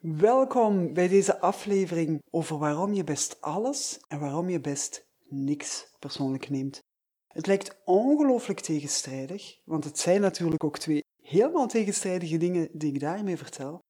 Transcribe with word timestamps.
Welkom 0.00 0.92
bij 0.94 1.08
deze 1.08 1.40
aflevering 1.40 2.22
over 2.30 2.58
waarom 2.58 2.92
je 2.92 3.04
best 3.04 3.40
alles 3.40 4.00
en 4.08 4.20
waarom 4.20 4.48
je 4.48 4.60
best 4.60 5.06
niks 5.28 5.86
persoonlijk 5.98 6.50
neemt. 6.50 6.80
Het 7.28 7.46
lijkt 7.46 7.76
ongelooflijk 7.84 8.60
tegenstrijdig, 8.60 9.58
want 9.64 9.84
het 9.84 9.98
zijn 9.98 10.20
natuurlijk 10.20 10.64
ook 10.64 10.78
twee 10.78 11.04
helemaal 11.22 11.66
tegenstrijdige 11.66 12.36
dingen 12.36 12.68
die 12.72 12.92
ik 12.92 13.00
daarmee 13.00 13.36
vertel. 13.36 13.80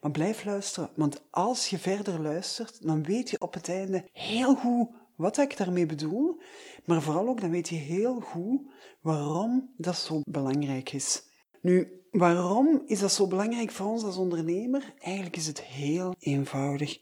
Maar 0.00 0.10
blijf 0.10 0.44
luisteren, 0.44 0.90
want 0.94 1.22
als 1.30 1.68
je 1.68 1.78
verder 1.78 2.20
luistert, 2.20 2.86
dan 2.86 3.02
weet 3.02 3.30
je 3.30 3.40
op 3.40 3.54
het 3.54 3.68
einde 3.68 4.08
heel 4.12 4.54
goed 4.54 4.88
wat 5.16 5.38
ik 5.38 5.56
daarmee 5.56 5.86
bedoel, 5.86 6.40
maar 6.84 7.02
vooral 7.02 7.28
ook 7.28 7.40
dan 7.40 7.50
weet 7.50 7.68
je 7.68 7.76
heel 7.76 8.20
goed 8.20 8.60
waarom 9.00 9.74
dat 9.76 9.96
zo 9.96 10.20
belangrijk 10.24 10.92
is. 10.92 11.22
Nu, 11.66 12.02
waarom 12.10 12.82
is 12.86 12.98
dat 12.98 13.12
zo 13.12 13.26
belangrijk 13.26 13.70
voor 13.70 13.86
ons 13.86 14.02
als 14.02 14.16
ondernemer? 14.16 14.94
Eigenlijk 14.98 15.36
is 15.36 15.46
het 15.46 15.62
heel 15.62 16.14
eenvoudig. 16.18 16.98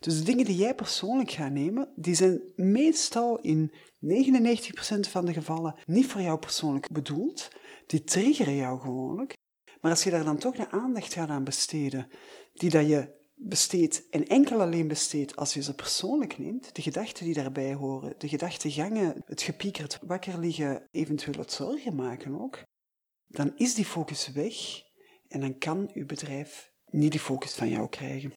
Dus 0.00 0.18
de 0.18 0.24
dingen 0.24 0.44
die 0.44 0.56
jij 0.56 0.74
persoonlijk 0.74 1.30
gaat 1.30 1.52
nemen, 1.52 1.92
die 1.96 2.14
zijn 2.14 2.40
meestal 2.56 3.38
in 3.40 3.72
99% 3.72 3.74
van 5.00 5.24
de 5.24 5.32
gevallen 5.32 5.74
niet 5.84 6.06
voor 6.06 6.20
jou 6.20 6.38
persoonlijk 6.38 6.92
bedoeld. 6.92 7.48
Die 7.86 8.04
triggeren 8.04 8.56
jou 8.56 8.80
gewoonlijk. 8.80 9.36
Maar 9.80 9.90
als 9.90 10.02
je 10.02 10.10
daar 10.10 10.24
dan 10.24 10.38
toch 10.38 10.56
de 10.56 10.70
aandacht 10.70 11.12
gaat 11.12 11.28
aan 11.28 11.44
besteden, 11.44 12.08
die 12.52 12.70
dat 12.70 12.88
je 12.88 13.14
besteedt 13.34 14.08
en 14.08 14.26
enkel 14.26 14.60
alleen 14.60 14.88
besteedt 14.88 15.36
als 15.36 15.54
je 15.54 15.62
ze 15.62 15.74
persoonlijk 15.74 16.38
neemt, 16.38 16.74
de 16.74 16.82
gedachten 16.82 17.24
die 17.24 17.34
daarbij 17.34 17.74
horen, 17.74 18.14
de 18.18 18.28
gedachtegangen, 18.28 19.22
het 19.24 19.42
gepiekerd 19.42 19.98
wakker 20.02 20.38
liggen, 20.38 20.88
eventueel 20.90 21.38
het 21.38 21.52
zorgen 21.52 21.94
maken 21.94 22.40
ook, 22.40 22.64
dan 23.28 23.52
is 23.56 23.74
die 23.74 23.84
focus 23.84 24.32
weg 24.32 24.54
en 25.28 25.40
dan 25.40 25.58
kan 25.58 25.90
uw 25.94 26.06
bedrijf 26.06 26.72
niet 26.90 27.10
die 27.10 27.20
focus 27.20 27.54
van 27.54 27.68
jou 27.68 27.88
krijgen. 27.88 28.32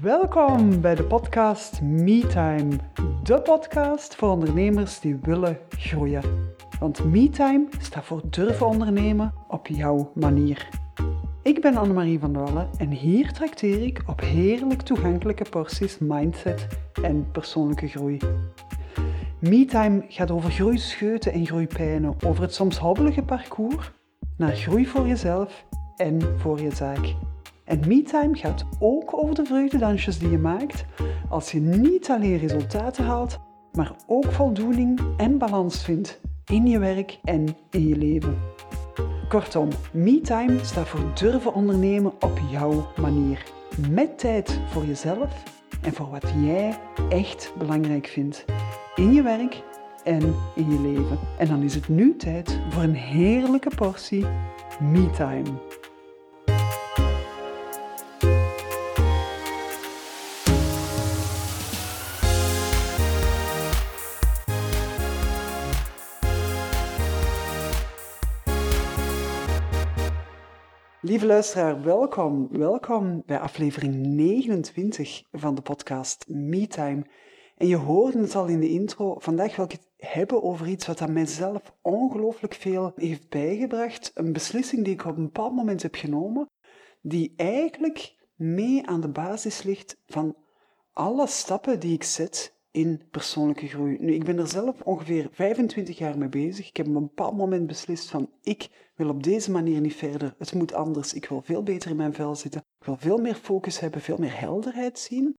Welkom 0.00 0.80
bij 0.80 0.94
de 0.94 1.04
podcast 1.04 1.80
MeTime, 1.82 2.76
de 3.22 3.42
podcast 3.42 4.14
voor 4.14 4.30
ondernemers 4.30 5.00
die 5.00 5.16
willen 5.16 5.58
groeien. 5.68 6.54
Want 6.78 7.04
MeTime 7.04 7.66
staat 7.78 8.04
voor 8.04 8.22
durven 8.30 8.66
ondernemen 8.66 9.34
op 9.48 9.66
jouw 9.66 10.12
manier. 10.14 10.79
Ik 11.42 11.60
ben 11.60 11.76
Annemarie 11.76 12.18
van 12.18 12.32
Wallen 12.32 12.68
en 12.78 12.90
hier 12.90 13.32
trakteer 13.32 13.82
ik 13.82 14.02
op 14.06 14.20
heerlijk 14.20 14.80
toegankelijke 14.80 15.44
porties 15.50 15.98
mindset 15.98 16.66
en 17.02 17.30
persoonlijke 17.32 17.88
groei. 17.88 18.18
MeTime 19.38 20.04
gaat 20.08 20.30
over 20.30 20.50
groeischeuten 20.50 21.32
en 21.32 21.46
groeipijnen, 21.46 22.14
over 22.26 22.42
het 22.42 22.54
soms 22.54 22.78
hobbelige 22.78 23.22
parcours 23.22 23.92
naar 24.36 24.56
groei 24.56 24.86
voor 24.86 25.06
jezelf 25.06 25.64
en 25.96 26.38
voor 26.38 26.60
je 26.60 26.70
zaak. 26.70 27.14
En 27.64 27.80
MeTime 27.88 28.36
gaat 28.36 28.64
ook 28.78 29.16
over 29.16 29.34
de 29.34 29.44
vreugdedansjes 29.44 30.18
die 30.18 30.30
je 30.30 30.38
maakt 30.38 30.84
als 31.28 31.52
je 31.52 31.60
niet 31.60 32.10
alleen 32.10 32.38
resultaten 32.38 33.04
haalt, 33.04 33.38
maar 33.72 33.92
ook 34.06 34.32
voldoening 34.32 35.00
en 35.16 35.38
balans 35.38 35.84
vindt 35.84 36.20
in 36.50 36.66
je 36.66 36.78
werk 36.78 37.18
en 37.24 37.56
in 37.70 37.88
je 37.88 37.96
leven. 37.96 38.38
Kortom, 39.28 39.68
MeTime 39.92 40.64
staat 40.64 40.88
voor 40.88 41.14
durven 41.14 41.54
ondernemen 41.54 42.12
op 42.20 42.40
jouw 42.50 42.92
manier. 42.96 43.44
Met 43.90 44.18
tijd 44.18 44.60
voor 44.66 44.84
jezelf 44.84 45.42
en 45.82 45.92
voor 45.92 46.10
wat 46.10 46.32
jij 46.44 46.78
echt 47.08 47.52
belangrijk 47.58 48.06
vindt 48.06 48.44
in 48.94 49.12
je 49.12 49.22
werk 49.22 49.62
en 50.04 50.34
in 50.54 50.70
je 50.70 50.80
leven. 50.80 51.18
En 51.38 51.46
dan 51.46 51.62
is 51.62 51.74
het 51.74 51.88
nu 51.88 52.16
tijd 52.16 52.60
voor 52.68 52.82
een 52.82 52.94
heerlijke 52.94 53.70
portie 53.76 54.26
MeTime. 54.80 55.48
Lieve 71.10 71.26
luisteraar, 71.26 71.82
welkom. 71.82 72.48
Welkom 72.50 73.22
bij 73.26 73.38
aflevering 73.38 74.06
29 74.06 75.22
van 75.32 75.54
de 75.54 75.60
podcast 75.62 76.24
MeTime. 76.28 77.06
En 77.56 77.66
je 77.66 77.76
hoorde 77.76 78.18
het 78.18 78.34
al 78.34 78.46
in 78.46 78.60
de 78.60 78.68
intro. 78.68 79.18
Vandaag 79.18 79.56
wil 79.56 79.64
ik 79.64 79.72
het 79.72 79.88
hebben 79.96 80.42
over 80.42 80.68
iets 80.68 80.86
wat 80.86 81.00
aan 81.00 81.12
mijzelf 81.12 81.74
ongelooflijk 81.82 82.54
veel 82.54 82.92
heeft 82.96 83.28
bijgebracht. 83.28 84.10
Een 84.14 84.32
beslissing 84.32 84.84
die 84.84 84.92
ik 84.92 85.04
op 85.04 85.16
een 85.16 85.24
bepaald 85.24 85.54
moment 85.54 85.82
heb 85.82 85.94
genomen, 85.94 86.50
die 87.00 87.32
eigenlijk 87.36 88.16
mee 88.34 88.86
aan 88.86 89.00
de 89.00 89.10
basis 89.10 89.62
ligt 89.62 90.00
van 90.06 90.36
alle 90.92 91.26
stappen 91.26 91.80
die 91.80 91.94
ik 91.94 92.04
zet 92.04 92.59
in 92.70 93.02
persoonlijke 93.10 93.66
groei. 93.66 93.96
Nu, 94.00 94.14
ik 94.14 94.24
ben 94.24 94.38
er 94.38 94.48
zelf 94.48 94.80
ongeveer 94.80 95.28
25 95.32 95.98
jaar 95.98 96.18
mee 96.18 96.28
bezig. 96.28 96.68
Ik 96.68 96.76
heb 96.76 96.88
op 96.88 96.94
een 96.94 97.00
bepaald 97.00 97.36
moment 97.36 97.66
beslist 97.66 98.10
van 98.10 98.30
ik 98.42 98.90
wil 98.94 99.08
op 99.08 99.22
deze 99.22 99.50
manier 99.50 99.80
niet 99.80 99.94
verder. 99.94 100.34
Het 100.38 100.54
moet 100.54 100.72
anders. 100.72 101.14
Ik 101.14 101.26
wil 101.26 101.42
veel 101.42 101.62
beter 101.62 101.90
in 101.90 101.96
mijn 101.96 102.14
vel 102.14 102.34
zitten. 102.34 102.60
Ik 102.78 102.86
wil 102.86 102.96
veel 102.96 103.18
meer 103.18 103.34
focus 103.34 103.80
hebben, 103.80 104.00
veel 104.00 104.16
meer 104.18 104.40
helderheid 104.40 104.98
zien. 104.98 105.34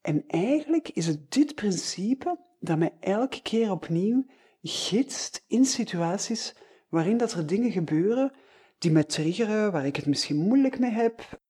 En 0.00 0.24
eigenlijk 0.26 0.88
is 0.88 1.06
het 1.06 1.30
dit 1.30 1.54
principe 1.54 2.38
dat 2.60 2.78
mij 2.78 2.92
elke 3.00 3.42
keer 3.42 3.70
opnieuw 3.70 4.24
gidst 4.62 5.44
in 5.46 5.64
situaties 5.64 6.54
waarin 6.88 7.16
dat 7.16 7.32
er 7.32 7.46
dingen 7.46 7.70
gebeuren 7.70 8.32
die 8.78 8.90
mij 8.90 9.04
triggeren, 9.04 9.72
waar 9.72 9.86
ik 9.86 9.96
het 9.96 10.06
misschien 10.06 10.36
moeilijk 10.36 10.78
mee 10.78 10.90
heb, 10.90 11.40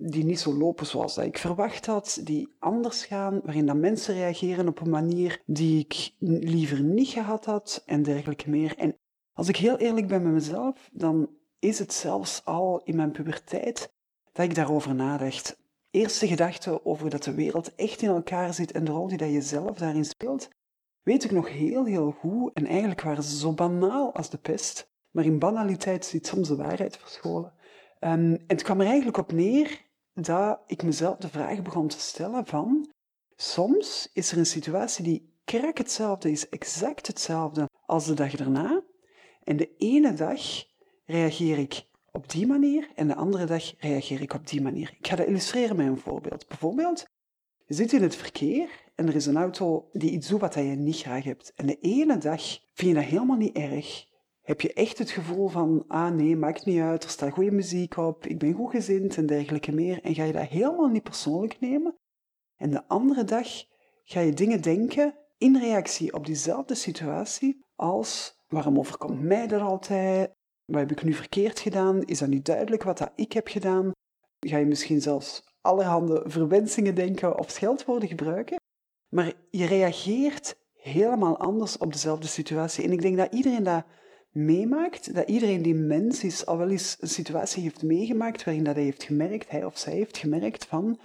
die 0.00 0.24
niet 0.24 0.40
zo 0.40 0.54
lopen 0.54 0.86
zoals 0.86 1.14
dat 1.14 1.24
ik 1.24 1.38
verwacht 1.38 1.86
had, 1.86 2.20
die 2.24 2.48
anders 2.58 3.04
gaan, 3.04 3.40
waarin 3.44 3.66
dan 3.66 3.80
mensen 3.80 4.14
reageren 4.14 4.68
op 4.68 4.80
een 4.80 4.90
manier 4.90 5.42
die 5.46 5.78
ik 5.78 6.10
liever 6.18 6.82
niet 6.82 7.08
gehad 7.08 7.44
had 7.44 7.82
en 7.86 8.02
dergelijke 8.02 8.50
meer. 8.50 8.76
En 8.76 8.96
als 9.32 9.48
ik 9.48 9.56
heel 9.56 9.76
eerlijk 9.76 10.06
ben 10.06 10.22
met 10.22 10.32
mezelf, 10.32 10.88
dan 10.92 11.30
is 11.58 11.78
het 11.78 11.92
zelfs 11.92 12.44
al 12.44 12.80
in 12.84 12.96
mijn 12.96 13.10
puberteit 13.10 13.92
dat 14.32 14.44
ik 14.44 14.54
daarover 14.54 14.94
nadacht. 14.94 15.58
Eerste 15.90 16.26
gedachte 16.26 16.84
over 16.84 17.10
dat 17.10 17.22
de 17.22 17.34
wereld 17.34 17.74
echt 17.74 18.02
in 18.02 18.08
elkaar 18.08 18.54
zit 18.54 18.72
en 18.72 18.84
de 18.84 18.90
rol 18.90 19.08
die 19.08 19.18
dat 19.18 19.32
je 19.32 19.40
zelf 19.40 19.76
daarin 19.76 20.04
speelt, 20.04 20.48
weet 21.02 21.24
ik 21.24 21.30
nog 21.30 21.48
heel, 21.48 21.84
heel 21.84 22.10
goed. 22.10 22.52
En 22.52 22.66
eigenlijk 22.66 23.02
waren 23.02 23.22
ze 23.22 23.38
zo 23.38 23.52
banaal 23.52 24.14
als 24.14 24.30
de 24.30 24.38
pest. 24.38 24.90
Maar 25.10 25.24
in 25.24 25.38
banaliteit 25.38 26.04
zit 26.04 26.26
soms 26.26 26.48
de 26.48 26.56
waarheid 26.56 26.96
verscholen. 26.96 27.52
Um, 28.00 28.10
en 28.10 28.42
het 28.46 28.62
kwam 28.62 28.80
er 28.80 28.86
eigenlijk 28.86 29.16
op 29.16 29.32
neer 29.32 29.86
dat 30.22 30.60
ik 30.66 30.82
mezelf 30.82 31.16
de 31.16 31.28
vraag 31.28 31.62
begon 31.62 31.88
te 31.88 32.00
stellen 32.00 32.46
van, 32.46 32.90
soms 33.36 34.10
is 34.12 34.32
er 34.32 34.38
een 34.38 34.46
situatie 34.46 35.04
die 35.04 35.32
krak 35.44 35.78
hetzelfde 35.78 36.30
is, 36.30 36.48
exact 36.48 37.06
hetzelfde 37.06 37.68
als 37.86 38.06
de 38.06 38.14
dag 38.14 38.36
daarna. 38.36 38.82
En 39.42 39.56
de 39.56 39.76
ene 39.76 40.14
dag 40.14 40.40
reageer 41.04 41.58
ik 41.58 41.86
op 42.12 42.30
die 42.30 42.46
manier 42.46 42.88
en 42.94 43.08
de 43.08 43.14
andere 43.14 43.44
dag 43.44 43.74
reageer 43.78 44.20
ik 44.20 44.34
op 44.34 44.46
die 44.46 44.62
manier. 44.62 44.96
Ik 44.98 45.06
ga 45.06 45.16
dat 45.16 45.26
illustreren 45.26 45.76
met 45.76 45.86
een 45.86 45.98
voorbeeld. 45.98 46.48
Bijvoorbeeld, 46.48 47.06
je 47.66 47.74
zit 47.74 47.92
in 47.92 48.02
het 48.02 48.16
verkeer 48.16 48.70
en 48.94 49.06
er 49.08 49.14
is 49.14 49.26
een 49.26 49.36
auto 49.36 49.88
die 49.92 50.10
iets 50.10 50.28
doet 50.28 50.40
wat 50.40 50.54
je 50.54 50.60
niet 50.60 50.96
graag 50.96 51.24
hebt. 51.24 51.52
En 51.54 51.66
de 51.66 51.78
ene 51.80 52.18
dag 52.18 52.42
vind 52.74 52.88
je 52.88 52.94
dat 52.94 53.04
helemaal 53.04 53.36
niet 53.36 53.56
erg 53.56 54.06
heb 54.48 54.60
je 54.60 54.72
echt 54.72 54.98
het 54.98 55.10
gevoel 55.10 55.48
van, 55.48 55.84
ah 55.88 56.14
nee, 56.14 56.36
maakt 56.36 56.64
niet 56.64 56.80
uit, 56.80 57.04
er 57.04 57.10
staat 57.10 57.32
goede 57.32 57.50
muziek 57.50 57.96
op, 57.96 58.26
ik 58.26 58.38
ben 58.38 58.52
goed 58.52 58.70
gezind 58.70 59.16
en 59.16 59.26
dergelijke 59.26 59.72
meer. 59.72 60.02
En 60.02 60.14
ga 60.14 60.24
je 60.24 60.32
dat 60.32 60.48
helemaal 60.48 60.88
niet 60.88 61.02
persoonlijk 61.02 61.60
nemen. 61.60 61.96
En 62.56 62.70
de 62.70 62.86
andere 62.86 63.24
dag 63.24 63.46
ga 64.04 64.20
je 64.20 64.32
dingen 64.32 64.62
denken 64.62 65.14
in 65.38 65.56
reactie 65.56 66.12
op 66.12 66.26
diezelfde 66.26 66.74
situatie 66.74 67.64
als, 67.74 68.38
waarom 68.46 68.78
overkomt 68.78 69.22
mij 69.22 69.46
dat 69.46 69.60
altijd? 69.60 70.32
Wat 70.64 70.80
heb 70.80 70.90
ik 70.90 71.02
nu 71.02 71.12
verkeerd 71.12 71.60
gedaan? 71.60 72.02
Is 72.02 72.18
dat 72.18 72.28
niet 72.28 72.46
duidelijk 72.46 72.82
wat 72.82 72.98
dat 72.98 73.12
ik 73.14 73.32
heb 73.32 73.48
gedaan? 73.48 73.90
Ga 74.46 74.56
je 74.56 74.66
misschien 74.66 75.00
zelfs 75.00 75.42
allerhande 75.60 76.22
verwensingen 76.26 76.94
denken 76.94 77.38
of 77.38 77.50
scheldwoorden 77.50 78.08
gebruiken? 78.08 78.56
Maar 79.08 79.32
je 79.50 79.66
reageert 79.66 80.56
helemaal 80.72 81.38
anders 81.38 81.78
op 81.78 81.92
dezelfde 81.92 82.26
situatie. 82.26 82.84
En 82.84 82.92
ik 82.92 83.02
denk 83.02 83.16
dat 83.16 83.32
iedereen 83.32 83.62
dat 83.62 83.84
meemaakt, 84.44 85.14
dat 85.14 85.28
iedereen 85.28 85.62
die 85.62 85.74
mens 85.74 86.24
is 86.24 86.46
al 86.46 86.58
wel 86.58 86.70
eens 86.70 86.96
een 87.00 87.08
situatie 87.08 87.62
heeft 87.62 87.82
meegemaakt 87.82 88.44
waarin 88.44 88.64
dat 88.64 88.74
hij 88.74 88.84
heeft 88.84 89.02
gemerkt, 89.02 89.50
hij 89.50 89.64
of 89.64 89.78
zij 89.78 89.92
heeft 89.92 90.16
gemerkt 90.16 90.64
van, 90.64 90.98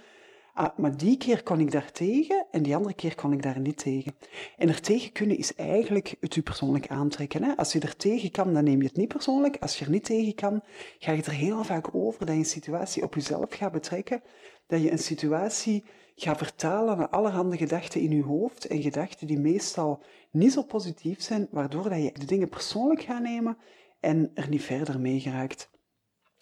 ah, 0.54 0.78
maar 0.78 0.96
die 0.96 1.16
keer 1.16 1.42
kon 1.42 1.60
ik 1.60 1.70
daar 1.70 1.92
tegen 1.92 2.46
en 2.50 2.62
die 2.62 2.76
andere 2.76 2.94
keer 2.94 3.14
kon 3.14 3.32
ik 3.32 3.42
daar 3.42 3.60
niet 3.60 3.78
tegen. 3.78 4.14
En 4.56 4.68
er 4.68 4.80
tegen 4.80 5.12
kunnen 5.12 5.38
is 5.38 5.54
eigenlijk 5.54 6.14
het 6.20 6.36
u 6.36 6.42
persoonlijk 6.42 6.88
aantrekken. 6.88 7.42
Hè? 7.42 7.56
Als 7.56 7.72
je 7.72 7.80
er 7.80 7.96
tegen 7.96 8.30
kan, 8.30 8.54
dan 8.54 8.64
neem 8.64 8.80
je 8.80 8.86
het 8.86 8.96
niet 8.96 9.08
persoonlijk. 9.08 9.56
Als 9.60 9.78
je 9.78 9.84
er 9.84 9.90
niet 9.90 10.04
tegen 10.04 10.34
kan, 10.34 10.62
ga 10.98 11.12
je 11.12 11.22
er 11.22 11.32
heel 11.32 11.64
vaak 11.64 11.94
over 11.94 12.26
dat 12.26 12.34
je 12.34 12.40
een 12.40 12.46
situatie 12.46 13.02
op 13.02 13.14
jezelf 13.14 13.54
gaat 13.54 13.72
betrekken, 13.72 14.22
dat 14.66 14.82
je 14.82 14.90
een 14.90 14.98
situatie 14.98 15.84
ga 16.14 16.36
vertalen 16.36 16.98
naar 16.98 17.08
allerhande 17.08 17.56
gedachten 17.56 18.00
in 18.00 18.10
je 18.10 18.22
hoofd 18.22 18.66
en 18.66 18.82
gedachten 18.82 19.26
die 19.26 19.38
meestal 19.38 20.02
niet 20.30 20.52
zo 20.52 20.62
positief 20.62 21.22
zijn, 21.22 21.48
waardoor 21.50 21.88
dat 21.88 22.02
je 22.02 22.12
de 22.12 22.24
dingen 22.24 22.48
persoonlijk 22.48 23.02
gaat 23.02 23.22
nemen 23.22 23.56
en 24.00 24.30
er 24.34 24.48
niet 24.48 24.62
verder 24.62 25.00
mee 25.00 25.20
geraakt. 25.20 25.70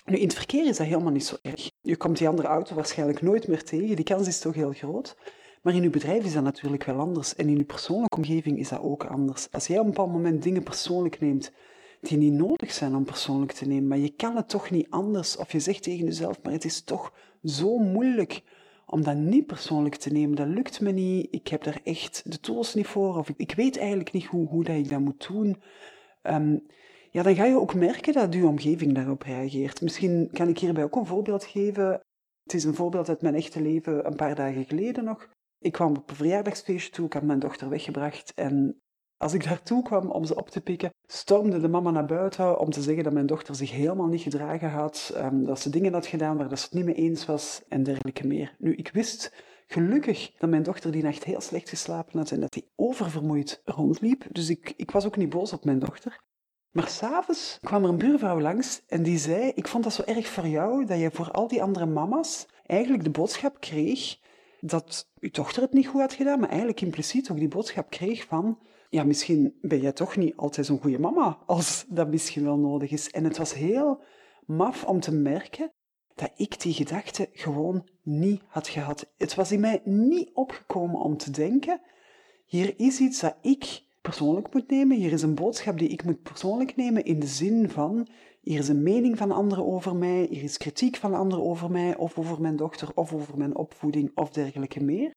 Nu, 0.04 0.16
in 0.16 0.26
het 0.26 0.36
verkeer 0.36 0.66
is 0.66 0.76
dat 0.76 0.86
helemaal 0.86 1.12
niet 1.12 1.24
zo 1.24 1.36
erg. 1.42 1.70
Je 1.80 1.96
komt 1.96 2.19
die 2.19 2.28
andere 2.28 2.48
auto 2.48 2.74
waarschijnlijk 2.74 3.22
nooit 3.22 3.48
meer 3.48 3.64
tegen, 3.64 3.96
die 3.96 4.04
kans 4.04 4.26
is 4.26 4.40
toch 4.40 4.54
heel 4.54 4.72
groot. 4.72 5.16
Maar 5.62 5.74
in 5.74 5.82
je 5.82 5.90
bedrijf 5.90 6.24
is 6.24 6.32
dat 6.32 6.42
natuurlijk 6.42 6.84
wel 6.84 6.98
anders. 6.98 7.34
En 7.34 7.48
in 7.48 7.56
je 7.56 7.64
persoonlijke 7.64 8.16
omgeving 8.16 8.58
is 8.58 8.69
dat 8.69 8.80
ook 8.80 9.04
anders. 9.04 9.50
Als 9.50 9.66
jij 9.66 9.78
op 9.78 9.84
een 9.84 9.90
bepaald 9.90 10.12
moment 10.12 10.42
dingen 10.42 10.62
persoonlijk 10.62 11.20
neemt 11.20 11.52
die 12.00 12.19
niet 12.19 12.32
nodig 12.32 12.72
zijn 12.72 12.94
om 12.94 13.04
persoonlijk 13.04 13.52
te 13.52 13.66
nemen, 13.66 13.88
maar 13.88 13.98
je 13.98 14.10
kan 14.10 14.36
het 14.36 14.48
toch 14.48 14.70
niet 14.70 14.86
anders. 14.90 15.36
Of 15.36 15.52
je 15.52 15.60
zegt 15.60 15.82
tegen 15.82 16.04
jezelf, 16.04 16.42
maar 16.42 16.52
het 16.52 16.64
is 16.64 16.82
toch 16.82 17.12
zo 17.44 17.78
moeilijk 17.78 18.42
om 18.92 19.02
dat 19.02 19.16
niet 19.16 19.46
persoonlijk 19.46 19.94
te 19.94 20.10
nemen. 20.10 20.36
Dat 20.36 20.46
lukt 20.46 20.80
me 20.80 20.90
niet. 20.90 21.28
Ik 21.30 21.48
heb 21.48 21.64
daar 21.64 21.80
echt 21.84 22.22
de 22.30 22.40
tools 22.40 22.74
niet 22.74 22.86
voor. 22.86 23.16
Of 23.16 23.28
ik, 23.28 23.34
ik 23.36 23.54
weet 23.54 23.78
eigenlijk 23.78 24.12
niet 24.12 24.26
hoe, 24.26 24.46
hoe 24.48 24.64
dat 24.64 24.76
ik 24.76 24.88
dat 24.88 25.00
moet 25.00 25.28
doen. 25.28 25.62
Ehm, 26.22 26.58
ja, 27.10 27.22
dan 27.22 27.34
ga 27.34 27.44
je 27.44 27.60
ook 27.60 27.74
merken 27.74 28.12
dat 28.12 28.34
je 28.34 28.46
omgeving 28.46 28.94
daarop 28.94 29.22
reageert. 29.22 29.80
Misschien 29.80 30.28
kan 30.32 30.48
ik 30.48 30.58
hierbij 30.58 30.84
ook 30.84 30.96
een 30.96 31.06
voorbeeld 31.06 31.44
geven. 31.44 32.00
Het 32.42 32.54
is 32.54 32.64
een 32.64 32.74
voorbeeld 32.74 33.08
uit 33.08 33.22
mijn 33.22 33.34
echte 33.34 33.62
leven 33.62 34.06
een 34.06 34.16
paar 34.16 34.34
dagen 34.34 34.64
geleden 34.64 35.04
nog. 35.04 35.28
Ik 35.58 35.72
kwam 35.72 35.96
op 35.96 36.10
een 36.10 36.16
verjaardagsfeestje 36.16 36.90
toe, 36.90 37.06
ik 37.06 37.12
had 37.12 37.22
mijn 37.22 37.38
dochter 37.38 37.68
weggebracht 37.68 38.32
en 38.34 38.82
als 39.22 39.32
ik 39.32 39.44
daartoe 39.44 39.82
kwam 39.82 40.10
om 40.10 40.24
ze 40.24 40.36
op 40.36 40.50
te 40.50 40.60
pikken, 40.60 40.94
stormde 41.06 41.60
de 41.60 41.69
mama 41.69 41.90
naar 41.90 42.06
buiten 42.06 42.58
om 42.58 42.70
te 42.70 42.82
zeggen 42.82 43.04
dat 43.04 43.12
mijn 43.12 43.26
dochter 43.26 43.54
zich 43.54 43.70
helemaal 43.70 44.06
niet 44.06 44.20
gedragen 44.20 44.70
had, 44.70 45.12
um, 45.16 45.44
dat 45.44 45.60
ze 45.60 45.70
dingen 45.70 45.92
had 45.92 46.06
gedaan 46.06 46.36
waar 46.36 46.58
ze 46.58 46.64
het 46.64 46.72
niet 46.72 46.84
mee 46.84 46.94
eens 46.94 47.26
was 47.26 47.62
en 47.69 47.82
dergelijke 47.82 48.26
meer. 48.26 48.54
Nu, 48.58 48.74
ik 48.74 48.90
wist 48.92 49.32
gelukkig 49.66 50.32
dat 50.38 50.50
mijn 50.50 50.62
dochter 50.62 50.92
die 50.92 51.02
nacht 51.02 51.24
heel 51.24 51.40
slecht 51.40 51.69
geslapen 51.69 52.19
had 52.19 52.30
en 52.30 52.40
dat 52.40 52.54
hij 52.54 52.66
oververmoeid 52.76 53.62
rondliep, 53.64 54.24
dus 54.30 54.48
ik, 54.48 54.74
ik 54.76 54.90
was 54.90 55.06
ook 55.06 55.16
niet 55.16 55.30
boos 55.30 55.52
op 55.52 55.64
mijn 55.64 55.78
dochter. 55.78 56.20
Maar 56.70 56.88
s'avonds 56.88 57.58
kwam 57.60 57.82
er 57.84 57.88
een 57.88 57.98
buurvrouw 57.98 58.40
langs 58.40 58.82
en 58.86 59.02
die 59.02 59.19
zei: 59.19 59.52
Ik 59.54 59.69
vond 59.69 59.84
dat 59.84 59.92
zo 59.92 60.02
erg 60.02 60.26
voor 60.26 60.46
jou 60.46 60.84
dat 60.84 60.98
je 60.98 61.10
voor 61.10 61.30
al 61.30 61.48
die 61.48 61.62
andere 61.62 61.86
mama's 61.86 62.46
eigenlijk 62.66 63.04
de 63.04 63.10
boodschap 63.10 63.60
kreeg 63.60 64.19
dat 64.64 65.10
uw 65.20 65.30
dochter 65.30 65.62
het 65.62 65.72
niet 65.72 65.86
goed 65.86 66.00
had 66.00 66.12
gedaan, 66.12 66.40
maar 66.40 66.48
eigenlijk 66.48 66.80
impliciet 66.80 67.30
ook 67.30 67.38
die 67.38 67.48
boodschap 67.48 67.90
kreeg 67.90 68.24
van, 68.24 68.58
ja, 68.88 69.04
misschien 69.04 69.58
ben 69.60 69.80
jij 69.80 69.92
toch 69.92 70.16
niet 70.16 70.36
altijd 70.36 70.66
zo'n 70.66 70.80
goede 70.80 70.98
mama, 70.98 71.38
als 71.46 71.84
dat 71.88 72.08
misschien 72.08 72.44
wel 72.44 72.58
nodig 72.58 72.90
is. 72.90 73.10
En 73.10 73.24
het 73.24 73.38
was 73.38 73.54
heel 73.54 74.02
maf 74.46 74.84
om 74.84 75.00
te 75.00 75.14
merken 75.14 75.72
dat 76.14 76.30
ik 76.36 76.60
die 76.60 76.72
gedachte 76.72 77.28
gewoon 77.32 77.88
niet 78.02 78.42
had 78.46 78.68
gehad. 78.68 79.12
Het 79.16 79.34
was 79.34 79.52
in 79.52 79.60
mij 79.60 79.80
niet 79.84 80.30
opgekomen 80.32 81.00
om 81.00 81.16
te 81.16 81.30
denken, 81.30 81.80
hier 82.46 82.74
is 82.76 83.00
iets 83.00 83.20
dat 83.20 83.36
ik 83.40 83.82
persoonlijk 84.02 84.54
moet 84.54 84.70
nemen, 84.70 84.96
hier 84.96 85.12
is 85.12 85.22
een 85.22 85.34
boodschap 85.34 85.78
die 85.78 85.88
ik 85.88 86.04
moet 86.04 86.22
persoonlijk 86.22 86.76
nemen 86.76 87.04
in 87.04 87.20
de 87.20 87.26
zin 87.26 87.70
van, 87.70 88.08
hier 88.42 88.58
is 88.58 88.68
een 88.68 88.82
mening 88.82 89.18
van 89.18 89.32
anderen 89.32 89.66
over 89.66 89.96
mij, 89.96 90.26
hier 90.30 90.42
is 90.42 90.56
kritiek 90.56 90.96
van 90.96 91.14
anderen 91.14 91.44
over 91.44 91.70
mij, 91.70 91.96
of 91.96 92.18
over 92.18 92.40
mijn 92.40 92.56
dochter, 92.56 92.88
of 92.94 93.12
over 93.12 93.38
mijn 93.38 93.56
opvoeding, 93.56 94.10
of 94.14 94.30
dergelijke 94.30 94.84
meer. 94.84 95.10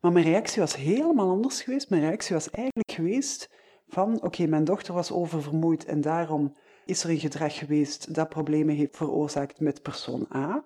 Maar 0.00 0.12
mijn 0.12 0.24
reactie 0.24 0.60
was 0.60 0.76
helemaal 0.76 1.30
anders 1.30 1.62
geweest. 1.62 1.90
Mijn 1.90 2.02
reactie 2.02 2.34
was 2.34 2.50
eigenlijk 2.50 2.90
geweest 2.92 3.48
van, 3.88 4.22
oké, 4.22 4.46
mijn 4.46 4.64
dochter 4.64 4.94
was 4.94 5.12
oververmoeid 5.12 5.84
en 5.84 6.00
daarom 6.00 6.56
is 6.84 7.04
er 7.04 7.10
een 7.10 7.18
gedrag 7.18 7.58
geweest 7.58 8.14
dat 8.14 8.28
problemen 8.28 8.74
heeft 8.74 8.96
veroorzaakt 8.96 9.60
met 9.60 9.82
persoon 9.82 10.26
A. 10.34 10.64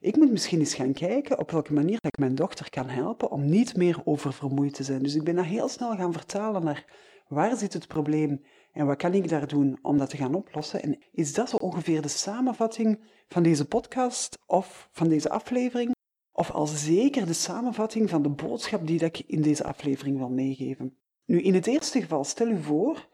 Ik 0.00 0.16
moet 0.16 0.30
misschien 0.30 0.58
eens 0.58 0.74
gaan 0.74 0.92
kijken 0.92 1.38
op 1.38 1.50
welke 1.50 1.72
manier 1.72 1.98
ik 2.00 2.18
mijn 2.18 2.34
dochter 2.34 2.70
kan 2.70 2.88
helpen 2.88 3.30
om 3.30 3.44
niet 3.44 3.76
meer 3.76 4.00
oververmoeid 4.04 4.74
te 4.74 4.82
zijn. 4.82 5.02
Dus 5.02 5.14
ik 5.14 5.24
ben 5.24 5.36
dat 5.36 5.44
heel 5.44 5.68
snel 5.68 5.96
gaan 5.96 6.12
vertalen 6.12 6.64
naar 6.64 6.84
waar 7.28 7.56
zit 7.56 7.72
het 7.72 7.88
probleem 7.88 8.42
en 8.74 8.86
wat 8.86 8.96
kan 8.96 9.14
ik 9.14 9.28
daar 9.28 9.46
doen 9.46 9.78
om 9.82 9.98
dat 9.98 10.10
te 10.10 10.16
gaan 10.16 10.34
oplossen? 10.34 10.82
En 10.82 10.98
is 11.12 11.34
dat 11.34 11.48
zo 11.48 11.56
ongeveer 11.56 12.02
de 12.02 12.08
samenvatting 12.08 13.00
van 13.28 13.42
deze 13.42 13.68
podcast 13.68 14.38
of 14.46 14.88
van 14.92 15.08
deze 15.08 15.30
aflevering? 15.30 15.92
Of 16.32 16.50
al 16.50 16.66
zeker 16.66 17.26
de 17.26 17.32
samenvatting 17.32 18.10
van 18.10 18.22
de 18.22 18.28
boodschap 18.28 18.86
die 18.86 19.04
ik 19.04 19.18
in 19.26 19.42
deze 19.42 19.64
aflevering 19.64 20.18
wil 20.18 20.28
meegeven? 20.28 20.96
Nu, 21.24 21.40
in 21.40 21.54
het 21.54 21.66
eerste 21.66 22.00
geval, 22.00 22.24
stel 22.24 22.48
u 22.48 22.62
voor 22.62 23.08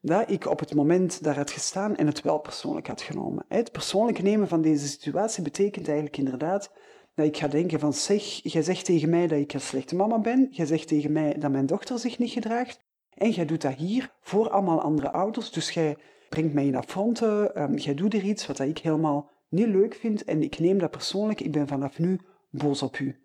dat 0.00 0.30
ik 0.30 0.46
op 0.46 0.58
het 0.58 0.74
moment 0.74 1.22
daar 1.22 1.36
had 1.36 1.50
gestaan 1.50 1.96
en 1.96 2.06
het 2.06 2.22
wel 2.22 2.38
persoonlijk 2.38 2.86
had 2.86 3.02
genomen. 3.02 3.44
Het 3.48 3.72
persoonlijk 3.72 4.22
nemen 4.22 4.48
van 4.48 4.62
deze 4.62 4.88
situatie 4.88 5.42
betekent 5.42 5.86
eigenlijk 5.86 6.16
inderdaad 6.16 6.72
dat 7.14 7.26
ik 7.26 7.36
ga 7.36 7.48
denken 7.48 7.80
van 7.80 7.92
zeg, 7.92 8.22
jij 8.22 8.62
zegt 8.62 8.84
tegen 8.84 9.10
mij 9.10 9.26
dat 9.26 9.38
ik 9.38 9.52
een 9.52 9.60
slechte 9.60 9.96
mama 9.96 10.18
ben, 10.18 10.48
jij 10.50 10.66
zegt 10.66 10.88
tegen 10.88 11.12
mij 11.12 11.34
dat 11.38 11.50
mijn 11.50 11.66
dochter 11.66 11.98
zich 11.98 12.18
niet 12.18 12.30
gedraagt, 12.30 12.86
en 13.18 13.30
jij 13.30 13.44
doet 13.44 13.62
dat 13.62 13.74
hier 13.74 14.12
voor 14.20 14.50
allemaal 14.50 14.80
andere 14.80 15.10
ouders. 15.10 15.50
Dus 15.50 15.70
jij 15.70 15.96
brengt 16.28 16.54
mij 16.54 16.66
in 16.66 16.76
affronten. 16.76 17.62
Um, 17.62 17.76
jij 17.76 17.94
doet 17.94 18.14
er 18.14 18.22
iets 18.22 18.46
wat 18.46 18.58
ik 18.58 18.78
helemaal 18.78 19.30
niet 19.48 19.66
leuk 19.66 19.94
vind. 19.94 20.24
En 20.24 20.42
ik 20.42 20.58
neem 20.58 20.78
dat 20.78 20.90
persoonlijk. 20.90 21.40
Ik 21.40 21.52
ben 21.52 21.68
vanaf 21.68 21.98
nu 21.98 22.20
boos 22.50 22.82
op 22.82 22.98
u. 22.98 23.22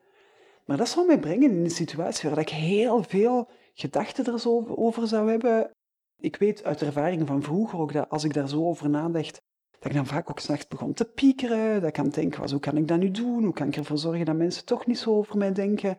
Maar 0.66 0.78
dat 0.78 0.90
zou 0.90 1.08
mij 1.08 1.20
brengen 1.20 1.52
in 1.52 1.64
een 1.64 1.70
situatie 1.70 2.30
waar 2.30 2.40
ik 2.40 2.50
heel 2.50 3.04
veel 3.04 3.50
gedachten 3.74 4.26
er 4.26 4.40
zo 4.40 4.66
over 4.68 5.08
zou 5.08 5.30
hebben. 5.30 5.72
Ik 6.20 6.36
weet 6.36 6.64
uit 6.64 6.82
ervaring 6.82 7.28
van 7.28 7.44
vroeger 7.44 7.80
ook 7.80 7.94
dat 7.94 8.10
als 8.10 8.24
ik 8.24 8.34
daar 8.34 8.50
zo 8.50 8.68
over 8.68 8.90
nadacht, 8.90 9.42
dat 9.80 9.92
ik 9.92 9.94
dan 9.94 10.06
vaak 10.06 10.30
ook 10.30 10.40
s'nachts 10.40 10.68
begon 10.68 10.94
te 10.94 11.06
piekeren. 11.06 11.82
Dat 11.82 11.90
ik 11.90 12.00
aan 12.00 12.06
het 12.06 12.14
denken 12.14 12.42
was, 12.42 12.52
hoe 12.52 12.60
kan 12.60 12.78
ik 12.78 12.88
dat 12.88 13.00
nu 13.00 13.12
doen? 13.12 13.44
Hoe 13.44 13.54
kan 13.54 13.68
ik 13.68 13.76
ervoor 13.76 13.98
zorgen 13.98 14.26
dat 14.26 14.36
mensen 14.36 14.66
toch 14.66 14.86
niet 14.86 14.98
zo 14.98 15.18
over 15.18 15.38
mij 15.38 15.54
denken? 15.54 15.98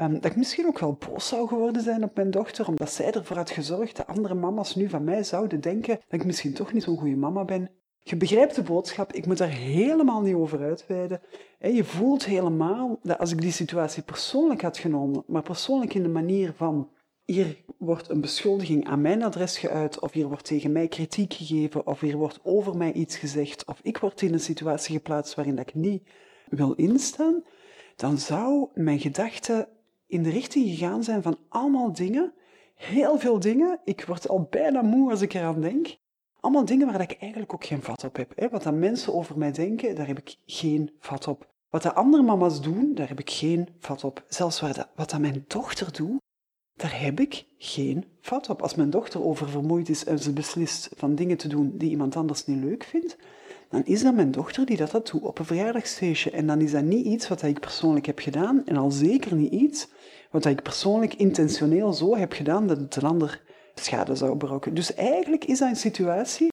Um, 0.00 0.12
dat 0.12 0.24
ik 0.24 0.36
misschien 0.36 0.66
ook 0.66 0.78
wel 0.78 0.98
boos 1.08 1.28
zou 1.28 1.48
geworden 1.48 1.82
zijn 1.82 2.04
op 2.04 2.16
mijn 2.16 2.30
dochter, 2.30 2.68
omdat 2.68 2.92
zij 2.92 3.12
ervoor 3.12 3.36
had 3.36 3.50
gezorgd 3.50 3.96
dat 3.96 4.06
andere 4.06 4.34
mama's 4.34 4.74
nu 4.74 4.88
van 4.88 5.04
mij 5.04 5.24
zouden 5.24 5.60
denken 5.60 6.00
dat 6.08 6.20
ik 6.20 6.26
misschien 6.26 6.54
toch 6.54 6.72
niet 6.72 6.82
zo'n 6.82 6.98
goede 6.98 7.16
mama 7.16 7.44
ben. 7.44 7.70
Je 7.98 8.16
begrijpt 8.16 8.54
de 8.54 8.62
boodschap, 8.62 9.12
ik 9.12 9.26
moet 9.26 9.38
daar 9.38 9.48
helemaal 9.48 10.20
niet 10.20 10.34
over 10.34 10.62
uitweiden. 10.62 11.20
En 11.58 11.74
je 11.74 11.84
voelt 11.84 12.24
helemaal 12.24 12.98
dat 13.02 13.18
als 13.18 13.32
ik 13.32 13.40
die 13.40 13.52
situatie 13.52 14.02
persoonlijk 14.02 14.62
had 14.62 14.78
genomen, 14.78 15.24
maar 15.26 15.42
persoonlijk 15.42 15.94
in 15.94 16.02
de 16.02 16.08
manier 16.08 16.52
van 16.56 16.90
hier 17.24 17.64
wordt 17.78 18.08
een 18.08 18.20
beschuldiging 18.20 18.86
aan 18.86 19.00
mijn 19.00 19.22
adres 19.22 19.58
geuit, 19.58 20.00
of 20.00 20.12
hier 20.12 20.28
wordt 20.28 20.44
tegen 20.44 20.72
mij 20.72 20.88
kritiek 20.88 21.32
gegeven, 21.32 21.86
of 21.86 22.00
hier 22.00 22.16
wordt 22.16 22.40
over 22.42 22.76
mij 22.76 22.92
iets 22.92 23.16
gezegd, 23.16 23.66
of 23.66 23.80
ik 23.82 23.98
word 23.98 24.22
in 24.22 24.32
een 24.32 24.40
situatie 24.40 24.94
geplaatst 24.94 25.34
waarin 25.34 25.58
ik 25.58 25.74
niet 25.74 26.08
wil 26.48 26.72
instaan, 26.72 27.42
dan 27.96 28.18
zou 28.18 28.68
mijn 28.74 28.98
gedachte 29.00 29.68
in 30.14 30.22
de 30.22 30.30
richting 30.30 30.68
gegaan 30.68 31.04
zijn 31.04 31.22
van 31.22 31.38
allemaal 31.48 31.92
dingen, 31.92 32.32
heel 32.74 33.18
veel 33.18 33.40
dingen. 33.40 33.80
Ik 33.84 34.04
word 34.04 34.28
al 34.28 34.46
bijna 34.50 34.82
moe 34.82 35.10
als 35.10 35.20
ik 35.20 35.34
eraan 35.34 35.60
denk. 35.60 35.96
Allemaal 36.40 36.64
dingen 36.64 36.86
waar 36.86 37.00
ik 37.00 37.16
eigenlijk 37.20 37.54
ook 37.54 37.64
geen 37.64 37.82
vat 37.82 38.04
op 38.04 38.16
heb. 38.16 38.32
Hè. 38.36 38.48
Wat 38.48 38.62
dan 38.62 38.78
mensen 38.78 39.14
over 39.14 39.38
mij 39.38 39.52
denken, 39.52 39.94
daar 39.94 40.06
heb 40.06 40.18
ik 40.18 40.36
geen 40.46 40.90
vat 41.00 41.28
op. 41.28 41.52
Wat 41.70 41.82
de 41.82 41.94
andere 41.94 42.22
mama's 42.22 42.60
doen, 42.60 42.94
daar 42.94 43.08
heb 43.08 43.20
ik 43.20 43.30
geen 43.30 43.68
vat 43.78 44.04
op. 44.04 44.24
Zelfs 44.28 44.60
wat 44.60 44.88
dat 44.94 45.18
mijn 45.18 45.44
dochter 45.46 45.92
doet, 45.92 46.20
daar 46.74 47.00
heb 47.00 47.20
ik 47.20 47.46
geen 47.58 48.04
vat 48.20 48.48
op. 48.48 48.62
Als 48.62 48.74
mijn 48.74 48.90
dochter 48.90 49.24
oververmoeid 49.24 49.88
is 49.88 50.04
en 50.04 50.18
ze 50.18 50.32
beslist 50.32 50.90
van 50.96 51.14
dingen 51.14 51.36
te 51.36 51.48
doen 51.48 51.72
die 51.76 51.90
iemand 51.90 52.16
anders 52.16 52.46
niet 52.46 52.64
leuk 52.64 52.84
vindt, 52.84 53.16
dan 53.68 53.84
is 53.84 54.02
dat 54.02 54.14
mijn 54.14 54.30
dochter 54.30 54.66
die 54.66 54.76
dat, 54.76 54.90
dat 54.90 55.10
doet 55.10 55.22
op 55.22 55.38
een 55.38 55.44
verjaardagsfeestje. 55.44 56.30
En 56.30 56.46
dan 56.46 56.60
is 56.60 56.70
dat 56.70 56.84
niet 56.84 57.06
iets 57.06 57.28
wat 57.28 57.42
ik 57.42 57.60
persoonlijk 57.60 58.06
heb 58.06 58.18
gedaan 58.18 58.66
en 58.66 58.76
al 58.76 58.90
zeker 58.90 59.34
niet 59.34 59.52
iets 59.52 59.88
wat 60.34 60.44
ik 60.44 60.62
persoonlijk 60.62 61.14
intentioneel 61.14 61.92
zo 61.92 62.16
heb 62.16 62.32
gedaan 62.32 62.66
dat 62.66 62.78
het 62.78 62.96
een 62.96 63.08
ander 63.08 63.42
schade 63.74 64.14
zou 64.14 64.36
berokken. 64.36 64.74
Dus 64.74 64.94
eigenlijk 64.94 65.44
is 65.44 65.58
dat 65.58 65.68
een 65.68 65.76
situatie 65.76 66.48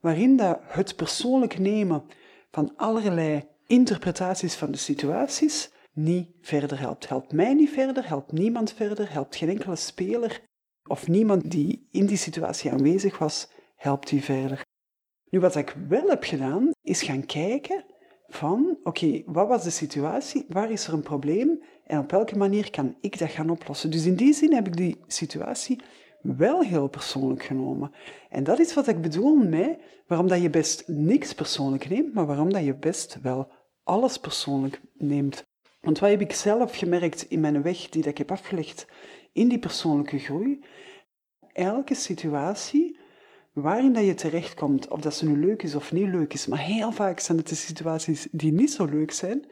waarin 0.00 0.36
dat 0.36 0.58
het 0.62 0.96
persoonlijk 0.96 1.58
nemen 1.58 2.04
van 2.50 2.76
allerlei 2.76 3.48
interpretaties 3.66 4.54
van 4.54 4.70
de 4.70 4.78
situaties 4.78 5.72
niet 5.92 6.28
verder 6.40 6.80
helpt. 6.80 7.08
Helpt 7.08 7.32
mij 7.32 7.54
niet 7.54 7.70
verder, 7.70 8.08
helpt 8.08 8.32
niemand 8.32 8.72
verder, 8.72 9.12
helpt 9.12 9.36
geen 9.36 9.48
enkele 9.48 9.76
speler 9.76 10.40
of 10.84 11.08
niemand 11.08 11.50
die 11.50 11.86
in 11.90 12.06
die 12.06 12.16
situatie 12.16 12.70
aanwezig 12.70 13.18
was, 13.18 13.48
helpt 13.76 14.08
die 14.08 14.22
verder. 14.22 14.64
Nu, 15.30 15.40
wat 15.40 15.56
ik 15.56 15.76
wel 15.88 16.08
heb 16.08 16.24
gedaan, 16.24 16.70
is 16.82 17.02
gaan 17.02 17.26
kijken 17.26 17.84
van, 18.26 18.78
oké, 18.82 19.22
wat 19.26 19.48
was 19.48 19.64
de 19.64 19.70
situatie, 19.70 20.44
waar 20.48 20.70
is 20.70 20.86
er 20.86 20.92
een 20.92 21.02
probleem 21.02 21.62
en 21.86 21.98
op 21.98 22.10
welke 22.10 22.36
manier 22.36 22.70
kan 22.70 22.96
ik 23.00 23.18
dat 23.18 23.30
gaan 23.30 23.50
oplossen. 23.50 23.90
Dus 23.90 24.06
in 24.06 24.14
die 24.14 24.32
zin 24.32 24.52
heb 24.52 24.66
ik 24.66 24.76
die 24.76 25.00
situatie 25.06 25.80
wel 26.22 26.62
heel 26.62 26.88
persoonlijk 26.88 27.42
genomen. 27.42 27.92
En 28.28 28.44
dat 28.44 28.58
is 28.58 28.74
wat 28.74 28.88
ik 28.88 29.00
bedoel 29.00 29.36
met 29.36 29.78
waarom 30.06 30.28
dat 30.28 30.42
je 30.42 30.50
best 30.50 30.82
niks 30.86 31.34
persoonlijk 31.34 31.88
neemt, 31.88 32.14
maar 32.14 32.26
waarom 32.26 32.52
dat 32.52 32.64
je 32.64 32.74
best 32.74 33.18
wel 33.22 33.48
alles 33.82 34.18
persoonlijk 34.18 34.80
neemt. 34.94 35.44
Want 35.80 35.98
wat 35.98 36.10
heb 36.10 36.20
ik 36.20 36.32
zelf 36.32 36.76
gemerkt 36.76 37.22
in 37.22 37.40
mijn 37.40 37.62
weg 37.62 37.88
die 37.88 38.02
dat 38.02 38.10
ik 38.10 38.18
heb 38.18 38.30
afgelegd 38.30 38.86
in 39.32 39.48
die 39.48 39.58
persoonlijke 39.58 40.18
groei? 40.18 40.64
Elke 41.52 41.94
situatie 41.94 42.98
waarin 43.52 43.92
dat 43.92 44.04
je 44.04 44.14
terechtkomt, 44.14 44.88
of 44.88 45.00
dat 45.00 45.14
ze 45.14 45.28
nu 45.28 45.46
leuk 45.46 45.62
is 45.62 45.74
of 45.74 45.92
niet 45.92 46.08
leuk 46.08 46.32
is, 46.32 46.46
maar 46.46 46.58
heel 46.58 46.92
vaak 46.92 47.20
zijn 47.20 47.38
het 47.38 47.48
de 47.48 47.54
situaties 47.54 48.28
die 48.30 48.52
niet 48.52 48.72
zo 48.72 48.84
leuk 48.84 49.10
zijn, 49.10 49.44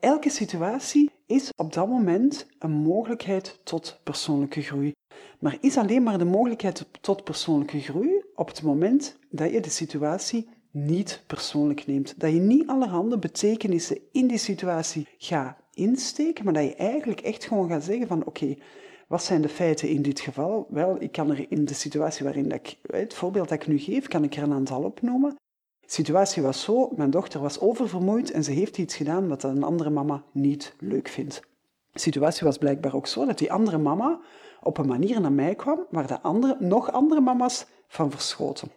elke 0.00 0.30
situatie 0.30 1.10
is 1.26 1.52
op 1.56 1.72
dat 1.72 1.88
moment 1.88 2.46
een 2.58 2.70
mogelijkheid 2.70 3.60
tot 3.64 4.00
persoonlijke 4.02 4.62
groei. 4.62 4.92
Maar 5.38 5.58
is 5.60 5.76
alleen 5.76 6.02
maar 6.02 6.18
de 6.18 6.24
mogelijkheid 6.24 6.86
tot 7.00 7.24
persoonlijke 7.24 7.80
groei 7.80 8.24
op 8.34 8.48
het 8.48 8.62
moment 8.62 9.18
dat 9.30 9.50
je 9.52 9.60
de 9.60 9.70
situatie 9.70 10.48
niet 10.70 11.22
persoonlijk 11.26 11.86
neemt. 11.86 12.14
Dat 12.20 12.32
je 12.32 12.40
niet 12.40 12.68
allerhande 12.68 13.18
betekenissen 13.18 13.98
in 14.12 14.26
die 14.26 14.38
situatie 14.38 15.08
gaat 15.18 15.56
insteken, 15.72 16.44
maar 16.44 16.54
dat 16.54 16.62
je 16.62 16.74
eigenlijk 16.74 17.20
echt 17.20 17.44
gewoon 17.44 17.68
gaat 17.68 17.84
zeggen 17.84 18.06
van 18.06 18.26
oké, 18.26 18.56
wat 19.08 19.22
zijn 19.22 19.42
de 19.42 19.48
feiten 19.48 19.88
in 19.88 20.02
dit 20.02 20.20
geval? 20.20 20.66
Wel, 20.68 21.02
ik 21.02 21.12
kan 21.12 21.30
er 21.30 21.46
in 21.48 21.64
de 21.64 21.74
situatie 21.74 22.24
waarin 22.24 22.48
dat 22.48 22.58
ik, 22.58 22.76
het 22.82 23.14
voorbeeld 23.14 23.48
dat 23.48 23.60
ik 23.60 23.66
nu 23.66 23.78
geef, 23.78 24.08
kan 24.08 24.24
ik 24.24 24.36
er 24.36 24.42
een 24.42 24.52
aantal 24.52 24.82
opnoemen. 24.82 25.36
De 25.90 25.96
situatie 25.96 26.42
was 26.42 26.62
zo, 26.62 26.90
mijn 26.96 27.10
dochter 27.10 27.40
was 27.40 27.60
oververmoeid 27.60 28.30
en 28.30 28.44
ze 28.44 28.50
heeft 28.50 28.78
iets 28.78 28.96
gedaan 28.96 29.28
wat 29.28 29.42
een 29.42 29.62
andere 29.62 29.90
mama 29.90 30.22
niet 30.32 30.74
leuk 30.78 31.08
vindt. 31.08 31.42
De 31.92 31.98
situatie 31.98 32.46
was 32.46 32.58
blijkbaar 32.58 32.94
ook 32.94 33.06
zo 33.06 33.26
dat 33.26 33.38
die 33.38 33.52
andere 33.52 33.78
mama 33.78 34.20
op 34.62 34.78
een 34.78 34.86
manier 34.86 35.20
naar 35.20 35.32
mij 35.32 35.54
kwam 35.54 35.86
waar 35.90 36.06
de 36.06 36.20
andere, 36.20 36.56
nog 36.58 36.92
andere 36.92 37.20
mama's 37.20 37.66
van 37.88 38.10
verschoten. 38.10 38.68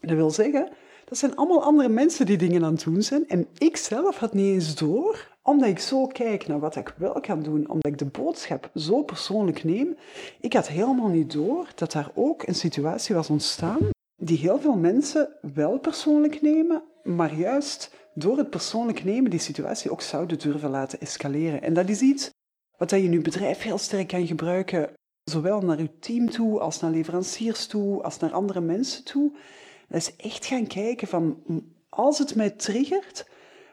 Dat 0.00 0.16
wil 0.16 0.30
zeggen, 0.30 0.68
dat 1.04 1.18
zijn 1.18 1.36
allemaal 1.36 1.62
andere 1.62 1.88
mensen 1.88 2.26
die 2.26 2.36
dingen 2.36 2.64
aan 2.64 2.72
het 2.72 2.84
doen 2.84 3.02
zijn. 3.02 3.28
En 3.28 3.46
ik 3.58 3.76
zelf 3.76 4.16
had 4.16 4.34
niet 4.34 4.54
eens 4.54 4.74
door, 4.74 5.36
omdat 5.42 5.68
ik 5.68 5.78
zo 5.78 6.06
kijk 6.06 6.46
naar 6.46 6.60
wat 6.60 6.76
ik 6.76 6.94
wel 6.96 7.20
kan 7.20 7.42
doen, 7.42 7.68
omdat 7.68 7.92
ik 7.92 7.98
de 7.98 8.04
boodschap 8.04 8.70
zo 8.74 9.02
persoonlijk 9.02 9.64
neem. 9.64 9.96
Ik 10.40 10.52
had 10.52 10.68
helemaal 10.68 11.08
niet 11.08 11.32
door 11.32 11.68
dat 11.74 11.92
daar 11.92 12.10
ook 12.14 12.46
een 12.46 12.54
situatie 12.54 13.14
was 13.14 13.30
ontstaan 13.30 13.94
die 14.16 14.38
heel 14.38 14.60
veel 14.60 14.76
mensen 14.76 15.36
wel 15.54 15.78
persoonlijk 15.78 16.42
nemen, 16.42 16.82
maar 17.02 17.34
juist 17.34 17.94
door 18.14 18.38
het 18.38 18.50
persoonlijk 18.50 19.04
nemen 19.04 19.30
die 19.30 19.40
situatie 19.40 19.90
ook 19.90 20.00
zouden 20.00 20.38
durven 20.38 20.70
laten 20.70 21.00
escaleren. 21.00 21.62
En 21.62 21.74
dat 21.74 21.88
is 21.88 22.00
iets 22.00 22.30
wat 22.76 22.90
je 22.90 23.02
in 23.02 23.12
je 23.12 23.20
bedrijf 23.20 23.62
heel 23.62 23.78
sterk 23.78 24.08
kan 24.08 24.26
gebruiken, 24.26 24.90
zowel 25.24 25.60
naar 25.60 25.80
je 25.80 25.98
team 25.98 26.30
toe, 26.30 26.60
als 26.60 26.80
naar 26.80 26.90
leveranciers 26.90 27.66
toe, 27.66 28.02
als 28.02 28.18
naar 28.18 28.32
andere 28.32 28.60
mensen 28.60 29.04
toe. 29.04 29.36
Dat 29.88 30.00
is 30.00 30.16
echt 30.16 30.46
gaan 30.46 30.66
kijken 30.66 31.08
van, 31.08 31.42
als 31.88 32.18
het 32.18 32.34
mij 32.34 32.50
triggert, 32.50 33.28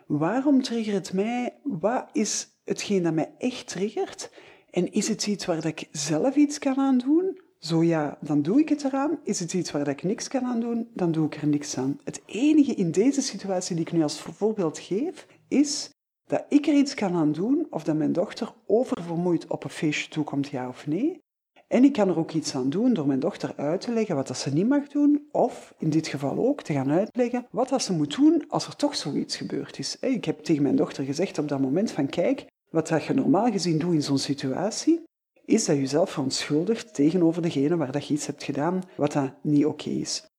waarom 0.07 0.61
triggert 0.61 0.95
het 0.95 1.13
mij? 1.13 1.59
Wat 1.63 2.09
is 2.11 2.47
hetgeen 2.63 3.03
dat 3.03 3.13
mij 3.13 3.33
echt 3.37 3.67
triggert? 3.67 4.31
En 4.69 4.91
is 4.91 5.07
het 5.07 5.27
iets 5.27 5.45
waar 5.45 5.65
ik 5.65 5.87
zelf 5.91 6.35
iets 6.35 6.59
kan 6.59 6.77
aan 6.77 6.97
doen? 6.97 7.41
Zo 7.63 7.83
ja, 7.83 8.17
dan 8.21 8.41
doe 8.41 8.59
ik 8.59 8.69
het 8.69 8.83
eraan. 8.83 9.19
Is 9.23 9.39
het 9.39 9.53
iets 9.53 9.71
waar 9.71 9.87
ik 9.87 10.03
niks 10.03 10.27
kan 10.27 10.43
aan 10.43 10.59
doen? 10.59 10.89
Dan 10.93 11.11
doe 11.11 11.25
ik 11.25 11.35
er 11.35 11.47
niks 11.47 11.77
aan. 11.77 11.99
Het 12.03 12.21
enige 12.25 12.73
in 12.73 12.91
deze 12.91 13.21
situatie 13.21 13.75
die 13.75 13.85
ik 13.85 13.91
nu 13.91 14.03
als 14.03 14.21
voorbeeld 14.21 14.79
geef, 14.79 15.27
is 15.47 15.89
dat 16.25 16.45
ik 16.49 16.67
er 16.67 16.73
iets 16.73 16.93
kan 16.93 17.13
aan 17.13 17.31
doen 17.31 17.67
of 17.69 17.83
dat 17.83 17.95
mijn 17.95 18.13
dochter 18.13 18.53
oververmoeid 18.65 19.47
op 19.47 19.63
een 19.63 19.69
feestje 19.69 20.09
toekomt, 20.09 20.47
ja 20.47 20.67
of 20.67 20.87
nee. 20.87 21.19
En 21.67 21.83
ik 21.83 21.93
kan 21.93 22.09
er 22.09 22.17
ook 22.17 22.31
iets 22.31 22.55
aan 22.55 22.69
doen 22.69 22.93
door 22.93 23.07
mijn 23.07 23.19
dochter 23.19 23.53
uit 23.55 23.81
te 23.81 23.91
leggen 23.91 24.15
wat 24.15 24.27
dat 24.27 24.37
ze 24.37 24.53
niet 24.53 24.67
mag 24.67 24.87
doen, 24.87 25.27
of 25.31 25.73
in 25.77 25.89
dit 25.89 26.07
geval 26.07 26.37
ook 26.37 26.61
te 26.61 26.73
gaan 26.73 26.91
uitleggen 26.91 27.47
wat 27.51 27.69
dat 27.69 27.83
ze 27.83 27.93
moet 27.93 28.15
doen 28.15 28.43
als 28.47 28.67
er 28.67 28.75
toch 28.75 28.95
zoiets 28.95 29.35
gebeurd 29.35 29.79
is. 29.79 29.99
Ik 29.99 30.25
heb 30.25 30.39
tegen 30.39 30.63
mijn 30.63 30.75
dochter 30.75 31.03
gezegd 31.03 31.37
op 31.37 31.47
dat 31.47 31.59
moment 31.59 31.91
van 31.91 32.07
kijk, 32.07 32.45
wat 32.69 32.87
dat 32.87 33.03
je 33.03 33.13
normaal 33.13 33.51
gezien 33.51 33.79
doet 33.79 33.93
in 33.93 34.03
zo'n 34.03 34.17
situatie, 34.17 35.03
is 35.45 35.65
dat 35.65 35.75
je 35.75 35.81
jezelf 35.81 36.09
verontschuldigt 36.09 36.93
tegenover 36.93 37.41
degene 37.41 37.77
waar 37.77 37.91
dat 37.91 38.07
je 38.07 38.13
iets 38.13 38.25
hebt 38.25 38.43
gedaan 38.43 38.81
wat 38.95 39.11
dat 39.11 39.33
niet 39.41 39.65
oké 39.65 39.89
is. 39.89 40.31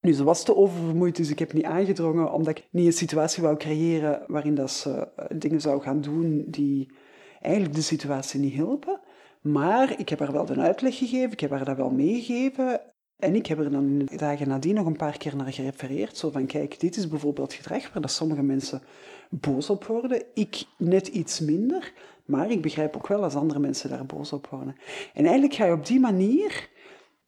Nu, 0.00 0.12
ze 0.12 0.24
was 0.24 0.44
te 0.44 0.56
oververmoeid, 0.56 1.16
dus 1.16 1.30
ik 1.30 1.38
heb 1.38 1.52
niet 1.52 1.64
aangedrongen, 1.64 2.32
omdat 2.32 2.58
ik 2.58 2.68
niet 2.70 2.86
een 2.86 2.92
situatie 2.92 3.42
wou 3.42 3.56
creëren 3.56 4.22
waarin 4.26 4.54
dat 4.54 4.70
ze 4.70 5.08
eh, 5.16 5.24
dingen 5.38 5.60
zou 5.60 5.82
gaan 5.82 6.00
doen 6.00 6.44
die 6.46 6.92
eigenlijk 7.40 7.74
de 7.74 7.82
situatie 7.82 8.40
niet 8.40 8.54
helpen. 8.54 9.00
Maar 9.40 10.00
ik 10.00 10.08
heb 10.08 10.18
haar 10.18 10.32
wel 10.32 10.50
een 10.50 10.60
uitleg 10.60 10.98
gegeven, 10.98 11.32
ik 11.32 11.40
heb 11.40 11.50
haar 11.50 11.64
dat 11.64 11.76
wel 11.76 11.90
meegegeven. 11.90 12.80
En 13.16 13.34
ik 13.34 13.46
heb 13.46 13.58
er 13.58 13.70
dan 13.70 13.84
in 13.84 14.06
de 14.06 14.16
dagen 14.16 14.48
nadien 14.48 14.74
nog 14.74 14.86
een 14.86 14.96
paar 14.96 15.18
keer 15.18 15.36
naar 15.36 15.52
gerefereerd. 15.52 16.16
Zo 16.16 16.30
van, 16.30 16.46
kijk, 16.46 16.80
dit 16.80 16.96
is 16.96 17.08
bijvoorbeeld 17.08 17.52
gedrag 17.52 17.92
waar 17.92 18.02
dat 18.02 18.10
sommige 18.10 18.42
mensen 18.42 18.82
boos 19.30 19.70
op 19.70 19.84
worden. 19.84 20.22
Ik 20.34 20.64
net 20.78 21.06
iets 21.06 21.40
minder, 21.40 21.92
maar 22.24 22.50
ik 22.50 22.62
begrijp 22.62 22.96
ook 22.96 23.06
wel 23.06 23.22
als 23.22 23.34
andere 23.34 23.60
mensen 23.60 23.90
daar 23.90 24.06
boos 24.06 24.32
op 24.32 24.46
worden. 24.46 24.76
En 25.14 25.24
eigenlijk 25.24 25.54
ga 25.54 25.64
je 25.64 25.72
op 25.72 25.86
die 25.86 26.00
manier 26.00 26.68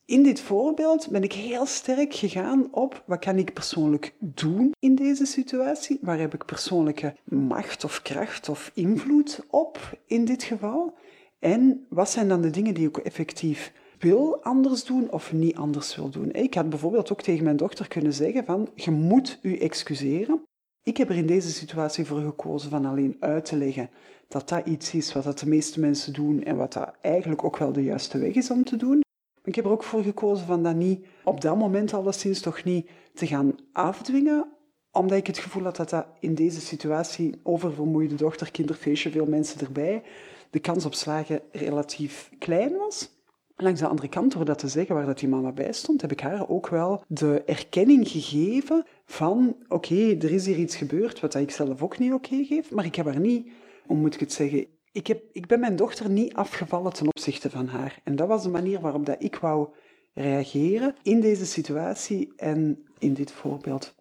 in 0.06 0.22
dit 0.22 0.40
voorbeeld 0.40 1.08
ben 1.10 1.22
ik 1.22 1.32
heel 1.32 1.66
sterk 1.66 2.14
gegaan 2.14 2.68
op 2.70 3.02
wat 3.06 3.18
kan 3.18 3.38
ik 3.38 3.52
persoonlijk 3.52 4.14
doen 4.18 4.72
in 4.78 4.94
deze 4.94 5.26
situatie? 5.26 5.98
Waar 6.00 6.18
heb 6.18 6.34
ik 6.34 6.44
persoonlijke 6.44 7.16
macht 7.24 7.84
of 7.84 8.02
kracht 8.02 8.48
of 8.48 8.70
invloed 8.74 9.40
op 9.48 9.98
in 10.06 10.24
dit 10.24 10.42
geval? 10.42 10.94
En 11.38 11.86
wat 11.88 12.10
zijn 12.10 12.28
dan 12.28 12.40
de 12.40 12.50
dingen 12.50 12.74
die 12.74 12.88
ik 12.88 12.96
effectief 12.96 13.72
wil 13.98 14.42
anders 14.42 14.84
doen 14.84 15.12
of 15.12 15.32
niet 15.32 15.56
anders 15.56 15.96
wil 15.96 16.10
doen? 16.10 16.32
Ik 16.32 16.54
had 16.54 16.68
bijvoorbeeld 16.68 17.12
ook 17.12 17.22
tegen 17.22 17.44
mijn 17.44 17.56
dochter 17.56 17.88
kunnen 17.88 18.12
zeggen 18.12 18.44
van, 18.44 18.68
je 18.74 18.90
moet 18.90 19.38
u 19.42 19.56
excuseren. 19.58 20.42
Ik 20.86 20.96
heb 20.96 21.08
er 21.08 21.16
in 21.16 21.26
deze 21.26 21.50
situatie 21.50 22.04
voor 22.04 22.20
gekozen 22.20 22.70
van 22.70 22.84
alleen 22.84 23.16
uit 23.20 23.44
te 23.44 23.56
leggen 23.56 23.90
dat 24.28 24.48
dat 24.48 24.66
iets 24.66 24.94
is 24.94 25.12
wat 25.12 25.38
de 25.38 25.48
meeste 25.48 25.80
mensen 25.80 26.12
doen 26.12 26.42
en 26.42 26.56
wat 26.56 26.72
dat 26.72 26.94
eigenlijk 27.00 27.44
ook 27.44 27.56
wel 27.56 27.72
de 27.72 27.82
juiste 27.82 28.18
weg 28.18 28.34
is 28.34 28.50
om 28.50 28.64
te 28.64 28.76
doen. 28.76 29.00
Ik 29.44 29.54
heb 29.54 29.64
er 29.64 29.70
ook 29.70 29.82
voor 29.82 30.02
gekozen 30.02 30.46
van 30.46 30.62
dat 30.62 30.74
niet 30.74 31.06
op 31.24 31.40
dat 31.40 31.56
moment 31.56 31.94
alleszins 31.94 32.40
toch 32.40 32.64
niet 32.64 32.90
te 33.14 33.26
gaan 33.26 33.54
afdwingen, 33.72 34.48
omdat 34.92 35.18
ik 35.18 35.26
het 35.26 35.38
gevoel 35.38 35.62
had 35.62 35.76
dat 35.76 35.90
dat 35.90 36.06
in 36.20 36.34
deze 36.34 36.60
situatie, 36.60 37.40
oververmoeide 37.42 38.14
dochter, 38.14 38.50
kinderfeestje, 38.50 39.10
veel 39.10 39.26
mensen 39.26 39.60
erbij, 39.60 40.02
de 40.50 40.58
kans 40.58 40.84
op 40.84 40.94
slagen 40.94 41.40
relatief 41.52 42.30
klein 42.38 42.76
was. 42.76 43.15
Langs 43.56 43.80
de 43.80 43.86
andere 43.86 44.08
kant, 44.08 44.32
door 44.32 44.44
dat 44.44 44.58
te 44.58 44.68
zeggen 44.68 44.94
waar 44.94 45.06
dat 45.06 45.18
die 45.18 45.28
mama 45.28 45.52
bij 45.52 45.72
stond, 45.72 46.00
heb 46.00 46.12
ik 46.12 46.20
haar 46.20 46.48
ook 46.48 46.68
wel 46.68 47.04
de 47.08 47.42
erkenning 47.46 48.08
gegeven 48.08 48.84
van 49.04 49.56
oké, 49.68 49.94
er 49.94 50.30
is 50.32 50.46
hier 50.46 50.56
iets 50.56 50.76
gebeurd 50.76 51.20
wat 51.20 51.34
ik 51.34 51.50
zelf 51.50 51.82
ook 51.82 51.98
niet 51.98 52.12
oké 52.12 52.44
geef, 52.44 52.70
maar 52.70 52.84
ik 52.84 52.94
heb 52.94 53.06
haar 53.06 53.20
niet, 53.20 53.48
hoe 53.86 53.96
moet 53.96 54.14
ik 54.14 54.20
het 54.20 54.32
zeggen, 54.32 54.66
ik, 54.92 55.06
heb, 55.06 55.22
ik 55.32 55.46
ben 55.46 55.60
mijn 55.60 55.76
dochter 55.76 56.10
niet 56.10 56.34
afgevallen 56.34 56.92
ten 56.92 57.06
opzichte 57.06 57.50
van 57.50 57.66
haar. 57.66 58.00
En 58.04 58.16
dat 58.16 58.28
was 58.28 58.42
de 58.42 58.48
manier 58.48 58.80
waarop 58.80 59.06
dat 59.06 59.22
ik 59.22 59.36
wou 59.36 59.68
reageren 60.14 60.94
in 61.02 61.20
deze 61.20 61.46
situatie 61.46 62.32
en 62.36 62.86
in 62.98 63.14
dit 63.14 63.30
voorbeeld. 63.30 63.94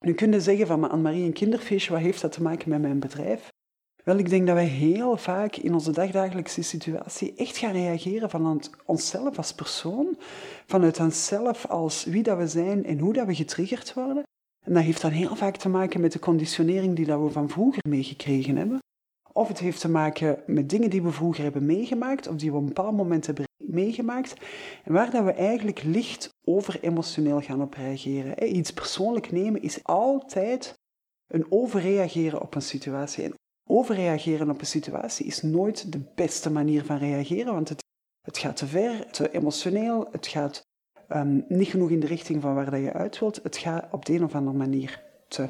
Nu 0.00 0.14
kun 0.14 0.32
je 0.32 0.40
zeggen 0.40 0.66
van, 0.66 0.90
Anne-Marie, 0.90 1.24
een 1.24 1.32
kinderfeestje, 1.32 1.92
wat 1.92 2.00
heeft 2.00 2.20
dat 2.20 2.32
te 2.32 2.42
maken 2.42 2.68
met 2.68 2.80
mijn 2.80 3.00
bedrijf? 3.00 3.48
Wel, 4.08 4.18
ik 4.18 4.28
denk 4.28 4.46
dat 4.46 4.54
wij 4.54 4.66
heel 4.66 5.16
vaak 5.16 5.56
in 5.56 5.74
onze 5.74 5.92
dagdagelijkse 5.92 6.62
situatie 6.62 7.34
echt 7.36 7.56
gaan 7.56 7.72
reageren 7.72 8.30
vanuit 8.30 8.70
onszelf 8.84 9.36
als 9.36 9.54
persoon, 9.54 10.16
vanuit 10.66 11.00
onszelf 11.00 11.66
als 11.66 12.04
wie 12.04 12.22
dat 12.22 12.38
we 12.38 12.46
zijn 12.46 12.84
en 12.84 12.98
hoe 12.98 13.12
dat 13.12 13.26
we 13.26 13.34
getriggerd 13.34 13.94
worden. 13.94 14.22
En 14.66 14.74
dat 14.74 14.82
heeft 14.82 15.02
dan 15.02 15.10
heel 15.10 15.36
vaak 15.36 15.56
te 15.56 15.68
maken 15.68 16.00
met 16.00 16.12
de 16.12 16.18
conditionering 16.18 16.96
die 16.96 17.06
dat 17.06 17.20
we 17.20 17.30
van 17.30 17.48
vroeger 17.48 17.82
meegekregen 17.88 18.56
hebben. 18.56 18.78
Of 19.32 19.48
het 19.48 19.58
heeft 19.58 19.80
te 19.80 19.90
maken 19.90 20.42
met 20.46 20.70
dingen 20.70 20.90
die 20.90 21.02
we 21.02 21.10
vroeger 21.10 21.42
hebben 21.42 21.66
meegemaakt, 21.66 22.26
of 22.28 22.36
die 22.36 22.50
we 22.50 22.56
op 22.56 22.62
een 22.62 22.68
bepaald 22.68 22.96
moment 22.96 23.26
hebben 23.26 23.44
meegemaakt, 23.64 24.34
en 24.84 24.92
waar 24.92 25.10
dat 25.10 25.24
we 25.24 25.32
eigenlijk 25.32 25.82
licht 25.82 26.28
over 26.44 26.80
emotioneel 26.80 27.40
gaan 27.40 27.62
op 27.62 27.74
reageren. 27.74 28.56
Iets 28.56 28.72
persoonlijk 28.72 29.32
nemen 29.32 29.62
is 29.62 29.84
altijd 29.84 30.74
een 31.26 31.46
overreageren 31.48 32.40
op 32.42 32.54
een 32.54 32.62
situatie. 32.62 33.32
Overreageren 33.68 34.50
op 34.50 34.60
een 34.60 34.66
situatie 34.66 35.26
is 35.26 35.42
nooit 35.42 35.92
de 35.92 36.00
beste 36.14 36.50
manier 36.50 36.84
van 36.84 36.96
reageren, 36.96 37.52
want 37.54 37.68
het, 37.68 37.84
het 38.22 38.38
gaat 38.38 38.56
te 38.56 38.66
ver, 38.66 39.10
te 39.10 39.30
emotioneel, 39.30 40.08
het 40.10 40.26
gaat 40.26 40.62
um, 41.08 41.44
niet 41.48 41.68
genoeg 41.68 41.90
in 41.90 42.00
de 42.00 42.06
richting 42.06 42.42
van 42.42 42.54
waar 42.54 42.70
dat 42.70 42.80
je 42.80 42.92
uit 42.92 43.18
wilt, 43.18 43.40
het 43.42 43.56
gaat 43.56 43.92
op 43.92 44.04
de 44.04 44.12
een 44.12 44.24
of 44.24 44.34
andere 44.34 44.56
manier 44.56 45.02
te. 45.28 45.48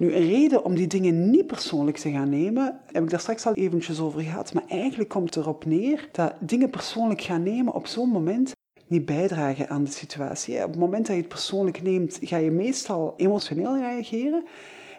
Nu, 0.00 0.14
een 0.14 0.26
reden 0.26 0.64
om 0.64 0.74
die 0.74 0.86
dingen 0.86 1.30
niet 1.30 1.46
persoonlijk 1.46 1.96
te 1.96 2.10
gaan 2.10 2.28
nemen, 2.28 2.80
heb 2.92 3.02
ik 3.02 3.10
daar 3.10 3.20
straks 3.20 3.46
al 3.46 3.54
eventjes 3.54 4.00
over 4.00 4.20
gehad, 4.20 4.54
maar 4.54 4.66
eigenlijk 4.68 5.10
komt 5.10 5.34
het 5.34 5.44
erop 5.44 5.64
neer 5.64 6.08
dat 6.12 6.34
dingen 6.40 6.70
persoonlijk 6.70 7.20
gaan 7.20 7.42
nemen 7.42 7.74
op 7.74 7.86
zo'n 7.86 8.08
moment 8.08 8.52
niet 8.86 9.04
bijdragen 9.04 9.68
aan 9.68 9.84
de 9.84 9.90
situatie. 9.90 10.64
Op 10.64 10.70
het 10.70 10.78
moment 10.78 11.06
dat 11.06 11.14
je 11.14 11.20
het 11.20 11.30
persoonlijk 11.30 11.82
neemt, 11.82 12.18
ga 12.22 12.36
je 12.36 12.50
meestal 12.50 13.14
emotioneel 13.16 13.76
reageren. 13.76 14.44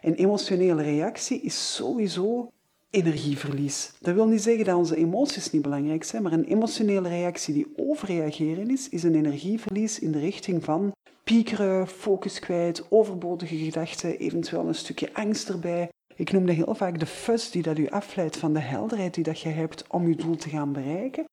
En 0.06 0.14
emotionele 0.14 0.82
reactie 0.82 1.42
is 1.42 1.76
sowieso 1.76 2.52
energieverlies. 2.90 3.94
Dat 4.00 4.14
wil 4.14 4.28
niet 4.28 4.42
zeggen 4.42 4.66
dat 4.66 4.76
onze 4.76 4.96
emoties 4.96 5.52
niet 5.52 5.62
belangrijk 5.62 6.04
zijn, 6.04 6.24
maar 6.24 6.32
een 6.32 6.44
emotionele 6.44 7.10
reactie 7.10 7.54
die 7.54 7.74
overreageren 7.76 8.70
is, 8.70 8.90
is 8.90 9.04
een 9.04 9.16
energieverlies 9.16 10.00
in 10.00 10.12
de 10.12 10.20
richting 10.20 10.64
van 10.64 10.92
piekeren, 11.24 11.88
focus 11.88 12.40
kwijt, 12.40 12.86
overbodige 12.90 13.58
gedachten, 13.58 14.18
eventueel 14.18 14.68
een 14.68 14.76
stukje 14.76 15.14
angst 15.14 15.50
erbij. 15.50 15.90
Ik 16.16 16.32
noemde 16.32 16.52
heel 16.52 16.76
vaak 16.76 17.00
de 17.00 17.06
fuzz 17.06 17.50
die 17.50 17.62
dat 17.62 17.78
u 17.78 17.90
afleidt 17.90 18.38
van 18.38 18.54
de 18.54 18.60
helderheid 18.60 19.14
die 19.14 19.24
dat 19.24 19.40
je 19.40 19.50
hebt 19.50 19.86
om 19.88 20.08
je 20.08 20.16
doel 20.16 20.36
te 20.36 20.50
gaan 20.50 20.74
bereiken. 20.74 21.26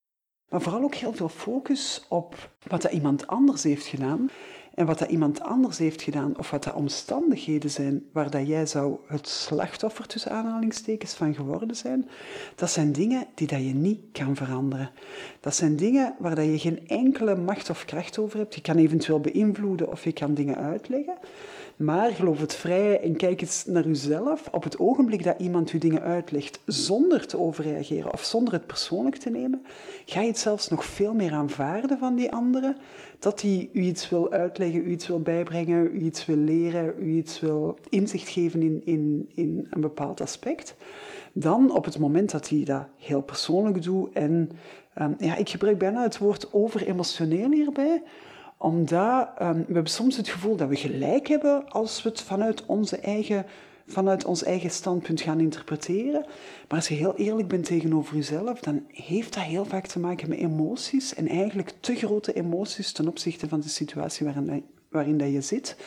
Maar 0.49 0.61
vooral 0.61 0.83
ook 0.83 0.95
heel 0.95 1.13
veel 1.13 1.29
focus 1.29 2.05
op 2.09 2.55
wat 2.67 2.81
dat 2.81 2.91
iemand 2.91 3.27
anders 3.27 3.63
heeft 3.63 3.85
gedaan 3.85 4.29
en 4.73 4.85
wat 4.85 4.99
dat 4.99 5.09
iemand 5.09 5.41
anders 5.41 5.77
heeft 5.77 6.01
gedaan, 6.01 6.37
of 6.37 6.49
wat 6.51 6.63
de 6.63 6.73
omstandigheden 6.73 7.69
zijn 7.69 8.03
waar 8.11 8.29
dat 8.29 8.47
jij 8.47 8.65
zou 8.65 8.95
het 9.07 9.27
slachtoffer 9.27 10.07
tussen 10.07 10.31
aanhalingstekens 10.31 11.13
van 11.13 11.33
geworden 11.33 11.75
zijn, 11.75 12.09
dat 12.55 12.69
zijn 12.69 12.91
dingen 12.91 13.25
die 13.35 13.47
dat 13.47 13.59
je 13.59 13.73
niet 13.73 13.99
kan 14.11 14.35
veranderen. 14.35 14.91
Dat 15.39 15.55
zijn 15.55 15.75
dingen 15.75 16.15
waar 16.19 16.35
dat 16.35 16.45
je 16.45 16.59
geen 16.59 16.87
enkele 16.87 17.35
macht 17.35 17.69
of 17.69 17.85
kracht 17.85 18.17
over 18.17 18.39
hebt. 18.39 18.55
Je 18.55 18.61
kan 18.61 18.75
eventueel 18.75 19.19
beïnvloeden 19.19 19.91
of 19.91 20.03
je 20.03 20.11
kan 20.11 20.33
dingen 20.33 20.57
uitleggen. 20.57 21.17
Maar 21.75 22.11
geloof 22.11 22.39
het 22.39 22.55
vrij 22.55 23.01
en 23.01 23.15
kijk 23.15 23.41
eens 23.41 23.65
naar 23.65 23.85
uzelf. 23.85 24.47
Op 24.51 24.63
het 24.63 24.79
ogenblik 24.79 25.23
dat 25.23 25.39
iemand 25.39 25.73
u 25.73 25.77
dingen 25.77 26.01
uitlegt 26.01 26.59
zonder 26.65 27.27
te 27.27 27.39
overreageren 27.39 28.13
of 28.13 28.23
zonder 28.23 28.53
het 28.53 28.67
persoonlijk 28.67 29.15
te 29.15 29.29
nemen, 29.29 29.65
ga 30.05 30.21
je 30.21 30.27
het 30.27 30.37
zelfs 30.37 30.67
nog 30.67 30.85
veel 30.85 31.13
meer 31.13 31.31
aanvaarden 31.31 31.97
van 31.97 32.15
die 32.15 32.31
andere. 32.31 32.75
Dat 33.23 33.41
hij 33.41 33.69
u 33.73 33.81
iets 33.81 34.09
wil 34.09 34.31
uitleggen, 34.31 34.85
u 34.85 34.91
iets 34.91 35.07
wil 35.07 35.19
bijbrengen, 35.19 35.89
u 35.93 35.99
iets 35.99 36.25
wil 36.25 36.35
leren, 36.35 36.93
u 36.99 37.11
iets 37.11 37.39
wil 37.39 37.77
inzicht 37.89 38.29
geven 38.29 38.61
in, 38.61 38.81
in, 38.85 39.29
in 39.35 39.67
een 39.69 39.81
bepaald 39.81 40.21
aspect. 40.21 40.75
Dan 41.33 41.71
op 41.71 41.85
het 41.85 41.99
moment 41.99 42.31
dat 42.31 42.49
hij 42.49 42.63
dat 42.63 42.85
heel 42.97 43.21
persoonlijk 43.21 43.83
doet 43.83 44.13
en 44.13 44.49
um, 45.01 45.15
ja, 45.17 45.35
ik 45.35 45.49
gebruik 45.49 45.77
bijna 45.77 46.03
het 46.03 46.17
woord 46.17 46.53
overemotioneel 46.53 47.51
hierbij 47.51 48.03
omdat 48.57 49.29
um, 49.41 49.65
we 49.67 49.73
hebben 49.73 49.91
soms 49.91 50.17
het 50.17 50.27
gevoel 50.27 50.55
dat 50.55 50.69
we 50.69 50.75
gelijk 50.75 51.27
hebben 51.27 51.69
als 51.69 52.03
we 52.03 52.09
het 52.09 52.21
vanuit, 52.21 52.65
onze 52.65 52.97
eigen, 52.97 53.45
vanuit 53.87 54.25
ons 54.25 54.43
eigen 54.43 54.69
standpunt 54.69 55.21
gaan 55.21 55.39
interpreteren. 55.39 56.25
Maar 56.67 56.77
als 56.77 56.87
je 56.87 56.95
heel 56.95 57.15
eerlijk 57.15 57.47
bent 57.47 57.65
tegenover 57.65 58.15
jezelf, 58.15 58.59
dan 58.59 58.83
heeft 58.87 59.33
dat 59.33 59.43
heel 59.43 59.65
vaak 59.65 59.87
te 59.87 59.99
maken 59.99 60.29
met 60.29 60.37
emoties. 60.39 61.13
En 61.13 61.27
eigenlijk 61.27 61.73
te 61.79 61.95
grote 61.95 62.33
emoties 62.33 62.91
ten 62.91 63.07
opzichte 63.07 63.47
van 63.47 63.59
de 63.59 63.69
situatie 63.69 64.25
waarin, 64.25 64.65
waarin 64.89 65.17
dat 65.17 65.31
je 65.31 65.41
zit. 65.41 65.77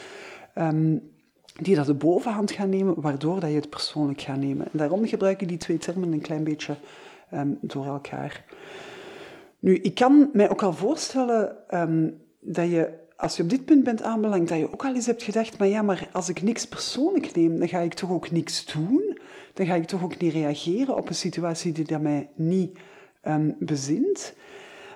Um, 0.58 1.14
die 1.60 1.74
dat 1.74 1.86
de 1.86 1.94
bovenhand 1.94 2.50
gaan 2.50 2.68
nemen, 2.68 3.00
waardoor 3.00 3.40
dat 3.40 3.50
je 3.50 3.56
het 3.56 3.70
persoonlijk 3.70 4.20
gaat 4.20 4.38
nemen. 4.38 4.66
En 4.72 4.78
daarom 4.78 5.06
gebruik 5.06 5.42
ik 5.42 5.48
die 5.48 5.56
twee 5.58 5.78
termen 5.78 6.12
een 6.12 6.20
klein 6.20 6.44
beetje 6.44 6.76
um, 7.32 7.58
door 7.60 7.86
elkaar. 7.86 8.44
Nu, 9.58 9.74
ik 9.74 9.94
kan 9.94 10.30
mij 10.32 10.50
ook 10.50 10.62
al 10.62 10.72
voorstellen 10.72 11.56
um, 11.70 12.20
dat 12.40 12.70
je, 12.70 12.92
als 13.16 13.36
je 13.36 13.42
op 13.42 13.50
dit 13.50 13.64
punt 13.64 13.84
bent 13.84 14.02
aanbeland, 14.02 14.48
dat 14.48 14.58
je 14.58 14.72
ook 14.72 14.84
al 14.84 14.94
eens 14.94 15.06
hebt 15.06 15.22
gedacht, 15.22 15.58
maar 15.58 15.68
ja, 15.68 15.82
maar 15.82 16.08
als 16.12 16.28
ik 16.28 16.42
niks 16.42 16.66
persoonlijk 16.66 17.34
neem, 17.34 17.58
dan 17.58 17.68
ga 17.68 17.78
ik 17.78 17.94
toch 17.94 18.10
ook 18.10 18.30
niks 18.30 18.64
doen? 18.72 19.18
Dan 19.54 19.66
ga 19.66 19.74
ik 19.74 19.86
toch 19.86 20.02
ook 20.02 20.18
niet 20.18 20.32
reageren 20.32 20.96
op 20.96 21.08
een 21.08 21.14
situatie 21.14 21.72
die 21.72 21.84
dat 21.84 22.00
mij 22.00 22.28
niet 22.34 22.78
um, 23.22 23.56
bezint? 23.58 24.34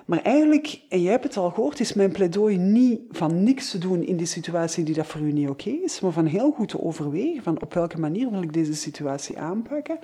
Maar 0.05 0.21
eigenlijk, 0.21 0.81
en 0.89 1.01
jij 1.01 1.11
hebt 1.11 1.23
het 1.23 1.37
al 1.37 1.49
gehoord, 1.49 1.79
is 1.79 1.93
mijn 1.93 2.11
pleidooi 2.11 2.57
niet 2.57 3.01
van 3.09 3.43
niks 3.43 3.71
te 3.71 3.77
doen 3.77 4.03
in 4.03 4.17
die 4.17 4.25
situatie 4.25 4.83
die 4.83 4.95
dat 4.95 5.07
voor 5.07 5.21
u 5.21 5.31
niet 5.31 5.49
oké 5.49 5.69
is, 5.69 5.99
maar 5.99 6.11
van 6.11 6.25
heel 6.25 6.51
goed 6.51 6.69
te 6.69 6.83
overwegen 6.83 7.43
van 7.43 7.61
op 7.61 7.73
welke 7.73 7.99
manier 7.99 8.31
wil 8.31 8.41
ik 8.41 8.53
deze 8.53 8.73
situatie 8.73 9.39
aanpakken. 9.39 9.99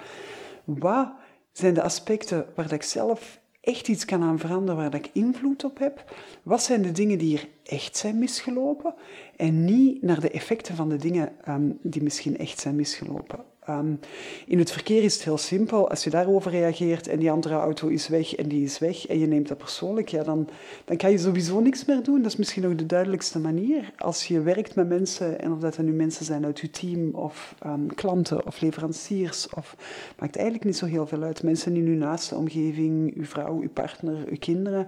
Wat 0.64 1.10
zijn 1.52 1.74
de 1.74 1.82
aspecten 1.82 2.46
waar 2.56 2.66
dat 2.66 2.74
ik 2.74 2.84
zelf 2.84 3.40
echt 3.62 3.88
iets 3.88 4.06
kan 4.06 4.24
aan 4.24 4.40
veranderen 4.40 4.76
waar 4.76 4.96
ik 4.96 5.10
invloed 5.14 5.64
op 5.64 5.80
heb? 5.80 6.16
Wat 6.44 6.64
zijn 6.64 6.82
de 6.82 6.92
dingen 6.92 7.18
die 7.18 7.28
hier 7.28 7.48
echt 7.68 7.98
zijn 7.98 8.20
misgelopen? 8.20 8.94
En 9.36 9.66
niet 9.66 10.02
naar 10.02 10.20
de 10.20 10.30
effecten 10.30 10.76
van 10.76 10.90
de 10.90 10.98
dingen 10.98 11.32
um, 11.50 11.80
die 11.82 12.04
misschien 12.04 12.38
echt 12.38 12.60
zijn 12.60 12.76
misgelopen. 12.76 13.40
Um, 13.70 14.00
in 14.46 14.60
het 14.60 14.72
verkeer 14.72 15.04
is 15.04 15.14
het 15.14 15.24
heel 15.24 15.38
simpel. 15.38 15.90
Als 15.90 16.04
je 16.04 16.10
daarover 16.10 16.52
reageert 16.52 17.08
en 17.08 17.20
die 17.20 17.32
andere 17.32 17.56
auto 17.56 17.88
is 17.88 18.08
weg 18.08 18.36
en 18.36 18.48
die 18.48 18.64
is 18.64 18.80
weg 18.80 19.08
en 19.08 19.20
je 19.20 19.28
neemt 19.28 19.48
dat 19.48 19.58
persoonlijk, 19.58 20.08
ja, 20.08 20.24
dan, 20.24 20.50
dan 20.86 20.98
kan 20.98 21.12
je 21.12 21.18
sowieso 21.18 21.60
niks 21.60 21.86
meer 21.86 22.04
doen. 22.04 22.22
Dat 22.22 22.32
is 22.32 22.38
misschien 22.38 22.66
ook 22.66 22.78
de 22.78 22.86
duidelijkste 22.86 23.40
manier. 23.40 23.92
Als 23.98 24.28
je 24.28 24.42
werkt 24.42 24.76
met 24.76 24.88
mensen, 24.88 25.40
en 25.40 25.52
of 25.52 25.60
dat 25.60 25.78
nu 25.78 25.92
mensen 25.92 26.26
zijn 26.26 26.46
uit 26.46 26.60
je 26.60 26.70
team 26.70 27.10
of 27.14 27.56
um, 27.66 27.94
klanten 27.96 28.46
of 28.46 28.62
leveranciers, 28.62 29.50
of 29.50 29.76
maakt 30.20 30.36
eigenlijk 30.36 30.66
niet 30.66 30.78
zo 30.78 30.86
heel 30.86 31.08
veel 31.08 31.24
uit. 31.24 31.44
Mensen 31.44 31.76
in 31.76 31.86
uw 31.86 31.98
naaste 31.98 32.36
omgeving, 32.36 33.16
uw 33.16 33.26
vrouw, 33.26 33.62
uw 33.62 33.70
partner, 33.70 34.16
uw 34.30 34.38
kinderen. 34.40 34.88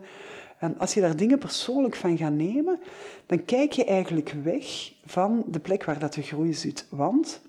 En 0.59 0.77
als 0.77 0.93
je 0.93 1.01
daar 1.01 1.15
dingen 1.15 1.39
persoonlijk 1.39 1.95
van 1.95 2.17
gaat 2.17 2.33
nemen, 2.33 2.79
dan 3.25 3.45
kijk 3.45 3.71
je 3.71 3.85
eigenlijk 3.85 4.33
weg 4.43 4.93
van 5.05 5.43
de 5.47 5.59
plek 5.59 5.83
waar 5.83 5.99
dat 5.99 6.13
de 6.13 6.21
groei 6.21 6.53
zit. 6.53 6.87
Want 6.89 7.41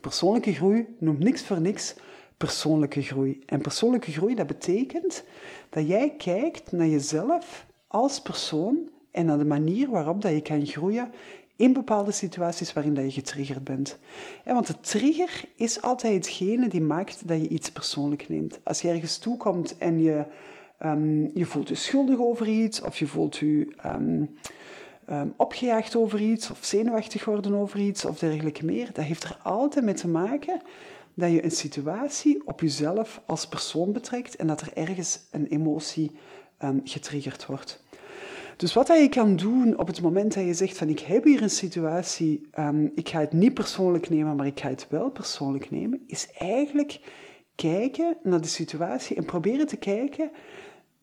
Persoonlijke 0.00 0.52
groei 0.52 0.86
noemt 0.98 1.18
niks 1.18 1.42
voor 1.42 1.60
niks 1.60 1.94
persoonlijke 2.36 3.02
groei. 3.02 3.42
En 3.46 3.60
persoonlijke 3.60 4.12
groei, 4.12 4.34
dat 4.34 4.46
betekent 4.46 5.24
dat 5.70 5.88
jij 5.88 6.14
kijkt 6.16 6.72
naar 6.72 6.86
jezelf 6.86 7.66
als 7.86 8.22
persoon 8.22 8.90
en 9.10 9.26
naar 9.26 9.38
de 9.38 9.44
manier 9.44 9.90
waarop 9.90 10.22
dat 10.22 10.32
je 10.32 10.42
kan 10.42 10.66
groeien 10.66 11.12
in 11.56 11.72
bepaalde 11.72 12.12
situaties 12.12 12.72
waarin 12.72 12.94
dat 12.94 13.04
je 13.04 13.20
getriggerd 13.20 13.64
bent. 13.64 13.98
want 14.44 14.66
de 14.66 14.80
trigger 14.80 15.44
is 15.54 15.82
altijd 15.82 16.14
hetgene 16.14 16.68
die 16.68 16.80
maakt 16.80 17.28
dat 17.28 17.40
je 17.40 17.48
iets 17.48 17.70
persoonlijk 17.70 18.28
neemt. 18.28 18.60
Als 18.62 18.80
je 18.80 18.88
ergens 18.88 19.18
toekomt 19.18 19.78
en 19.78 20.02
je, 20.02 20.24
um, 20.84 21.30
je 21.34 21.46
voelt 21.46 21.68
je 21.68 21.74
schuldig 21.74 22.18
over 22.18 22.48
iets, 22.48 22.82
of 22.82 22.98
je 22.98 23.06
voelt 23.06 23.36
je 23.36 23.68
um, 23.86 24.36
um, 25.10 25.34
opgejaagd 25.36 25.96
over 25.96 26.20
iets 26.20 26.50
of 26.50 26.58
zenuwachtig 26.60 27.24
worden 27.24 27.54
over 27.54 27.80
iets 27.80 28.04
of 28.04 28.18
dergelijke 28.18 28.64
meer. 28.64 28.92
Dat 28.92 29.04
heeft 29.04 29.24
er 29.24 29.38
altijd 29.42 29.84
mee 29.84 29.94
te 29.94 30.08
maken 30.08 30.60
dat 31.14 31.30
je 31.30 31.44
een 31.44 31.50
situatie 31.50 32.46
op 32.46 32.60
jezelf 32.60 33.22
als 33.26 33.48
persoon 33.48 33.92
betrekt 33.92 34.36
en 34.36 34.46
dat 34.46 34.60
er 34.60 34.72
ergens 34.74 35.20
een 35.30 35.46
emotie 35.46 36.10
getriggerd 36.84 37.46
wordt. 37.46 37.84
Dus 38.56 38.72
wat 38.72 38.86
je 38.86 39.08
kan 39.08 39.36
doen 39.36 39.78
op 39.78 39.86
het 39.86 40.00
moment 40.02 40.34
dat 40.34 40.44
je 40.44 40.54
zegt 40.54 40.76
van 40.76 40.88
ik 40.88 41.00
heb 41.00 41.24
hier 41.24 41.42
een 41.42 41.50
situatie, 41.50 42.48
ik 42.94 43.08
ga 43.08 43.20
het 43.20 43.32
niet 43.32 43.54
persoonlijk 43.54 44.10
nemen, 44.10 44.36
maar 44.36 44.46
ik 44.46 44.60
ga 44.60 44.68
het 44.68 44.86
wel 44.88 45.10
persoonlijk 45.10 45.70
nemen, 45.70 46.02
is 46.06 46.28
eigenlijk 46.38 47.00
kijken 47.54 48.16
naar 48.22 48.40
de 48.40 48.48
situatie 48.48 49.16
en 49.16 49.24
proberen 49.24 49.66
te 49.66 49.76
kijken 49.76 50.30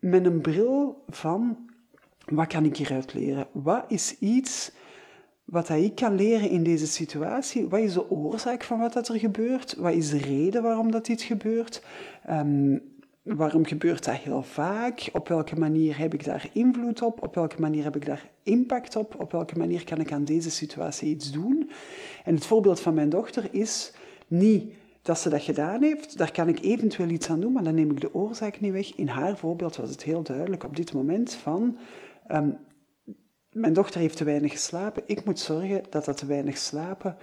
met 0.09 0.25
een 0.25 0.41
bril 0.41 1.03
van 1.07 1.57
wat 2.25 2.47
kan 2.47 2.65
ik 2.65 2.77
hieruit 2.77 3.13
leren? 3.13 3.47
Wat 3.51 3.83
is 3.87 4.17
iets 4.19 4.71
wat 5.43 5.69
ik 5.69 5.95
kan 5.95 6.15
leren 6.15 6.49
in 6.49 6.63
deze 6.63 6.87
situatie? 6.87 7.67
Wat 7.67 7.79
is 7.79 7.93
de 7.93 8.09
oorzaak 8.09 8.63
van 8.63 8.79
wat 8.79 8.93
dat 8.93 9.07
er 9.07 9.19
gebeurt? 9.19 9.75
Wat 9.75 9.93
is 9.93 10.09
de 10.09 10.17
reden 10.17 10.63
waarom 10.63 10.91
dat 10.91 11.05
dit 11.05 11.21
gebeurt? 11.21 11.83
Um, 12.29 12.81
waarom 13.23 13.65
gebeurt 13.65 14.05
dat 14.05 14.15
heel 14.15 14.43
vaak? 14.43 15.09
Op 15.13 15.27
welke 15.27 15.55
manier 15.55 15.97
heb 15.97 16.13
ik 16.13 16.23
daar 16.23 16.49
invloed 16.53 17.01
op? 17.01 17.23
Op 17.23 17.35
welke 17.35 17.61
manier 17.61 17.83
heb 17.83 17.95
ik 17.95 18.05
daar 18.05 18.29
impact 18.43 18.95
op? 18.95 19.15
Op 19.19 19.31
welke 19.31 19.57
manier 19.57 19.83
kan 19.83 19.99
ik 19.99 20.11
aan 20.11 20.23
deze 20.23 20.51
situatie 20.51 21.09
iets 21.09 21.31
doen? 21.31 21.69
En 22.23 22.35
het 22.35 22.45
voorbeeld 22.45 22.79
van 22.79 22.93
mijn 22.93 23.09
dochter 23.09 23.47
is 23.51 23.93
niet 24.27 24.73
dat 25.07 25.19
ze 25.19 25.29
dat 25.29 25.41
gedaan 25.41 25.83
heeft, 25.83 26.17
daar 26.17 26.31
kan 26.31 26.47
ik 26.47 26.61
eventueel 26.61 27.09
iets 27.09 27.29
aan 27.29 27.39
doen, 27.39 27.53
maar 27.53 27.63
dan 27.63 27.75
neem 27.75 27.91
ik 27.91 28.01
de 28.01 28.13
oorzaak 28.13 28.59
niet 28.59 28.71
weg. 28.71 28.95
In 28.95 29.07
haar 29.07 29.37
voorbeeld 29.37 29.75
was 29.75 29.89
het 29.89 30.03
heel 30.03 30.23
duidelijk 30.23 30.63
op 30.63 30.75
dit 30.75 30.93
moment 30.93 31.33
van 31.33 31.77
Um, 32.31 32.57
mijn 33.51 33.73
dochter 33.73 33.99
heeft 33.99 34.17
te 34.17 34.23
weinig 34.23 34.51
geslapen. 34.51 35.03
Ik 35.05 35.25
moet 35.25 35.39
zorgen 35.39 35.83
dat 35.89 36.05
dat 36.05 36.17
te 36.17 36.25
weinig 36.25 36.57
slapen 36.57 37.17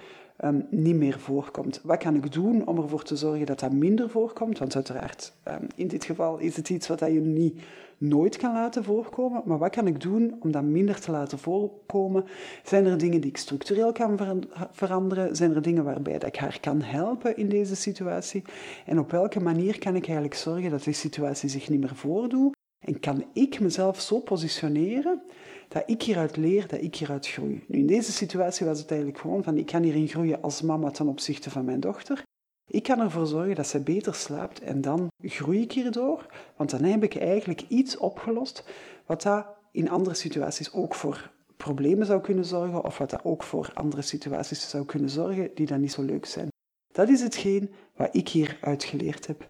um, 0.44 0.66
niet 0.70 0.96
meer 0.96 1.18
voorkomt. 1.18 1.80
Wat 1.82 1.98
kan 1.98 2.14
ik 2.14 2.32
doen 2.32 2.66
om 2.66 2.78
ervoor 2.78 3.02
te 3.02 3.16
zorgen 3.16 3.46
dat 3.46 3.60
dat 3.60 3.72
minder 3.72 4.10
voorkomt? 4.10 4.58
Want 4.58 4.74
uiteraard, 4.74 5.32
um, 5.48 5.66
in 5.74 5.88
dit 5.88 6.04
geval 6.04 6.38
is 6.38 6.56
het 6.56 6.70
iets 6.70 6.88
wat 6.88 7.00
je 7.00 7.06
niet 7.20 7.60
nooit 7.98 8.36
kan 8.36 8.52
laten 8.52 8.84
voorkomen. 8.84 9.42
Maar 9.44 9.58
wat 9.58 9.70
kan 9.70 9.86
ik 9.86 10.00
doen 10.00 10.36
om 10.40 10.50
dat 10.50 10.62
minder 10.62 11.00
te 11.00 11.10
laten 11.10 11.38
voorkomen? 11.38 12.24
Zijn 12.64 12.86
er 12.86 12.98
dingen 12.98 13.20
die 13.20 13.30
ik 13.30 13.36
structureel 13.36 13.92
kan 13.92 14.42
veranderen? 14.70 15.36
Zijn 15.36 15.54
er 15.54 15.62
dingen 15.62 15.84
waarbij 15.84 16.18
dat 16.18 16.28
ik 16.28 16.36
haar 16.36 16.58
kan 16.60 16.82
helpen 16.82 17.36
in 17.36 17.48
deze 17.48 17.76
situatie? 17.76 18.42
En 18.86 18.98
op 18.98 19.10
welke 19.10 19.40
manier 19.40 19.78
kan 19.78 19.96
ik 19.96 20.04
eigenlijk 20.04 20.34
zorgen 20.34 20.70
dat 20.70 20.84
die 20.84 20.94
situatie 20.94 21.48
zich 21.48 21.68
niet 21.68 21.80
meer 21.80 21.94
voordoet? 21.94 22.56
En 22.80 23.00
kan 23.00 23.24
ik 23.32 23.60
mezelf 23.60 24.00
zo 24.00 24.18
positioneren 24.18 25.22
dat 25.68 25.82
ik 25.86 26.02
hieruit 26.02 26.36
leer, 26.36 26.68
dat 26.68 26.82
ik 26.82 26.96
hieruit 26.96 27.26
groei. 27.26 27.64
Nu, 27.68 27.78
in 27.78 27.86
deze 27.86 28.12
situatie 28.12 28.66
was 28.66 28.78
het 28.78 28.90
eigenlijk 28.90 29.20
gewoon 29.20 29.42
van, 29.42 29.56
ik 29.56 29.66
kan 29.66 29.82
hierin 29.82 30.08
groeien 30.08 30.42
als 30.42 30.62
mama 30.62 30.90
ten 30.90 31.08
opzichte 31.08 31.50
van 31.50 31.64
mijn 31.64 31.80
dochter. 31.80 32.22
Ik 32.66 32.82
kan 32.82 33.00
ervoor 33.00 33.26
zorgen 33.26 33.54
dat 33.54 33.66
zij 33.66 33.82
beter 33.82 34.14
slaapt 34.14 34.60
en 34.60 34.80
dan 34.80 35.06
groei 35.22 35.60
ik 35.60 35.72
hierdoor, 35.72 36.26
want 36.56 36.70
dan 36.70 36.82
heb 36.82 37.02
ik 37.02 37.16
eigenlijk 37.16 37.64
iets 37.68 37.96
opgelost 37.96 38.64
wat 39.06 39.22
dat 39.22 39.46
in 39.72 39.90
andere 39.90 40.14
situaties 40.14 40.72
ook 40.72 40.94
voor 40.94 41.32
problemen 41.56 42.06
zou 42.06 42.20
kunnen 42.20 42.44
zorgen 42.44 42.84
of 42.84 42.98
wat 42.98 43.10
dat 43.10 43.24
ook 43.24 43.42
voor 43.42 43.70
andere 43.74 44.02
situaties 44.02 44.70
zou 44.70 44.84
kunnen 44.84 45.10
zorgen 45.10 45.50
die 45.54 45.66
dan 45.66 45.80
niet 45.80 45.92
zo 45.92 46.02
leuk 46.02 46.26
zijn. 46.26 46.48
Dat 46.92 47.08
is 47.08 47.20
hetgeen 47.20 47.70
wat 47.96 48.08
ik 48.12 48.28
hieruit 48.28 48.84
geleerd 48.84 49.26
heb. 49.26 49.48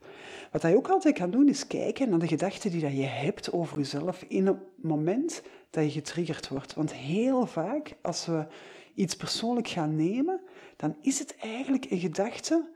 Wat 0.50 0.62
je 0.62 0.76
ook 0.76 0.88
altijd 0.88 1.18
kan 1.18 1.30
doen, 1.30 1.48
is 1.48 1.66
kijken 1.66 2.10
naar 2.10 2.18
de 2.18 2.26
gedachten 2.26 2.70
die 2.70 2.80
dat 2.80 2.96
je 2.96 3.02
hebt 3.02 3.52
over 3.52 3.78
jezelf 3.78 4.24
in 4.28 4.46
het 4.46 4.56
moment 4.76 5.42
dat 5.74 5.84
je 5.84 5.90
getriggerd 5.90 6.48
wordt. 6.48 6.74
Want 6.74 6.94
heel 6.94 7.46
vaak, 7.46 7.96
als 8.02 8.26
we 8.26 8.46
iets 8.94 9.16
persoonlijk 9.16 9.68
gaan 9.68 9.96
nemen, 9.96 10.40
dan 10.76 10.96
is 11.00 11.18
het 11.18 11.36
eigenlijk 11.36 11.90
een 11.90 11.98
gedachte 11.98 12.68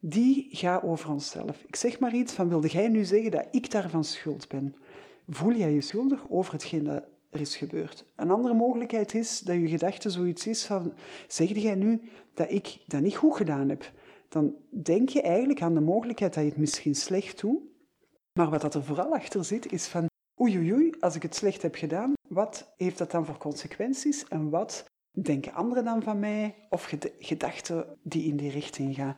die 0.00 0.48
gaat 0.50 0.82
over 0.82 1.10
onszelf. 1.10 1.62
Ik 1.66 1.76
zeg 1.76 1.98
maar 1.98 2.14
iets 2.14 2.32
van, 2.32 2.48
wilde 2.48 2.68
jij 2.68 2.88
nu 2.88 3.04
zeggen 3.04 3.30
dat 3.30 3.46
ik 3.50 3.70
daarvan 3.70 4.04
schuld 4.04 4.48
ben? 4.48 4.74
Voel 5.28 5.54
jij 5.54 5.72
je 5.72 5.80
schuldig 5.80 6.24
over 6.28 6.52
hetgeen 6.52 6.84
dat 6.84 7.04
er 7.30 7.40
is 7.40 7.56
gebeurd. 7.56 8.04
Een 8.16 8.30
andere 8.30 8.54
mogelijkheid 8.54 9.14
is 9.14 9.40
dat 9.40 9.56
je 9.56 9.68
gedachte 9.68 10.10
zoiets 10.10 10.46
is 10.46 10.64
van, 10.64 10.92
zeg 11.28 11.48
jij 11.48 11.74
nu 11.74 12.00
dat 12.34 12.50
ik 12.50 12.78
dat 12.86 13.00
niet 13.00 13.16
goed 13.16 13.36
gedaan 13.36 13.68
heb? 13.68 13.92
Dan 14.28 14.54
denk 14.70 15.08
je 15.08 15.22
eigenlijk 15.22 15.62
aan 15.62 15.74
de 15.74 15.80
mogelijkheid 15.80 16.34
dat 16.34 16.42
je 16.42 16.48
het 16.48 16.58
misschien 16.58 16.94
slecht 16.94 17.40
doet, 17.40 17.60
maar 18.32 18.50
wat 18.50 18.60
dat 18.60 18.74
er 18.74 18.84
vooral 18.84 19.14
achter 19.14 19.44
zit 19.44 19.72
is 19.72 19.86
van, 19.86 20.06
oei 20.40 20.56
oei 20.56 20.72
oei, 20.72 20.94
als 21.00 21.14
ik 21.14 21.22
het 21.22 21.34
slecht 21.34 21.62
heb 21.62 21.74
gedaan, 21.74 22.12
wat 22.32 22.72
heeft 22.76 22.98
dat 22.98 23.10
dan 23.10 23.26
voor 23.26 23.38
consequenties 23.38 24.28
en 24.28 24.50
wat 24.50 24.84
denken 25.10 25.52
anderen 25.52 25.84
dan 25.84 26.02
van 26.02 26.18
mij 26.18 26.54
of 26.68 26.96
gedachten 27.18 27.98
die 28.02 28.24
in 28.24 28.36
die 28.36 28.50
richting 28.50 28.94
gaan? 28.94 29.16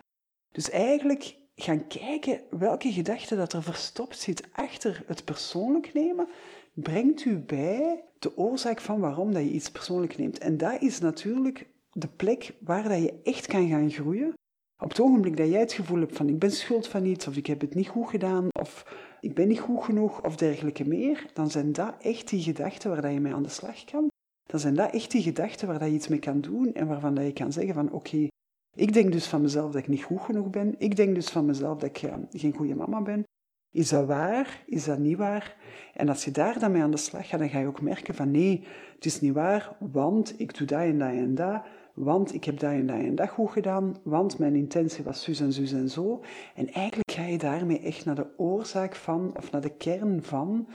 Dus 0.53 0.71
eigenlijk 0.71 1.37
gaan 1.55 1.87
kijken 1.87 2.41
welke 2.51 2.93
gedachte 2.93 3.37
dat 3.37 3.53
er 3.53 3.63
verstopt 3.63 4.19
zit 4.19 4.49
achter 4.53 5.03
het 5.07 5.25
persoonlijk 5.25 5.93
nemen, 5.93 6.29
brengt 6.75 7.25
u 7.25 7.39
bij 7.39 8.05
de 8.19 8.37
oorzaak 8.37 8.81
van 8.81 9.01
waarom 9.01 9.33
dat 9.33 9.43
je 9.43 9.51
iets 9.51 9.71
persoonlijk 9.71 10.19
neemt. 10.19 10.39
En 10.39 10.57
dat 10.57 10.83
is 10.83 10.99
natuurlijk 10.99 11.69
de 11.93 12.09
plek 12.09 12.55
waar 12.61 12.89
dat 12.89 13.03
je 13.03 13.21
echt 13.23 13.47
kan 13.47 13.69
gaan 13.69 13.91
groeien. 13.91 14.33
Op 14.79 14.89
het 14.89 15.01
ogenblik 15.01 15.37
dat 15.37 15.49
jij 15.49 15.61
het 15.61 15.73
gevoel 15.73 16.01
hebt 16.01 16.17
van 16.17 16.29
ik 16.29 16.39
ben 16.39 16.51
schuld 16.51 16.89
van 16.89 17.05
iets, 17.05 17.27
of 17.27 17.37
ik 17.37 17.47
heb 17.47 17.61
het 17.61 17.75
niet 17.75 17.89
goed 17.89 18.09
gedaan, 18.09 18.49
of 18.61 18.87
ik 19.23 19.35
ben 19.35 19.49
niet 19.49 19.61
goed 19.61 19.85
genoeg, 19.85 20.25
of 20.25 20.37
dergelijke 20.37 20.89
meer, 20.89 21.27
dan 21.33 21.51
zijn 21.51 21.73
dat 21.73 21.95
echt 22.01 22.29
die 22.29 22.43
gedachten 22.43 22.91
waar 22.91 23.03
dat 23.03 23.13
je 23.13 23.21
mee 23.21 23.35
aan 23.35 23.43
de 23.43 23.49
slag 23.49 23.85
kan. 23.85 24.09
Dan 24.47 24.61
zijn 24.61 24.75
dat 24.75 24.93
echt 24.93 25.11
die 25.11 25.23
gedachten 25.23 25.69
waar 25.69 25.79
dat 25.79 25.89
je 25.89 25.95
iets 25.95 26.09
mee 26.09 26.19
kan 26.19 26.41
doen 26.41 26.75
en 26.75 26.87
waarvan 26.87 27.15
dat 27.15 27.25
je 27.25 27.33
kan 27.33 27.53
zeggen 27.53 27.75
van 27.75 27.93
oké, 27.93 28.27
ik 28.75 28.93
denk 28.93 29.13
dus 29.13 29.27
van 29.27 29.41
mezelf 29.41 29.73
dat 29.73 29.83
ik 29.83 29.89
niet 29.89 30.03
goed 30.03 30.21
genoeg 30.21 30.51
ben. 30.51 30.75
Ik 30.79 30.97
denk 30.97 31.15
dus 31.15 31.29
van 31.29 31.47
mezelf 31.47 31.79
dat 31.79 31.89
ik 31.89 32.11
geen 32.31 32.55
goede 32.55 32.75
mama 32.75 33.03
ben. 33.03 33.23
Is 33.71 33.89
dat 33.89 34.07
waar? 34.07 34.63
Is 34.67 34.85
dat 34.85 34.99
niet 34.99 35.17
waar? 35.17 35.57
En 35.95 36.09
als 36.09 36.25
je 36.25 36.31
daar 36.31 36.59
dan 36.59 36.73
mee 36.73 36.83
aan 36.83 36.91
de 36.91 36.97
slag 36.97 37.29
gaat, 37.29 37.39
dan 37.39 37.49
ga 37.49 37.59
je 37.59 37.67
ook 37.67 37.81
merken 37.81 38.15
van 38.15 38.31
nee, 38.31 38.65
het 38.95 39.05
is 39.05 39.21
niet 39.21 39.33
waar, 39.33 39.77
want 39.79 40.35
ik 40.41 40.59
doe 40.59 40.67
dat 40.67 40.81
en 40.81 40.99
dat 40.99 41.11
en 41.11 41.35
dat, 41.35 41.63
want 41.95 42.35
ik 42.35 42.45
heb 42.45 42.59
dat 42.59 42.71
en 42.71 42.87
dat 42.87 42.97
en 42.99 43.15
dat 43.15 43.29
goed 43.29 43.51
gedaan, 43.51 43.97
want 44.03 44.39
mijn 44.39 44.55
intentie 44.55 45.05
was 45.05 45.23
zus 45.23 45.41
en 45.41 45.53
zus 45.53 45.73
en 45.73 45.89
zo. 45.91 46.23
En 46.55 46.73
eigenlijk 46.73 47.02
ga 47.13 47.25
je 47.25 47.39
daarmee 47.39 47.81
echt 47.81 48.05
naar 48.05 48.15
de 48.15 48.35
oorzaak 48.37 48.95
van, 48.95 49.33
of 49.37 49.51
naar 49.51 49.61
de 49.61 49.77
kern 49.77 50.23
van, 50.23 50.69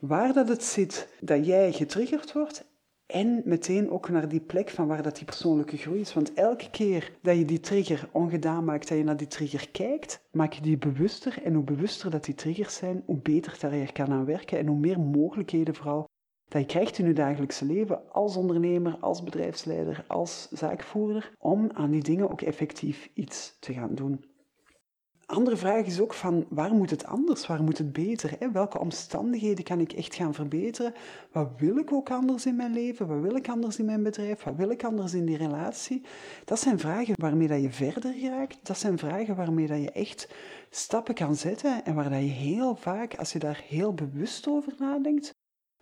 waar 0.00 0.32
dat 0.32 0.48
het 0.48 0.64
zit 0.64 1.08
dat 1.20 1.46
jij 1.46 1.72
getriggerd 1.72 2.32
wordt 2.32 2.72
en 3.06 3.42
meteen 3.44 3.90
ook 3.90 4.08
naar 4.08 4.28
die 4.28 4.40
plek 4.40 4.70
van 4.70 4.86
waar 4.86 5.02
dat 5.02 5.16
die 5.16 5.24
persoonlijke 5.24 5.76
groei 5.76 6.00
is. 6.00 6.14
Want 6.14 6.34
elke 6.34 6.70
keer 6.70 7.12
dat 7.22 7.36
je 7.36 7.44
die 7.44 7.60
trigger 7.60 8.08
ongedaan 8.12 8.64
maakt, 8.64 8.88
dat 8.88 8.98
je 8.98 9.04
naar 9.04 9.16
die 9.16 9.26
trigger 9.26 9.70
kijkt, 9.70 10.20
maak 10.32 10.52
je 10.52 10.62
die 10.62 10.78
bewuster. 10.78 11.42
En 11.42 11.54
hoe 11.54 11.64
bewuster 11.64 12.10
dat 12.10 12.24
die 12.24 12.34
triggers 12.34 12.74
zijn, 12.74 13.02
hoe 13.06 13.20
beter 13.20 13.56
daar 13.60 13.74
je 13.74 13.92
kan 13.92 14.12
aan 14.12 14.24
werken 14.24 14.58
en 14.58 14.66
hoe 14.66 14.78
meer 14.78 15.00
mogelijkheden 15.00 15.74
vooral 15.74 16.08
dat 16.48 16.60
je 16.60 16.66
krijgt 16.68 16.98
in 16.98 17.06
je 17.06 17.12
dagelijkse 17.12 17.64
leven 17.64 18.12
als 18.12 18.36
ondernemer, 18.36 18.96
als 19.00 19.22
bedrijfsleider, 19.22 20.04
als 20.08 20.48
zaakvoerder, 20.50 21.32
om 21.38 21.70
aan 21.72 21.90
die 21.90 22.02
dingen 22.02 22.30
ook 22.30 22.42
effectief 22.42 23.10
iets 23.14 23.56
te 23.60 23.72
gaan 23.72 23.94
doen 23.94 24.24
andere 25.34 25.56
vraag 25.56 25.86
is 25.86 26.00
ook 26.00 26.14
van 26.14 26.46
waar 26.48 26.74
moet 26.74 26.90
het 26.90 27.04
anders, 27.04 27.46
waar 27.46 27.62
moet 27.62 27.78
het 27.78 27.92
beter? 27.92 28.36
Hè? 28.38 28.50
Welke 28.50 28.78
omstandigheden 28.78 29.64
kan 29.64 29.80
ik 29.80 29.92
echt 29.92 30.14
gaan 30.14 30.34
verbeteren? 30.34 30.94
Wat 31.32 31.48
wil 31.56 31.76
ik 31.76 31.92
ook 31.92 32.10
anders 32.10 32.46
in 32.46 32.56
mijn 32.56 32.72
leven? 32.72 33.06
Wat 33.06 33.20
wil 33.20 33.36
ik 33.36 33.48
anders 33.48 33.78
in 33.78 33.84
mijn 33.84 34.02
bedrijf? 34.02 34.42
Wat 34.42 34.56
wil 34.56 34.70
ik 34.70 34.84
anders 34.84 35.14
in 35.14 35.24
die 35.24 35.36
relatie? 35.36 36.02
Dat 36.44 36.58
zijn 36.58 36.78
vragen 36.78 37.14
waarmee 37.16 37.48
dat 37.48 37.62
je 37.62 37.70
verder 37.70 38.20
raakt. 38.20 38.58
Dat 38.62 38.78
zijn 38.78 38.98
vragen 38.98 39.36
waarmee 39.36 39.66
dat 39.66 39.80
je 39.80 39.90
echt 39.90 40.28
stappen 40.70 41.14
kan 41.14 41.36
zetten 41.36 41.84
en 41.84 41.94
waar 41.94 42.10
dat 42.10 42.20
je 42.20 42.26
heel 42.26 42.74
vaak, 42.76 43.14
als 43.14 43.32
je 43.32 43.38
daar 43.38 43.64
heel 43.68 43.94
bewust 43.94 44.48
over 44.48 44.72
nadenkt, 44.78 45.30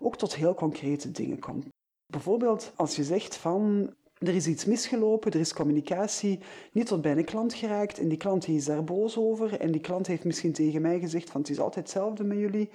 ook 0.01 0.17
tot 0.17 0.35
heel 0.35 0.55
concrete 0.55 1.11
dingen 1.11 1.39
komt. 1.39 1.67
Bijvoorbeeld 2.07 2.73
als 2.77 2.97
je 2.97 3.05
zegt 3.05 3.37
van 3.37 3.95
er 4.27 4.35
is 4.35 4.47
iets 4.47 4.65
misgelopen, 4.65 5.33
er 5.33 5.41
is 5.41 5.53
communicatie 5.53 6.39
niet 6.73 6.87
tot 6.87 7.03
bij 7.03 7.17
een 7.17 7.25
klant 7.25 7.55
geraakt 7.55 7.99
en 7.99 8.09
die 8.09 8.19
klant 8.19 8.49
is 8.49 8.65
daar 8.65 8.85
boos 8.85 9.17
over 9.17 9.61
en 9.61 9.73
die 9.73 9.81
klant 9.81 10.07
heeft 10.07 10.25
misschien 10.25 10.53
tegen 10.53 10.83
mij 10.83 11.01
gezegd 11.01 11.31
van 11.31 11.41
het 11.41 11.51
is 11.51 11.59
altijd 11.59 11.85
hetzelfde 11.85 12.25
met 12.25 12.39
jullie. 12.39 12.71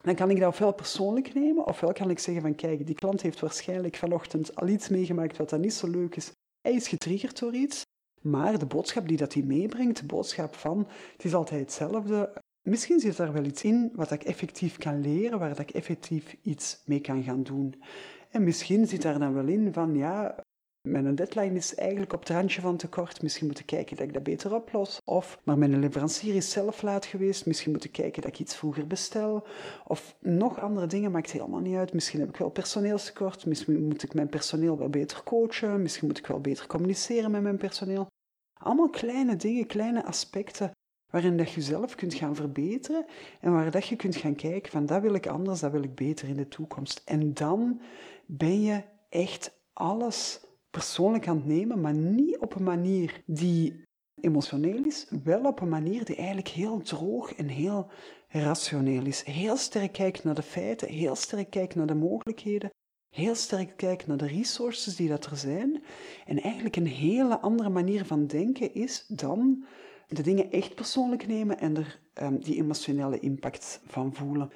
Dan 0.00 0.14
kan 0.14 0.30
ik 0.30 0.38
dat 0.40 0.48
ofwel 0.48 0.72
persoonlijk 0.72 1.34
nemen, 1.34 1.66
ofwel 1.66 1.92
kan 1.92 2.10
ik 2.10 2.18
zeggen 2.18 2.42
van 2.42 2.54
kijk, 2.54 2.86
die 2.86 2.94
klant 2.94 3.22
heeft 3.22 3.40
waarschijnlijk 3.40 3.96
vanochtend 3.96 4.56
al 4.56 4.68
iets 4.68 4.88
meegemaakt 4.88 5.36
wat 5.36 5.50
dan 5.50 5.60
niet 5.60 5.74
zo 5.74 5.88
leuk 5.88 6.16
is. 6.16 6.32
Hij 6.60 6.72
is 6.72 6.88
getriggerd 6.88 7.38
door 7.38 7.54
iets, 7.54 7.82
maar 8.20 8.58
de 8.58 8.66
boodschap 8.66 9.08
die 9.08 9.16
dat 9.16 9.34
hij 9.34 9.42
meebrengt, 9.42 10.00
de 10.00 10.06
boodschap 10.06 10.54
van 10.54 10.86
het 11.12 11.24
is 11.24 11.34
altijd 11.34 11.60
hetzelfde, 11.60 12.42
misschien 12.62 13.00
zit 13.00 13.16
daar 13.16 13.32
wel 13.32 13.44
iets 13.44 13.62
in 13.62 13.90
wat 13.94 14.10
ik 14.10 14.22
effectief 14.22 14.78
kan 14.78 15.00
leren, 15.00 15.38
waar 15.38 15.48
dat 15.48 15.58
ik 15.58 15.70
effectief 15.70 16.36
iets 16.42 16.82
mee 16.84 17.00
kan 17.00 17.22
gaan 17.22 17.42
doen. 17.42 17.82
En 18.30 18.44
misschien 18.44 18.86
zit 18.86 19.02
daar 19.02 19.18
dan 19.18 19.34
wel 19.34 19.46
in 19.46 19.72
van 19.72 19.94
ja, 19.94 20.44
mijn 20.82 21.14
deadline 21.14 21.54
is 21.54 21.74
eigenlijk 21.74 22.12
op 22.12 22.20
het 22.20 22.28
randje 22.28 22.60
van 22.60 22.76
tekort. 22.76 23.22
Misschien 23.22 23.46
moet 23.46 23.58
ik 23.58 23.66
kijken 23.66 23.96
dat 23.96 24.06
ik 24.06 24.12
dat 24.12 24.22
beter 24.22 24.54
oplos. 24.54 25.00
Of, 25.04 25.40
maar 25.44 25.58
mijn 25.58 25.78
leverancier 25.78 26.34
is 26.34 26.50
zelf 26.50 26.82
laat 26.82 27.06
geweest. 27.06 27.46
Misschien 27.46 27.72
moet 27.72 27.84
ik 27.84 27.92
kijken 27.92 28.22
dat 28.22 28.30
ik 28.30 28.38
iets 28.38 28.56
vroeger 28.56 28.86
bestel. 28.86 29.46
Of 29.86 30.16
nog 30.20 30.60
andere 30.60 30.86
dingen, 30.86 31.10
maakt 31.10 31.30
helemaal 31.30 31.60
niet 31.60 31.76
uit. 31.76 31.92
Misschien 31.92 32.20
heb 32.20 32.28
ik 32.28 32.36
wel 32.36 32.50
personeelstekort. 32.50 33.46
Misschien 33.46 33.86
moet 33.86 34.02
ik 34.02 34.14
mijn 34.14 34.28
personeel 34.28 34.78
wel 34.78 34.88
beter 34.88 35.22
coachen. 35.22 35.82
Misschien 35.82 36.06
moet 36.06 36.18
ik 36.18 36.26
wel 36.26 36.40
beter 36.40 36.66
communiceren 36.66 37.30
met 37.30 37.42
mijn 37.42 37.58
personeel. 37.58 38.06
Allemaal 38.54 38.90
kleine 38.90 39.36
dingen, 39.36 39.66
kleine 39.66 40.04
aspecten 40.04 40.72
waarin 41.10 41.36
dat 41.36 41.50
je 41.50 41.60
zelf 41.60 41.94
kunt 41.94 42.14
gaan 42.14 42.34
verbeteren 42.34 43.06
en 43.40 43.52
waar 43.52 43.70
dat 43.70 43.86
je 43.86 43.96
kunt 43.96 44.16
gaan 44.16 44.34
kijken 44.34 44.70
van 44.70 44.86
dat 44.86 45.02
wil 45.02 45.14
ik 45.14 45.26
anders, 45.26 45.60
dat 45.60 45.72
wil 45.72 45.82
ik 45.82 45.94
beter 45.94 46.28
in 46.28 46.36
de 46.36 46.48
toekomst. 46.48 47.02
En 47.04 47.34
dan 47.34 47.80
ben 48.26 48.62
je 48.62 48.82
echt 49.08 49.58
alles 49.72 50.40
persoonlijk 50.78 51.28
aan 51.28 51.36
het 51.36 51.46
nemen, 51.46 51.80
maar 51.80 51.94
niet 51.94 52.38
op 52.38 52.54
een 52.54 52.62
manier 52.62 53.22
die 53.26 53.82
emotioneel 54.20 54.84
is, 54.84 55.06
wel 55.24 55.44
op 55.44 55.60
een 55.60 55.68
manier 55.68 56.04
die 56.04 56.16
eigenlijk 56.16 56.48
heel 56.48 56.80
droog 56.80 57.34
en 57.34 57.48
heel 57.48 57.90
rationeel 58.28 59.04
is. 59.06 59.24
Heel 59.24 59.56
sterk 59.56 59.92
kijkt 59.92 60.24
naar 60.24 60.34
de 60.34 60.42
feiten, 60.42 60.88
heel 60.88 61.14
sterk 61.14 61.50
kijkt 61.50 61.74
naar 61.74 61.86
de 61.86 61.94
mogelijkheden, 61.94 62.70
heel 63.14 63.34
sterk 63.34 63.76
kijkt 63.76 64.06
naar 64.06 64.16
de 64.16 64.26
resources 64.26 64.96
die 64.96 65.08
dat 65.08 65.26
er 65.26 65.36
zijn. 65.36 65.82
En 66.26 66.40
eigenlijk 66.40 66.76
een 66.76 66.86
hele 66.86 67.38
andere 67.38 67.68
manier 67.68 68.04
van 68.04 68.26
denken 68.26 68.74
is 68.74 69.04
dan 69.06 69.64
de 70.06 70.22
dingen 70.22 70.50
echt 70.50 70.74
persoonlijk 70.74 71.26
nemen 71.26 71.58
en 71.58 71.76
er 71.76 72.00
um, 72.22 72.40
die 72.40 72.56
emotionele 72.56 73.20
impact 73.20 73.80
van 73.86 74.14
voelen. 74.14 74.50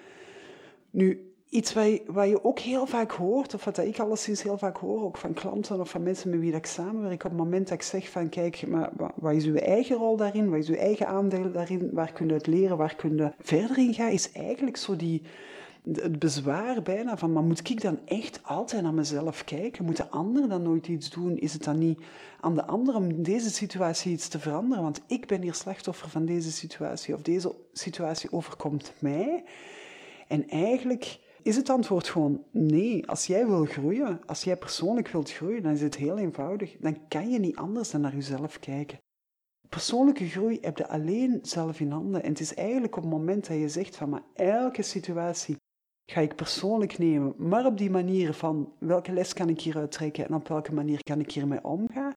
Nu, 0.90 1.31
Iets 1.52 1.72
wat 1.72 1.84
je, 1.84 2.28
je, 2.28 2.44
ook 2.44 2.58
heel 2.58 2.86
vaak 2.86 3.10
hoort, 3.10 3.54
of 3.54 3.64
wat 3.64 3.78
ik 3.78 3.98
alleszins 3.98 4.42
heel 4.42 4.58
vaak 4.58 4.76
hoor, 4.76 5.02
ook 5.02 5.16
van 5.16 5.32
klanten 5.32 5.80
of 5.80 5.90
van 5.90 6.02
mensen 6.02 6.30
met 6.30 6.40
wie 6.40 6.52
ik 6.52 6.66
samenwerk, 6.66 7.24
op 7.24 7.30
het 7.30 7.38
moment 7.38 7.68
dat 7.68 7.78
ik 7.78 7.82
zeg 7.82 8.10
van 8.10 8.28
kijk, 8.28 8.66
maar 8.66 8.90
wat 9.14 9.32
is 9.32 9.44
uw 9.44 9.54
eigen 9.54 9.96
rol 9.96 10.16
daarin, 10.16 10.50
wat 10.50 10.58
is 10.58 10.68
uw 10.68 10.74
eigen 10.74 11.06
aandeel 11.06 11.52
daarin, 11.52 11.90
waar 11.92 12.12
kun 12.12 12.26
je 12.26 12.32
het 12.32 12.46
leren, 12.46 12.76
waar 12.76 12.94
kun 12.94 13.16
je 13.16 13.32
verder 13.38 13.78
in 13.78 13.94
gaan, 13.94 14.10
is 14.10 14.32
eigenlijk 14.32 14.76
zo 14.76 14.96
die, 14.96 15.22
het 15.92 16.18
bezwaar 16.18 16.82
bijna 16.82 17.16
van, 17.16 17.32
maar 17.32 17.42
moet 17.42 17.70
ik 17.70 17.80
dan 17.80 17.98
echt 18.04 18.40
altijd 18.42 18.82
naar 18.82 18.94
mezelf 18.94 19.44
kijken? 19.44 19.84
Moet 19.84 19.96
de 19.96 20.08
ander 20.08 20.48
dan 20.48 20.62
nooit 20.62 20.88
iets 20.88 21.10
doen? 21.10 21.38
Is 21.38 21.52
het 21.52 21.64
dan 21.64 21.78
niet 21.78 22.00
aan 22.40 22.54
de 22.54 22.66
ander 22.66 22.94
om 22.94 23.22
deze 23.22 23.50
situatie 23.50 24.12
iets 24.12 24.28
te 24.28 24.38
veranderen? 24.38 24.82
Want 24.82 25.00
ik 25.06 25.26
ben 25.26 25.42
hier 25.42 25.54
slachtoffer 25.54 26.08
van 26.08 26.24
deze 26.24 26.52
situatie, 26.52 27.14
of 27.14 27.22
deze 27.22 27.54
situatie 27.72 28.32
overkomt 28.32 28.92
mij. 28.98 29.44
En 30.28 30.48
eigenlijk 30.48 31.18
is 31.42 31.56
het 31.56 31.70
antwoord 31.70 32.08
gewoon 32.08 32.44
nee. 32.50 33.06
Als 33.06 33.26
jij 33.26 33.46
wil 33.46 33.64
groeien, 33.64 34.20
als 34.26 34.44
jij 34.44 34.56
persoonlijk 34.56 35.08
wilt 35.08 35.32
groeien, 35.32 35.62
dan 35.62 35.72
is 35.72 35.80
het 35.80 35.96
heel 35.96 36.18
eenvoudig. 36.18 36.76
Dan 36.80 37.08
kan 37.08 37.30
je 37.30 37.38
niet 37.38 37.56
anders 37.56 37.90
dan 37.90 38.00
naar 38.00 38.14
jezelf 38.14 38.58
kijken. 38.58 38.98
Persoonlijke 39.68 40.28
groei 40.28 40.58
heb 40.60 40.78
je 40.78 40.88
alleen 40.88 41.38
zelf 41.42 41.80
in 41.80 41.90
handen. 41.90 42.22
En 42.22 42.28
het 42.28 42.40
is 42.40 42.54
eigenlijk 42.54 42.96
op 42.96 43.02
het 43.02 43.12
moment 43.12 43.46
dat 43.46 43.56
je 43.56 43.68
zegt 43.68 43.96
van 43.96 44.08
maar 44.08 44.24
elke 44.34 44.82
situatie 44.82 45.56
ga 46.06 46.20
ik 46.20 46.36
persoonlijk 46.36 46.98
nemen, 46.98 47.34
maar 47.36 47.66
op 47.66 47.78
die 47.78 47.90
manier 47.90 48.34
van 48.34 48.72
welke 48.78 49.12
les 49.12 49.32
kan 49.32 49.48
ik 49.48 49.60
hieruit 49.60 49.92
trekken 49.92 50.26
en 50.26 50.34
op 50.34 50.48
welke 50.48 50.74
manier 50.74 51.02
kan 51.02 51.20
ik 51.20 51.32
hiermee 51.32 51.64
omgaan. 51.64 52.12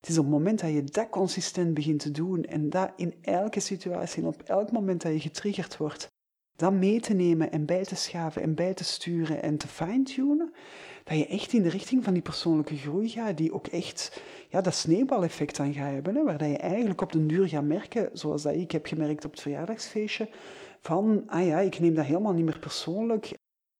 Het 0.00 0.08
is 0.08 0.18
op 0.18 0.24
het 0.24 0.32
moment 0.32 0.60
dat 0.60 0.70
je 0.70 0.84
dat 0.84 1.08
consistent 1.08 1.74
begint 1.74 2.00
te 2.00 2.10
doen 2.10 2.44
en 2.44 2.70
dat 2.70 2.92
in 2.96 3.14
elke 3.20 3.60
situatie 3.60 4.22
en 4.22 4.28
op 4.28 4.42
elk 4.42 4.72
moment 4.72 5.02
dat 5.02 5.12
je 5.12 5.20
getriggerd 5.20 5.76
wordt, 5.76 6.08
dan 6.56 6.78
mee 6.78 7.00
te 7.00 7.14
nemen 7.14 7.52
en 7.52 7.64
bij 7.64 7.84
te 7.84 7.96
schaven 7.96 8.42
en 8.42 8.54
bij 8.54 8.74
te 8.74 8.84
sturen 8.84 9.42
en 9.42 9.56
te 9.56 9.68
fine-tunen, 9.68 10.52
dat 11.04 11.18
je 11.18 11.26
echt 11.26 11.52
in 11.52 11.62
de 11.62 11.68
richting 11.68 12.04
van 12.04 12.12
die 12.12 12.22
persoonlijke 12.22 12.76
groei 12.76 13.08
gaat, 13.08 13.36
die 13.36 13.52
ook 13.52 13.66
echt 13.66 14.22
ja, 14.48 14.60
dat 14.60 14.74
sneeuwbaleffect 14.74 15.60
aan 15.60 15.72
gaat 15.72 15.92
hebben, 15.92 16.14
hè, 16.14 16.24
waar 16.24 16.38
dat 16.38 16.48
je 16.48 16.56
eigenlijk 16.56 17.00
op 17.00 17.12
den 17.12 17.26
duur 17.26 17.48
gaat 17.48 17.64
merken, 17.64 18.10
zoals 18.12 18.42
dat 18.42 18.54
ik 18.54 18.70
heb 18.70 18.86
gemerkt 18.86 19.24
op 19.24 19.30
het 19.30 19.40
verjaardagsfeestje, 19.40 20.28
van, 20.80 21.22
ah 21.26 21.46
ja, 21.46 21.58
ik 21.58 21.78
neem 21.78 21.94
dat 21.94 22.04
helemaal 22.04 22.32
niet 22.32 22.44
meer 22.44 22.58
persoonlijk. 22.58 23.26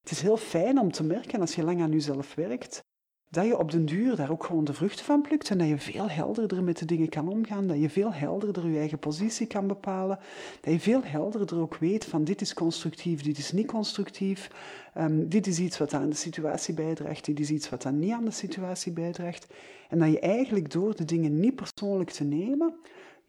Het 0.01 0.11
is 0.11 0.21
heel 0.21 0.37
fijn 0.37 0.79
om 0.79 0.93
te 0.93 1.05
merken 1.05 1.41
als 1.41 1.55
je 1.55 1.65
lang 1.65 1.83
aan 1.83 1.93
jezelf 1.93 2.35
werkt, 2.35 2.85
dat 3.29 3.47
je 3.47 3.59
op 3.59 3.71
den 3.71 3.85
duur 3.85 4.17
daar 4.17 4.31
ook 4.31 4.45
gewoon 4.45 4.65
de 4.65 4.73
vruchten 4.73 5.05
van 5.05 5.23
plukt 5.23 5.51
en 5.51 5.59
dat 5.59 5.69
je 5.69 5.79
veel 5.79 6.09
helderder 6.09 6.62
met 6.62 6.79
de 6.79 6.85
dingen 6.85 7.09
kan 7.09 7.29
omgaan, 7.29 7.67
dat 7.67 7.81
je 7.81 7.91
veel 7.91 8.12
helderder 8.12 8.69
je 8.69 8.79
eigen 8.79 8.99
positie 8.99 9.47
kan 9.47 9.67
bepalen, 9.67 10.19
dat 10.61 10.73
je 10.73 10.81
veel 10.81 11.03
helderder 11.03 11.59
ook 11.59 11.77
weet 11.77 12.05
van 12.05 12.25
dit 12.25 12.41
is 12.41 12.55
constructief, 12.55 13.23
dit 13.23 13.39
is 13.39 13.53
niet 13.53 13.67
constructief, 13.67 14.51
um, 14.99 15.29
dit 15.29 15.47
is 15.47 15.59
iets 15.59 15.79
wat 15.79 15.95
aan 15.95 16.09
de 16.09 16.17
situatie 16.17 16.75
bijdraagt, 16.75 17.25
dit 17.25 17.41
is 17.41 17.51
iets 17.51 17.69
wat 17.69 17.83
dan 17.83 17.99
niet 17.99 18.12
aan 18.12 18.25
de 18.25 18.31
situatie 18.31 18.93
bijdraagt. 18.93 19.47
En 19.89 19.99
dat 19.99 20.11
je 20.11 20.21
eigenlijk 20.21 20.71
door 20.71 20.97
de 20.97 21.05
dingen 21.05 21.41
niet 21.41 21.55
persoonlijk 21.55 22.11
te 22.11 22.25
nemen, 22.25 22.75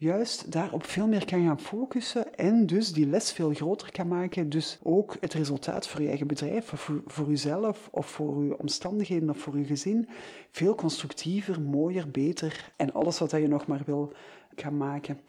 juist 0.00 0.52
daarop 0.52 0.84
veel 0.84 1.06
meer 1.06 1.24
kan 1.24 1.44
gaan 1.44 1.60
focussen 1.60 2.34
en 2.34 2.66
dus 2.66 2.92
die 2.92 3.06
les 3.06 3.32
veel 3.32 3.54
groter 3.54 3.92
kan 3.92 4.08
maken. 4.08 4.48
Dus 4.48 4.78
ook 4.82 5.16
het 5.20 5.32
resultaat 5.32 5.88
voor 5.88 6.02
je 6.02 6.08
eigen 6.08 6.26
bedrijf, 6.26 6.66
voor, 6.66 7.02
voor 7.06 7.28
jezelf, 7.28 7.88
of 7.90 8.06
voor 8.06 8.44
je 8.44 8.58
omstandigheden, 8.58 9.30
of 9.30 9.38
voor 9.38 9.58
je 9.58 9.64
gezin, 9.64 10.08
veel 10.50 10.74
constructiever, 10.74 11.60
mooier, 11.60 12.10
beter 12.10 12.72
en 12.76 12.92
alles 12.92 13.18
wat 13.18 13.30
je 13.30 13.48
nog 13.48 13.66
maar 13.66 13.82
wil 13.86 14.12
kan 14.54 14.76
maken. 14.76 15.20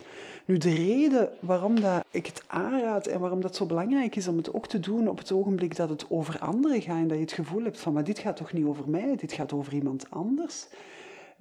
Nu, 0.46 0.58
de 0.58 0.74
reden 0.74 1.30
waarom 1.40 1.80
dat 1.80 2.04
ik 2.12 2.26
het 2.26 2.44
aanraad 2.48 3.08
en 3.08 3.20
waarom 3.20 3.42
dat 3.42 3.56
zo 3.56 3.66
belangrijk 3.66 4.16
is 4.16 4.28
om 4.28 4.38
het 4.38 4.54
ook 4.54 4.68
te 4.68 4.80
doen 4.80 5.08
op 5.08 5.18
het 5.18 5.32
ogenblik 5.32 5.76
dat 5.76 5.90
het 5.90 6.06
over 6.10 6.40
anderen 6.40 6.82
gaat 6.82 6.98
en 6.98 7.08
dat 7.08 7.18
je 7.18 7.24
het 7.24 7.32
gevoel 7.32 7.64
hebt 7.64 7.80
van, 7.80 7.94
maar 7.94 8.04
dit 8.04 8.20
gaat 8.20 8.38
toch 8.38 8.54
niet 8.54 8.66
over 8.66 8.90
mij, 8.90 9.16
dit 9.16 9.32
gaat 9.32 9.54
over 9.54 9.74
iemand 9.74 10.10
anders. 10.10 10.68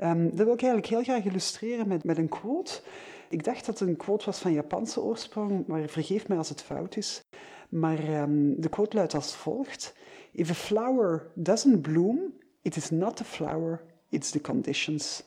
Um, 0.03 0.25
dat 0.37 0.47
wil 0.47 0.55
ik 0.55 0.63
eigenlijk 0.63 0.87
heel 0.87 1.03
graag 1.03 1.25
illustreren 1.25 1.89
met, 1.89 2.05
met 2.05 2.19
een 2.19 2.29
quote. 2.29 2.81
Ik 3.29 3.45
dacht 3.45 3.67
dat 3.67 3.79
het 3.79 3.89
een 3.89 3.97
quote 3.97 4.25
was 4.25 4.39
van 4.39 4.53
Japanse 4.53 5.01
oorsprong, 5.01 5.67
maar 5.67 5.89
vergeef 5.89 6.29
mij 6.29 6.37
als 6.37 6.49
het 6.49 6.63
fout 6.63 6.97
is. 6.97 7.21
Maar 7.69 8.23
um, 8.23 8.61
de 8.61 8.69
quote 8.69 8.97
luidt 8.97 9.15
als 9.15 9.37
volgt: 9.37 9.95
If 10.33 10.51
a 10.51 10.55
flower 10.55 11.31
doesn't 11.35 11.83
bloom, 11.83 12.33
it 12.63 12.77
is 12.77 12.91
not 12.91 13.17
the 13.17 13.25
flower, 13.25 13.85
it's 14.09 14.31
the 14.31 14.41
conditions. 14.41 15.27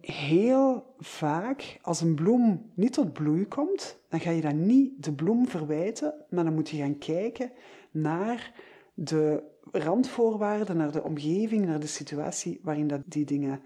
Heel 0.00 0.94
vaak, 0.98 1.78
als 1.82 2.00
een 2.00 2.14
bloem 2.14 2.70
niet 2.74 2.92
tot 2.92 3.12
bloei 3.12 3.48
komt, 3.48 3.98
dan 4.08 4.20
ga 4.20 4.30
je 4.30 4.40
dan 4.40 4.66
niet 4.66 5.04
de 5.04 5.12
bloem 5.12 5.48
verwijten, 5.48 6.14
maar 6.30 6.44
dan 6.44 6.54
moet 6.54 6.68
je 6.68 6.76
gaan 6.76 6.98
kijken 6.98 7.52
naar 7.90 8.52
de 8.94 9.42
randvoorwaarden, 9.72 10.76
naar 10.76 10.92
de 10.92 11.02
omgeving, 11.02 11.66
naar 11.66 11.80
de 11.80 11.86
situatie 11.86 12.60
waarin 12.62 12.86
dat 12.86 13.00
die 13.04 13.24
dingen 13.24 13.60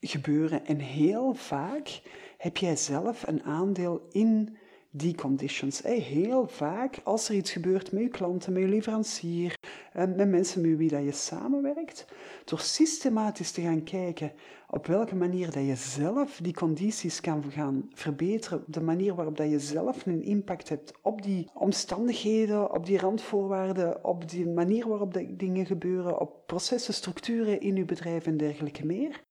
gebeuren. 0.00 0.66
En 0.66 0.78
heel 0.78 1.34
vaak 1.34 2.00
heb 2.38 2.56
jij 2.56 2.76
zelf 2.76 3.26
een 3.26 3.42
aandeel 3.42 4.06
in 4.10 4.56
die 4.92 5.14
conditions. 5.14 5.82
Heel 5.82 6.48
vaak, 6.48 7.00
als 7.04 7.28
er 7.28 7.34
iets 7.34 7.50
gebeurt 7.50 7.92
met 7.92 8.02
je 8.02 8.08
klanten, 8.08 8.52
met 8.52 8.62
je 8.62 8.68
leverancier, 8.68 9.58
eh, 9.92 10.04
met 10.16 10.28
mensen 10.28 10.60
met 10.60 10.76
wie 10.76 10.88
dat 10.88 11.04
je 11.04 11.12
samenwerkt, 11.12 12.06
door 12.44 12.60
systematisch 12.60 13.50
te 13.50 13.60
gaan 13.60 13.82
kijken 13.82 14.32
op 14.68 14.86
welke 14.86 15.14
manier 15.14 15.50
dat 15.50 15.66
je 15.66 15.76
zelf 15.76 16.38
die 16.42 16.54
condities 16.54 17.20
kan 17.20 17.44
gaan 17.50 17.90
verbeteren, 17.94 18.64
de 18.66 18.80
manier 18.80 19.14
waarop 19.14 19.36
dat 19.36 19.50
je 19.50 19.58
zelf 19.58 20.06
een 20.06 20.22
impact 20.22 20.68
hebt 20.68 20.92
op 21.02 21.22
die 21.22 21.50
omstandigheden, 21.54 22.74
op 22.74 22.86
die 22.86 22.98
randvoorwaarden, 22.98 24.04
op 24.04 24.30
die 24.30 24.48
manier 24.48 24.88
waarop 24.88 25.22
dingen 25.30 25.66
gebeuren, 25.66 26.20
op 26.20 26.46
processen, 26.46 26.94
structuren 26.94 27.60
in 27.60 27.76
je 27.76 27.84
bedrijf 27.84 28.26
en 28.26 28.36
dergelijke 28.36 28.86
meer. 28.86 29.28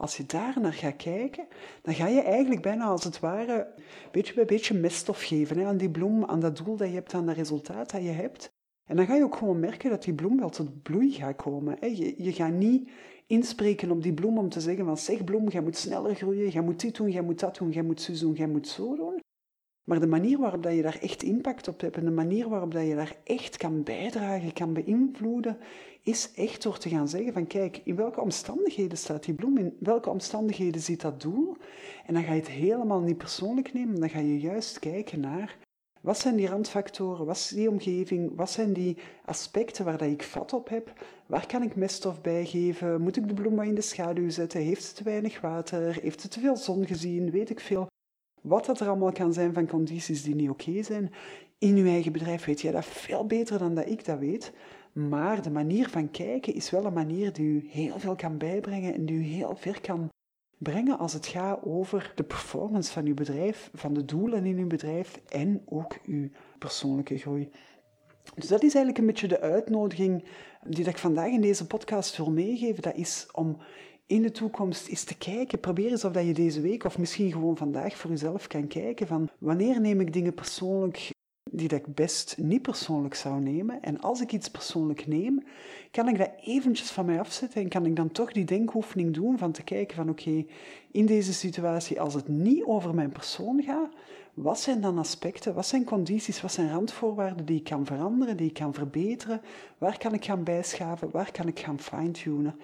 Als 0.00 0.16
je 0.16 0.26
daar 0.26 0.60
naar 0.60 0.72
gaat 0.72 0.96
kijken, 0.96 1.46
dan 1.82 1.94
ga 1.94 2.06
je 2.06 2.20
eigenlijk 2.20 2.62
bijna 2.62 2.84
als 2.84 3.04
het 3.04 3.20
ware 3.20 3.66
beetje 4.10 4.34
bij 4.34 4.44
beetje 4.44 4.74
meststof 4.74 5.22
geven 5.22 5.58
hè, 5.58 5.64
aan 5.66 5.76
die 5.76 5.90
bloem, 5.90 6.24
aan 6.24 6.40
dat 6.40 6.56
doel 6.56 6.76
dat 6.76 6.88
je 6.88 6.94
hebt, 6.94 7.14
aan 7.14 7.26
dat 7.26 7.36
resultaat 7.36 7.90
dat 7.90 8.02
je 8.02 8.08
hebt. 8.08 8.52
En 8.84 8.96
dan 8.96 9.06
ga 9.06 9.14
je 9.14 9.24
ook 9.24 9.36
gewoon 9.36 9.60
merken 9.60 9.90
dat 9.90 10.02
die 10.02 10.14
bloem 10.14 10.38
wel 10.38 10.48
tot 10.48 10.82
bloei 10.82 11.12
gaat 11.12 11.36
komen. 11.36 11.76
Hè. 11.80 11.86
Je, 11.86 12.22
je 12.22 12.32
gaat 12.32 12.52
niet 12.52 12.90
inspreken 13.26 13.90
op 13.90 14.02
die 14.02 14.14
bloem 14.14 14.38
om 14.38 14.48
te 14.48 14.60
zeggen 14.60 14.84
van 14.84 14.96
zeg 14.96 15.24
bloem, 15.24 15.48
jij 15.48 15.62
moet 15.62 15.76
sneller 15.76 16.14
groeien, 16.14 16.48
jij 16.48 16.62
moet 16.62 16.80
dit 16.80 16.96
doen, 16.96 17.10
jij 17.10 17.22
moet 17.22 17.40
dat 17.40 17.56
doen, 17.56 17.70
jij 17.70 17.82
moet 17.82 18.00
zo 18.00 18.12
doen, 18.20 18.34
jij 18.34 18.48
moet 18.48 18.68
zo 18.68 18.96
doen. 18.96 19.20
Maar 19.84 20.00
de 20.00 20.06
manier 20.06 20.38
waarop 20.38 20.62
dat 20.62 20.74
je 20.74 20.82
daar 20.82 20.98
echt 21.00 21.22
impact 21.22 21.68
op 21.68 21.80
hebt 21.80 21.96
en 21.96 22.04
de 22.04 22.10
manier 22.10 22.48
waarop 22.48 22.72
dat 22.72 22.86
je 22.86 22.94
daar 22.94 23.16
echt 23.24 23.56
kan 23.56 23.82
bijdragen, 23.82 24.52
kan 24.52 24.72
beïnvloeden, 24.72 25.58
is 26.02 26.32
echt 26.34 26.62
door 26.62 26.78
te 26.78 26.88
gaan 26.88 27.08
zeggen 27.08 27.32
van 27.32 27.46
kijk, 27.46 27.80
in 27.84 27.96
welke 27.96 28.20
omstandigheden 28.20 28.98
staat 28.98 29.24
die 29.24 29.34
bloem, 29.34 29.58
in 29.58 29.76
welke 29.80 30.10
omstandigheden 30.10 30.80
zit 30.80 31.00
dat 31.00 31.20
doel. 31.20 31.56
En 32.06 32.14
dan 32.14 32.22
ga 32.22 32.32
je 32.32 32.40
het 32.40 32.50
helemaal 32.50 33.00
niet 33.00 33.18
persoonlijk 33.18 33.72
nemen, 33.72 34.00
dan 34.00 34.10
ga 34.10 34.18
je 34.18 34.40
juist 34.40 34.78
kijken 34.78 35.20
naar 35.20 35.58
wat 36.00 36.18
zijn 36.18 36.36
die 36.36 36.48
randfactoren, 36.48 37.26
wat 37.26 37.36
is 37.36 37.48
die 37.48 37.70
omgeving, 37.70 38.32
wat 38.36 38.50
zijn 38.50 38.72
die 38.72 38.96
aspecten 39.24 39.84
waar 39.84 39.98
dat 39.98 40.08
ik 40.08 40.22
vat 40.22 40.52
op 40.52 40.68
heb, 40.68 40.92
waar 41.26 41.46
kan 41.46 41.62
ik 41.62 41.76
meststof 41.76 42.20
bijgeven, 42.20 43.00
moet 43.00 43.16
ik 43.16 43.28
de 43.28 43.34
bloem 43.34 43.56
wat 43.56 43.66
in 43.66 43.74
de 43.74 43.80
schaduw 43.80 44.30
zetten, 44.30 44.60
heeft 44.60 44.84
ze 44.84 44.94
te 44.94 45.04
weinig 45.04 45.40
water, 45.40 45.98
heeft 46.02 46.20
ze 46.20 46.28
te 46.28 46.40
veel 46.40 46.56
zon 46.56 46.86
gezien, 46.86 47.30
weet 47.30 47.50
ik 47.50 47.60
veel. 47.60 47.88
Wat 48.40 48.66
dat 48.66 48.80
er 48.80 48.88
allemaal 48.88 49.12
kan 49.12 49.32
zijn 49.32 49.52
van 49.52 49.66
condities 49.66 50.22
die 50.22 50.34
niet 50.34 50.50
oké 50.50 50.82
zijn. 50.82 51.12
In 51.58 51.76
uw 51.76 51.86
eigen 51.86 52.12
bedrijf 52.12 52.44
weet 52.44 52.60
jij 52.60 52.72
dat 52.72 52.84
veel 52.84 53.26
beter 53.26 53.58
dan 53.58 53.74
dat 53.74 53.88
ik 53.88 54.04
dat 54.04 54.18
weet. 54.18 54.52
Maar 54.92 55.42
de 55.42 55.50
manier 55.50 55.88
van 55.88 56.10
kijken 56.10 56.54
is 56.54 56.70
wel 56.70 56.84
een 56.84 56.92
manier 56.92 57.32
die 57.32 57.46
u 57.46 57.68
heel 57.70 57.98
veel 57.98 58.16
kan 58.16 58.38
bijbrengen 58.38 58.94
en 58.94 59.06
die 59.06 59.16
u 59.16 59.22
heel 59.22 59.56
ver 59.56 59.80
kan 59.80 60.08
brengen 60.58 60.98
als 60.98 61.12
het 61.12 61.26
gaat 61.26 61.64
over 61.64 62.12
de 62.14 62.22
performance 62.22 62.92
van 62.92 63.06
uw 63.06 63.14
bedrijf, 63.14 63.70
van 63.74 63.94
de 63.94 64.04
doelen 64.04 64.46
in 64.46 64.58
uw 64.58 64.66
bedrijf 64.66 65.20
en 65.28 65.62
ook 65.64 65.98
uw 66.06 66.28
persoonlijke 66.58 67.18
groei. 67.18 67.50
Dus 68.34 68.48
dat 68.48 68.62
is 68.62 68.74
eigenlijk 68.74 68.98
een 68.98 69.06
beetje 69.06 69.28
de 69.28 69.40
uitnodiging 69.40 70.24
die 70.62 70.88
ik 70.88 70.98
vandaag 70.98 71.30
in 71.30 71.40
deze 71.40 71.66
podcast 71.66 72.16
wil 72.16 72.30
meegeven. 72.30 72.82
Dat 72.82 72.96
is 72.96 73.28
om 73.32 73.56
in 74.10 74.22
de 74.22 74.30
toekomst 74.30 74.88
eens 74.88 75.04
te 75.04 75.16
kijken. 75.16 75.60
Probeer 75.60 75.90
eens 75.90 76.04
of 76.04 76.12
dat 76.12 76.26
je 76.26 76.32
deze 76.32 76.60
week 76.60 76.84
of 76.84 76.98
misschien 76.98 77.32
gewoon 77.32 77.56
vandaag 77.56 77.96
voor 77.96 78.10
jezelf 78.10 78.46
kan 78.46 78.66
kijken 78.66 79.06
van 79.06 79.28
wanneer 79.38 79.80
neem 79.80 80.00
ik 80.00 80.12
dingen 80.12 80.34
persoonlijk 80.34 81.10
die 81.50 81.68
dat 81.68 81.78
ik 81.78 81.94
best 81.94 82.36
niet 82.38 82.62
persoonlijk 82.62 83.14
zou 83.14 83.40
nemen. 83.40 83.82
En 83.82 84.00
als 84.00 84.20
ik 84.20 84.32
iets 84.32 84.50
persoonlijk 84.50 85.06
neem, 85.06 85.42
kan 85.90 86.08
ik 86.08 86.18
dat 86.18 86.30
eventjes 86.44 86.90
van 86.90 87.04
mij 87.04 87.20
afzetten 87.20 87.62
en 87.62 87.68
kan 87.68 87.86
ik 87.86 87.96
dan 87.96 88.12
toch 88.12 88.32
die 88.32 88.44
denkoefening 88.44 89.14
doen 89.14 89.38
van 89.38 89.52
te 89.52 89.62
kijken 89.62 89.96
van 89.96 90.08
oké, 90.08 90.44
in 90.90 91.06
deze 91.06 91.32
situatie, 91.32 92.00
als 92.00 92.14
het 92.14 92.28
niet 92.28 92.64
over 92.64 92.94
mijn 92.94 93.12
persoon 93.12 93.62
gaat, 93.62 93.90
wat 94.34 94.60
zijn 94.60 94.80
dan 94.80 94.98
aspecten, 94.98 95.54
wat 95.54 95.66
zijn 95.66 95.84
condities, 95.84 96.40
wat 96.40 96.52
zijn 96.52 96.70
randvoorwaarden 96.70 97.46
die 97.46 97.58
ik 97.58 97.64
kan 97.64 97.86
veranderen, 97.86 98.36
die 98.36 98.48
ik 98.48 98.54
kan 98.54 98.74
verbeteren, 98.74 99.40
waar 99.78 99.98
kan 99.98 100.14
ik 100.14 100.24
gaan 100.24 100.44
bijschaven, 100.44 101.10
waar 101.10 101.32
kan 101.32 101.48
ik 101.48 101.58
gaan 101.58 101.80
fine-tunen. 101.80 102.54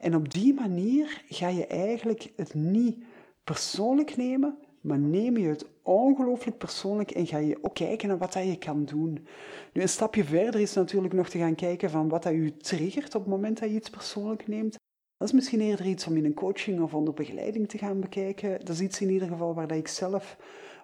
En 0.00 0.14
op 0.14 0.32
die 0.32 0.54
manier 0.54 1.22
ga 1.28 1.48
je 1.48 1.66
eigenlijk 1.66 2.32
het 2.36 2.54
niet 2.54 3.04
persoonlijk 3.44 4.16
nemen, 4.16 4.58
maar 4.80 4.98
neem 4.98 5.36
je 5.36 5.48
het 5.48 5.66
ongelooflijk 5.82 6.58
persoonlijk 6.58 7.10
en 7.10 7.26
ga 7.26 7.38
je 7.38 7.58
ook 7.62 7.74
kijken 7.74 8.08
naar 8.08 8.18
wat 8.18 8.32
dat 8.32 8.44
je 8.44 8.58
kan 8.58 8.84
doen. 8.84 9.26
Nu, 9.72 9.82
een 9.82 9.88
stapje 9.88 10.24
verder 10.24 10.60
is 10.60 10.74
natuurlijk 10.74 11.14
nog 11.14 11.28
te 11.28 11.38
gaan 11.38 11.54
kijken 11.54 11.90
van 11.90 12.08
wat 12.08 12.22
dat 12.22 12.32
je 12.32 12.56
triggert 12.56 13.14
op 13.14 13.20
het 13.20 13.30
moment 13.30 13.58
dat 13.60 13.68
je 13.68 13.74
iets 13.74 13.90
persoonlijk 13.90 14.48
neemt. 14.48 14.78
Dat 15.16 15.28
is 15.28 15.34
misschien 15.34 15.60
eerder 15.60 15.86
iets 15.86 16.06
om 16.06 16.16
in 16.16 16.24
een 16.24 16.34
coaching 16.34 16.80
of 16.80 16.94
onder 16.94 17.14
begeleiding 17.14 17.68
te 17.68 17.78
gaan 17.78 18.00
bekijken. 18.00 18.58
Dat 18.58 18.68
is 18.68 18.80
iets 18.80 19.00
in 19.00 19.10
ieder 19.10 19.28
geval 19.28 19.54
waar 19.54 19.66
dat 19.66 19.78
ik 19.78 19.88
zelf... 19.88 20.36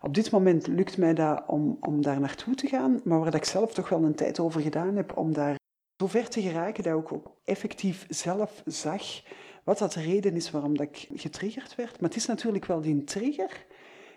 Op 0.02 0.14
dit 0.14 0.30
moment 0.30 0.66
lukt 0.66 0.98
mij 0.98 1.14
dat 1.14 1.42
om, 1.46 1.76
om 1.80 2.02
daar 2.02 2.20
naartoe 2.20 2.54
te 2.54 2.66
gaan, 2.66 3.00
maar 3.04 3.18
waar 3.18 3.30
dat 3.30 3.40
ik 3.40 3.44
zelf 3.44 3.74
toch 3.74 3.88
wel 3.88 4.04
een 4.04 4.14
tijd 4.14 4.40
over 4.40 4.60
gedaan 4.60 4.96
heb 4.96 5.16
om 5.16 5.32
daar 5.32 5.56
zo 5.98 6.06
ver 6.06 6.28
te 6.28 6.42
geraken 6.42 6.82
dat 6.82 7.00
ik 7.00 7.12
ook 7.12 7.36
effectief 7.44 8.06
zelf 8.08 8.62
zag 8.64 9.22
wat 9.64 9.78
dat 9.78 9.92
de 9.92 10.00
reden 10.00 10.34
is 10.34 10.50
waarom 10.50 10.76
dat 10.76 10.86
ik 10.86 11.08
getriggerd 11.14 11.74
werd. 11.74 12.00
Maar 12.00 12.08
het 12.08 12.18
is 12.18 12.26
natuurlijk 12.26 12.64
wel 12.64 12.80
die 12.80 13.04
trigger 13.04 13.66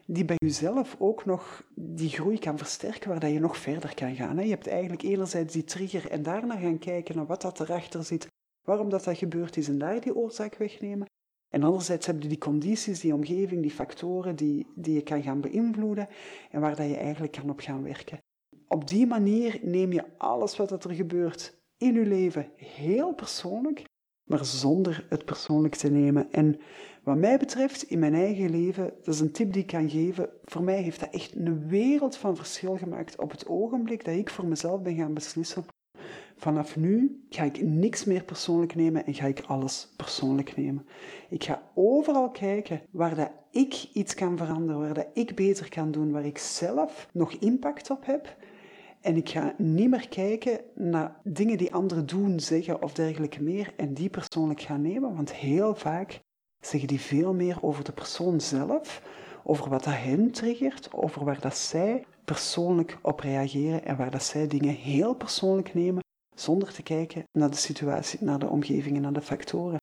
die 0.05 0.25
bij 0.25 0.35
jezelf 0.39 0.95
ook 0.99 1.25
nog 1.25 1.63
die 1.75 2.09
groei 2.09 2.39
kan 2.39 2.57
versterken, 2.57 3.09
waar 3.09 3.19
dat 3.19 3.31
je 3.31 3.39
nog 3.39 3.57
verder 3.57 3.93
kan 3.93 4.15
gaan. 4.15 4.43
Je 4.43 4.49
hebt 4.49 4.67
eigenlijk 4.67 5.01
enerzijds 5.01 5.53
die 5.53 5.63
trigger 5.63 6.11
en 6.11 6.23
daarna 6.23 6.57
gaan 6.57 6.79
kijken 6.79 7.15
naar 7.15 7.25
wat 7.25 7.41
dat 7.41 7.59
erachter 7.59 8.03
zit, 8.03 8.27
waarom 8.67 8.89
dat, 8.89 9.03
dat 9.03 9.17
gebeurd 9.17 9.57
is 9.57 9.67
en 9.67 9.77
daar 9.77 10.01
die 10.01 10.15
oorzaak 10.15 10.55
wegnemen. 10.55 11.07
En 11.49 11.63
anderzijds 11.63 12.05
heb 12.05 12.21
je 12.21 12.27
die 12.27 12.37
condities, 12.37 12.99
die 12.99 13.13
omgeving, 13.13 13.61
die 13.61 13.71
factoren 13.71 14.35
die, 14.35 14.67
die 14.75 14.93
je 14.93 15.03
kan 15.03 15.23
gaan 15.23 15.41
beïnvloeden 15.41 16.07
en 16.51 16.61
waar 16.61 16.75
dat 16.75 16.89
je 16.89 16.97
eigenlijk 16.97 17.31
kan 17.31 17.49
op 17.49 17.59
gaan 17.59 17.83
werken. 17.83 18.17
Op 18.67 18.87
die 18.87 19.07
manier 19.07 19.59
neem 19.61 19.91
je 19.91 20.17
alles 20.17 20.57
wat 20.57 20.83
er 20.83 20.93
gebeurt 20.93 21.58
in 21.79 21.93
je 21.93 22.05
leven 22.05 22.51
heel 22.55 23.13
persoonlijk, 23.13 23.83
maar 24.23 24.45
zonder 24.45 25.05
het 25.09 25.25
persoonlijk 25.25 25.75
te 25.75 25.91
nemen. 25.91 26.31
En 26.31 26.59
wat 27.03 27.17
mij 27.17 27.37
betreft, 27.37 27.83
in 27.83 27.99
mijn 27.99 28.13
eigen 28.13 28.49
leven, 28.49 28.93
dat 29.03 29.13
is 29.13 29.19
een 29.19 29.31
tip 29.31 29.53
die 29.53 29.61
ik 29.61 29.67
kan 29.67 29.89
geven, 29.89 30.29
voor 30.43 30.63
mij 30.63 30.81
heeft 30.81 30.99
dat 30.99 31.13
echt 31.13 31.35
een 31.35 31.67
wereld 31.67 32.17
van 32.17 32.35
verschil 32.35 32.77
gemaakt 32.77 33.19
op 33.19 33.31
het 33.31 33.47
ogenblik 33.47 34.05
dat 34.05 34.15
ik 34.15 34.29
voor 34.29 34.45
mezelf 34.45 34.81
ben 34.81 34.95
gaan 34.95 35.13
beslissen. 35.13 35.65
Vanaf 36.35 36.75
nu 36.75 37.25
ga 37.29 37.43
ik 37.43 37.61
niks 37.61 38.05
meer 38.05 38.23
persoonlijk 38.23 38.75
nemen 38.75 39.05
en 39.05 39.13
ga 39.13 39.25
ik 39.25 39.43
alles 39.47 39.93
persoonlijk 39.95 40.55
nemen. 40.55 40.85
Ik 41.29 41.43
ga 41.43 41.71
overal 41.73 42.29
kijken 42.29 42.81
waar 42.91 43.15
dat 43.15 43.31
ik 43.51 43.89
iets 43.93 44.13
kan 44.13 44.37
veranderen, 44.37 44.81
waar 44.81 44.93
dat 44.93 45.07
ik 45.13 45.35
beter 45.35 45.69
kan 45.69 45.91
doen, 45.91 46.11
waar 46.11 46.25
ik 46.25 46.37
zelf 46.37 47.09
nog 47.13 47.33
impact 47.33 47.89
op 47.89 48.05
heb 48.05 48.35
En 49.01 49.15
ik 49.15 49.29
ga 49.29 49.53
niet 49.57 49.89
meer 49.89 50.09
kijken 50.09 50.59
naar 50.75 51.19
dingen 51.23 51.57
die 51.57 51.73
anderen 51.73 52.05
doen, 52.05 52.39
zeggen 52.39 52.81
of 52.81 52.93
dergelijke 52.93 53.43
meer 53.43 53.73
en 53.77 53.93
die 53.93 54.09
persoonlijk 54.09 54.61
gaan 54.61 54.81
nemen, 54.81 55.15
want 55.15 55.33
heel 55.33 55.75
vaak 55.75 56.19
zeggen 56.59 56.87
die 56.87 56.99
veel 56.99 57.33
meer 57.33 57.57
over 57.61 57.83
de 57.83 57.91
persoon 57.91 58.41
zelf, 58.41 59.01
over 59.43 59.69
wat 59.69 59.83
dat 59.83 59.93
hen 59.93 60.31
triggert, 60.31 60.93
over 60.93 61.25
waar 61.25 61.39
dat 61.39 61.57
zij 61.57 62.05
persoonlijk 62.25 62.97
op 63.01 63.19
reageren 63.19 63.85
en 63.85 63.97
waar 63.97 64.11
dat 64.11 64.23
zij 64.23 64.47
dingen 64.47 64.73
heel 64.73 65.13
persoonlijk 65.13 65.73
nemen, 65.73 66.03
zonder 66.35 66.73
te 66.73 66.83
kijken 66.83 67.23
naar 67.31 67.49
de 67.49 67.55
situatie, 67.57 68.23
naar 68.23 68.39
de 68.39 68.49
omgeving 68.49 68.95
en 68.95 69.01
naar 69.01 69.13
de 69.13 69.21
factoren. 69.21 69.77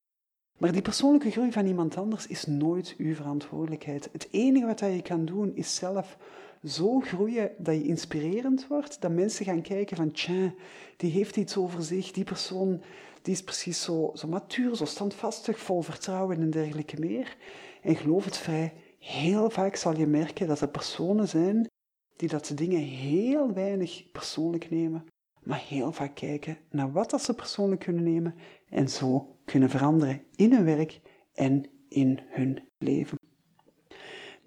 Maar 0.58 0.72
die 0.72 0.82
persoonlijke 0.82 1.30
groei 1.30 1.52
van 1.52 1.66
iemand 1.66 1.96
anders 1.96 2.26
is 2.26 2.46
nooit 2.46 2.94
uw 2.98 3.14
verantwoordelijkheid. 3.14 4.08
Het 4.12 4.28
enige 4.30 4.66
wat 4.66 4.80
je 4.80 5.02
kan 5.02 5.24
doen 5.24 5.54
is 5.54 5.74
zelf 5.74 6.16
zo 6.66 7.00
groeien 7.00 7.50
dat 7.58 7.74
je 7.74 7.82
inspirerend 7.82 8.66
wordt, 8.66 9.00
dat 9.00 9.10
mensen 9.10 9.44
gaan 9.44 9.62
kijken 9.62 9.96
van 9.96 10.12
tja, 10.12 10.54
die 10.96 11.10
heeft 11.10 11.36
iets 11.36 11.56
over 11.56 11.82
zich, 11.82 12.10
die 12.10 12.24
persoon 12.24 12.82
die 13.26 13.34
is 13.34 13.42
precies 13.42 13.82
zo, 13.82 14.10
zo 14.14 14.28
matuur, 14.28 14.76
zo 14.76 14.84
standvastig, 14.84 15.58
vol 15.58 15.82
vertrouwen 15.82 16.40
en 16.40 16.50
dergelijke 16.50 17.00
meer. 17.00 17.36
En 17.82 17.96
geloof 17.96 18.24
het 18.24 18.36
vrij, 18.36 18.72
heel 18.98 19.50
vaak 19.50 19.76
zal 19.76 19.96
je 19.96 20.06
merken 20.06 20.46
dat 20.46 20.60
er 20.60 20.68
personen 20.68 21.28
zijn 21.28 21.68
die 22.16 22.28
dat 22.28 22.52
dingen 22.54 22.80
heel 22.80 23.52
weinig 23.52 24.10
persoonlijk 24.12 24.70
nemen, 24.70 25.04
maar 25.42 25.64
heel 25.68 25.92
vaak 25.92 26.14
kijken 26.14 26.58
naar 26.70 26.92
wat 26.92 27.10
dat 27.10 27.22
ze 27.22 27.34
persoonlijk 27.34 27.80
kunnen 27.80 28.02
nemen 28.02 28.34
en 28.68 28.88
zo 28.88 29.36
kunnen 29.44 29.70
veranderen 29.70 30.22
in 30.34 30.52
hun 30.52 30.64
werk 30.64 31.00
en 31.32 31.70
in 31.88 32.20
hun 32.28 32.68
leven. 32.78 33.15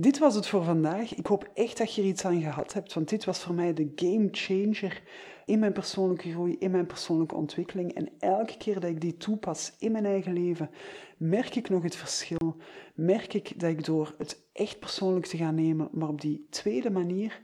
Dit 0.01 0.17
was 0.17 0.35
het 0.35 0.47
voor 0.47 0.63
vandaag. 0.63 1.15
Ik 1.15 1.25
hoop 1.25 1.49
echt 1.53 1.77
dat 1.77 1.95
je 1.95 2.01
er 2.01 2.07
iets 2.07 2.25
aan 2.25 2.41
gehad 2.41 2.73
hebt, 2.73 2.93
want 2.93 3.09
dit 3.09 3.25
was 3.25 3.39
voor 3.39 3.55
mij 3.55 3.73
de 3.73 3.91
game 3.95 4.27
changer 4.31 5.01
in 5.45 5.59
mijn 5.59 5.71
persoonlijke 5.71 6.31
groei, 6.31 6.55
in 6.59 6.71
mijn 6.71 6.85
persoonlijke 6.85 7.35
ontwikkeling. 7.35 7.93
En 7.93 8.09
elke 8.19 8.57
keer 8.57 8.79
dat 8.79 8.89
ik 8.89 9.01
die 9.01 9.17
toepas 9.17 9.73
in 9.79 9.91
mijn 9.91 10.05
eigen 10.05 10.33
leven, 10.33 10.69
merk 11.17 11.55
ik 11.55 11.69
nog 11.69 11.83
het 11.83 11.95
verschil. 11.95 12.55
Merk 12.95 13.33
ik 13.33 13.59
dat 13.59 13.69
ik 13.69 13.85
door 13.85 14.15
het 14.17 14.41
echt 14.53 14.79
persoonlijk 14.79 15.25
te 15.25 15.37
gaan 15.37 15.55
nemen, 15.55 15.89
maar 15.91 16.09
op 16.09 16.21
die 16.21 16.47
tweede 16.49 16.89
manier, 16.89 17.41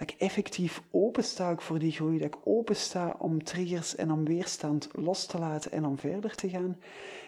dat 0.00 0.10
ik 0.10 0.20
effectief 0.20 0.82
opensta 0.90 1.56
voor 1.56 1.78
die 1.78 1.92
groei, 1.92 2.18
dat 2.18 2.26
ik 2.26 2.36
opensta 2.44 3.16
om 3.18 3.44
triggers 3.44 3.96
en 3.96 4.10
om 4.10 4.24
weerstand 4.24 4.88
los 4.92 5.26
te 5.26 5.38
laten 5.38 5.72
en 5.72 5.84
om 5.84 5.98
verder 5.98 6.34
te 6.34 6.48
gaan. 6.48 6.76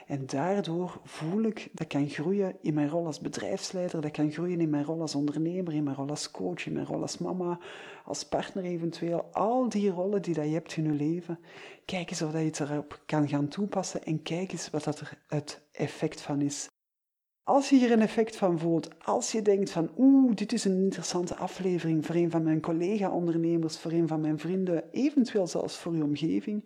En 0.06 0.26
daardoor 0.26 1.00
voel 1.04 1.42
ik 1.42 1.68
dat 1.72 1.80
ik 1.80 1.88
kan 1.88 2.08
groeien 2.08 2.56
in 2.60 2.74
mijn 2.74 2.88
rol 2.88 3.06
als 3.06 3.20
bedrijfsleider, 3.20 3.94
dat 3.94 4.04
ik 4.04 4.12
kan 4.12 4.30
groeien 4.30 4.60
in 4.60 4.70
mijn 4.70 4.84
rol 4.84 5.00
als 5.00 5.14
ondernemer, 5.14 5.74
in 5.74 5.82
mijn 5.82 5.96
rol 5.96 6.08
als 6.08 6.30
coach, 6.30 6.66
in 6.66 6.72
mijn 6.72 6.86
rol 6.86 7.00
als 7.00 7.18
mama, 7.18 7.58
als 8.04 8.24
partner 8.24 8.64
eventueel. 8.64 9.28
Al 9.32 9.68
die 9.68 9.90
rollen 9.90 10.22
die 10.22 10.34
dat 10.34 10.44
je 10.44 10.52
hebt 10.52 10.76
in 10.76 10.84
je 10.84 10.90
leven, 10.90 11.38
kijk 11.84 12.10
eens 12.10 12.22
of 12.22 12.30
dat 12.30 12.40
je 12.40 12.46
het 12.46 12.60
erop 12.60 13.02
kan 13.06 13.28
gaan 13.28 13.48
toepassen 13.48 14.04
en 14.04 14.22
kijk 14.22 14.52
eens 14.52 14.70
wat 14.70 14.84
dat 14.84 15.00
er 15.00 15.18
het 15.26 15.60
effect 15.72 16.20
van 16.20 16.40
is. 16.40 16.68
Als 17.44 17.68
je 17.68 17.76
hier 17.76 17.92
een 17.92 18.00
effect 18.00 18.36
van 18.36 18.58
voelt, 18.58 18.88
als 19.04 19.32
je 19.32 19.42
denkt 19.42 19.70
van 19.70 19.90
oeh, 19.98 20.34
dit 20.34 20.52
is 20.52 20.64
een 20.64 20.82
interessante 20.82 21.36
aflevering 21.36 22.06
voor 22.06 22.14
een 22.14 22.30
van 22.30 22.42
mijn 22.42 22.60
collega-ondernemers, 22.60 23.78
voor 23.78 23.92
een 23.92 24.08
van 24.08 24.20
mijn 24.20 24.38
vrienden, 24.38 24.84
eventueel 24.92 25.46
zelfs 25.46 25.78
voor 25.78 25.96
je 25.96 26.02
omgeving, 26.02 26.64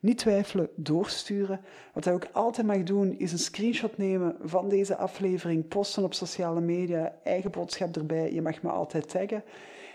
niet 0.00 0.18
twijfelen, 0.18 0.68
doorsturen. 0.76 1.60
Wat 1.94 2.04
je 2.04 2.10
ook 2.10 2.28
altijd 2.32 2.66
mag 2.66 2.82
doen, 2.82 3.18
is 3.18 3.32
een 3.32 3.38
screenshot 3.38 3.96
nemen 3.96 4.36
van 4.42 4.68
deze 4.68 4.96
aflevering, 4.96 5.68
posten 5.68 6.04
op 6.04 6.14
sociale 6.14 6.60
media, 6.60 7.14
eigen 7.24 7.50
boodschap 7.50 7.96
erbij. 7.96 8.32
Je 8.32 8.42
mag 8.42 8.62
me 8.62 8.70
altijd 8.70 9.08
taggen. 9.08 9.44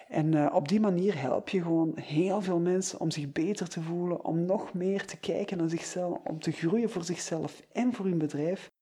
En 0.07 0.35
uh, 0.35 0.51
op 0.53 0.67
die 0.67 0.79
manier 0.79 1.21
help 1.21 1.49
je 1.49 1.61
gewoon 1.61 1.91
heel 1.95 2.41
veel 2.41 2.59
mensen 2.59 2.99
om 2.99 3.11
zich 3.11 3.31
beter 3.31 3.69
te 3.69 3.81
voelen, 3.81 4.25
om 4.25 4.45
nog 4.45 4.73
meer 4.73 5.05
te 5.05 5.17
kijken 5.17 5.57
naar 5.57 5.69
zichzelf, 5.69 6.17
om 6.23 6.39
te 6.39 6.51
groeien 6.51 6.89
voor 6.89 7.03
zichzelf 7.03 7.61
en 7.71 7.93
voor 7.93 8.05
hun 8.05 8.17
bedrijf. 8.17 8.72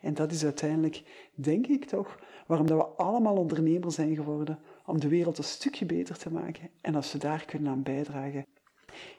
En 0.00 0.14
dat 0.14 0.32
is 0.32 0.44
uiteindelijk, 0.44 1.02
denk 1.34 1.66
ik 1.66 1.84
toch, 1.84 2.18
waarom 2.46 2.66
dat 2.66 2.78
we 2.78 2.84
allemaal 2.84 3.36
ondernemer 3.36 3.92
zijn 3.92 4.14
geworden, 4.14 4.58
om 4.86 5.00
de 5.00 5.08
wereld 5.08 5.38
een 5.38 5.44
stukje 5.44 5.86
beter 5.86 6.18
te 6.18 6.32
maken. 6.32 6.70
En 6.80 6.94
als 6.94 7.12
we 7.12 7.18
daar 7.18 7.44
kunnen 7.44 7.72
aan 7.72 7.82
bijdragen, 7.82 8.44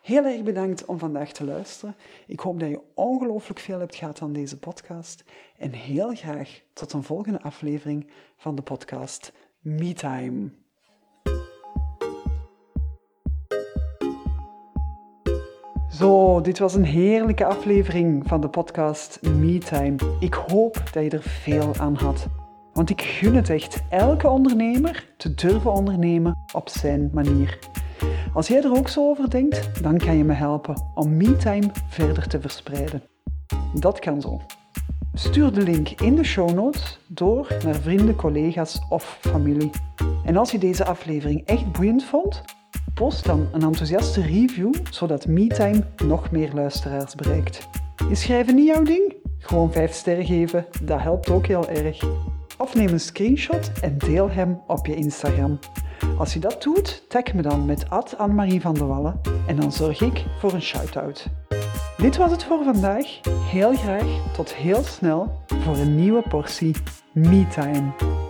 Heel 0.01 0.25
erg 0.25 0.43
bedankt 0.43 0.85
om 0.85 0.99
vandaag 0.99 1.31
te 1.31 1.45
luisteren. 1.45 1.95
Ik 2.27 2.39
hoop 2.39 2.59
dat 2.59 2.69
je 2.69 2.81
ongelooflijk 2.93 3.59
veel 3.59 3.79
hebt 3.79 3.95
gehad 3.95 4.21
aan 4.21 4.33
deze 4.33 4.59
podcast. 4.59 5.23
En 5.57 5.71
heel 5.71 6.15
graag 6.15 6.61
tot 6.73 6.93
een 6.93 7.03
volgende 7.03 7.41
aflevering 7.41 8.09
van 8.37 8.55
de 8.55 8.61
podcast 8.61 9.33
MeTime. 9.59 10.49
Zo, 15.99 16.41
dit 16.41 16.59
was 16.59 16.75
een 16.75 16.85
heerlijke 16.85 17.45
aflevering 17.45 18.27
van 18.27 18.41
de 18.41 18.49
podcast 18.49 19.19
MeTime. 19.21 19.95
Ik 20.19 20.33
hoop 20.33 20.81
dat 20.91 21.03
je 21.03 21.09
er 21.09 21.21
veel 21.21 21.73
aan 21.77 21.95
had. 21.95 22.27
Want 22.73 22.89
ik 22.89 23.01
gun 23.01 23.35
het 23.35 23.49
echt 23.49 23.83
elke 23.89 24.27
ondernemer 24.27 25.13
te 25.17 25.33
durven 25.33 25.71
ondernemen 25.71 26.37
op 26.53 26.69
zijn 26.69 27.09
manier. 27.13 27.59
Als 28.33 28.47
jij 28.47 28.63
er 28.63 28.77
ook 28.77 28.87
zo 28.87 29.09
over 29.09 29.29
denkt, 29.29 29.83
dan 29.83 29.97
kan 29.97 30.17
je 30.17 30.23
me 30.23 30.33
helpen 30.33 30.91
om 30.93 31.17
MeTime 31.17 31.71
verder 31.87 32.27
te 32.27 32.41
verspreiden. 32.41 33.03
Dat 33.73 33.99
kan 33.99 34.21
zo. 34.21 34.41
Stuur 35.13 35.53
de 35.53 35.61
link 35.61 35.89
in 35.89 36.15
de 36.15 36.23
show 36.23 36.53
notes 36.53 36.99
door 37.07 37.47
naar 37.63 37.75
vrienden, 37.75 38.15
collega's 38.15 38.81
of 38.89 39.17
familie. 39.21 39.69
En 40.25 40.37
als 40.37 40.51
je 40.51 40.57
deze 40.57 40.85
aflevering 40.85 41.45
echt 41.45 41.71
boeiend 41.71 42.03
vond, 42.03 42.43
post 42.93 43.25
dan 43.25 43.47
een 43.51 43.61
enthousiaste 43.61 44.21
review 44.21 44.73
zodat 44.91 45.27
MeTime 45.27 45.83
nog 46.05 46.31
meer 46.31 46.49
luisteraars 46.53 47.15
bereikt. 47.15 47.67
Is 48.09 48.21
schrijven 48.21 48.55
niet 48.55 48.67
jouw 48.67 48.83
ding? 48.83 49.13
Gewoon 49.37 49.71
5 49.71 49.93
sterren 49.93 50.25
geven, 50.25 50.65
dat 50.83 51.01
helpt 51.01 51.29
ook 51.29 51.47
heel 51.47 51.69
erg. 51.69 52.03
Of 52.57 52.75
neem 52.75 52.87
een 52.87 52.99
screenshot 52.99 53.71
en 53.81 53.97
deel 53.97 54.29
hem 54.29 54.61
op 54.67 54.85
je 54.85 54.95
Instagram. 54.95 55.59
Als 56.17 56.33
je 56.33 56.39
dat 56.39 56.63
doet, 56.63 57.03
tag 57.07 57.33
me 57.33 57.41
dan 57.41 57.65
met 57.65 57.85
Anne-Marie 58.17 58.61
van 58.61 58.73
der 58.73 58.87
Wallen 58.87 59.21
en 59.47 59.55
dan 59.55 59.71
zorg 59.71 60.01
ik 60.01 60.25
voor 60.39 60.53
een 60.53 60.61
shout-out. 60.61 61.27
Dit 61.97 62.17
was 62.17 62.31
het 62.31 62.43
voor 62.43 62.63
vandaag. 62.63 63.19
Heel 63.51 63.73
graag 63.73 64.33
tot 64.33 64.53
heel 64.53 64.83
snel 64.83 65.41
voor 65.47 65.77
een 65.77 65.95
nieuwe 65.95 66.21
portie 66.29 66.75
MeTime. 67.13 68.28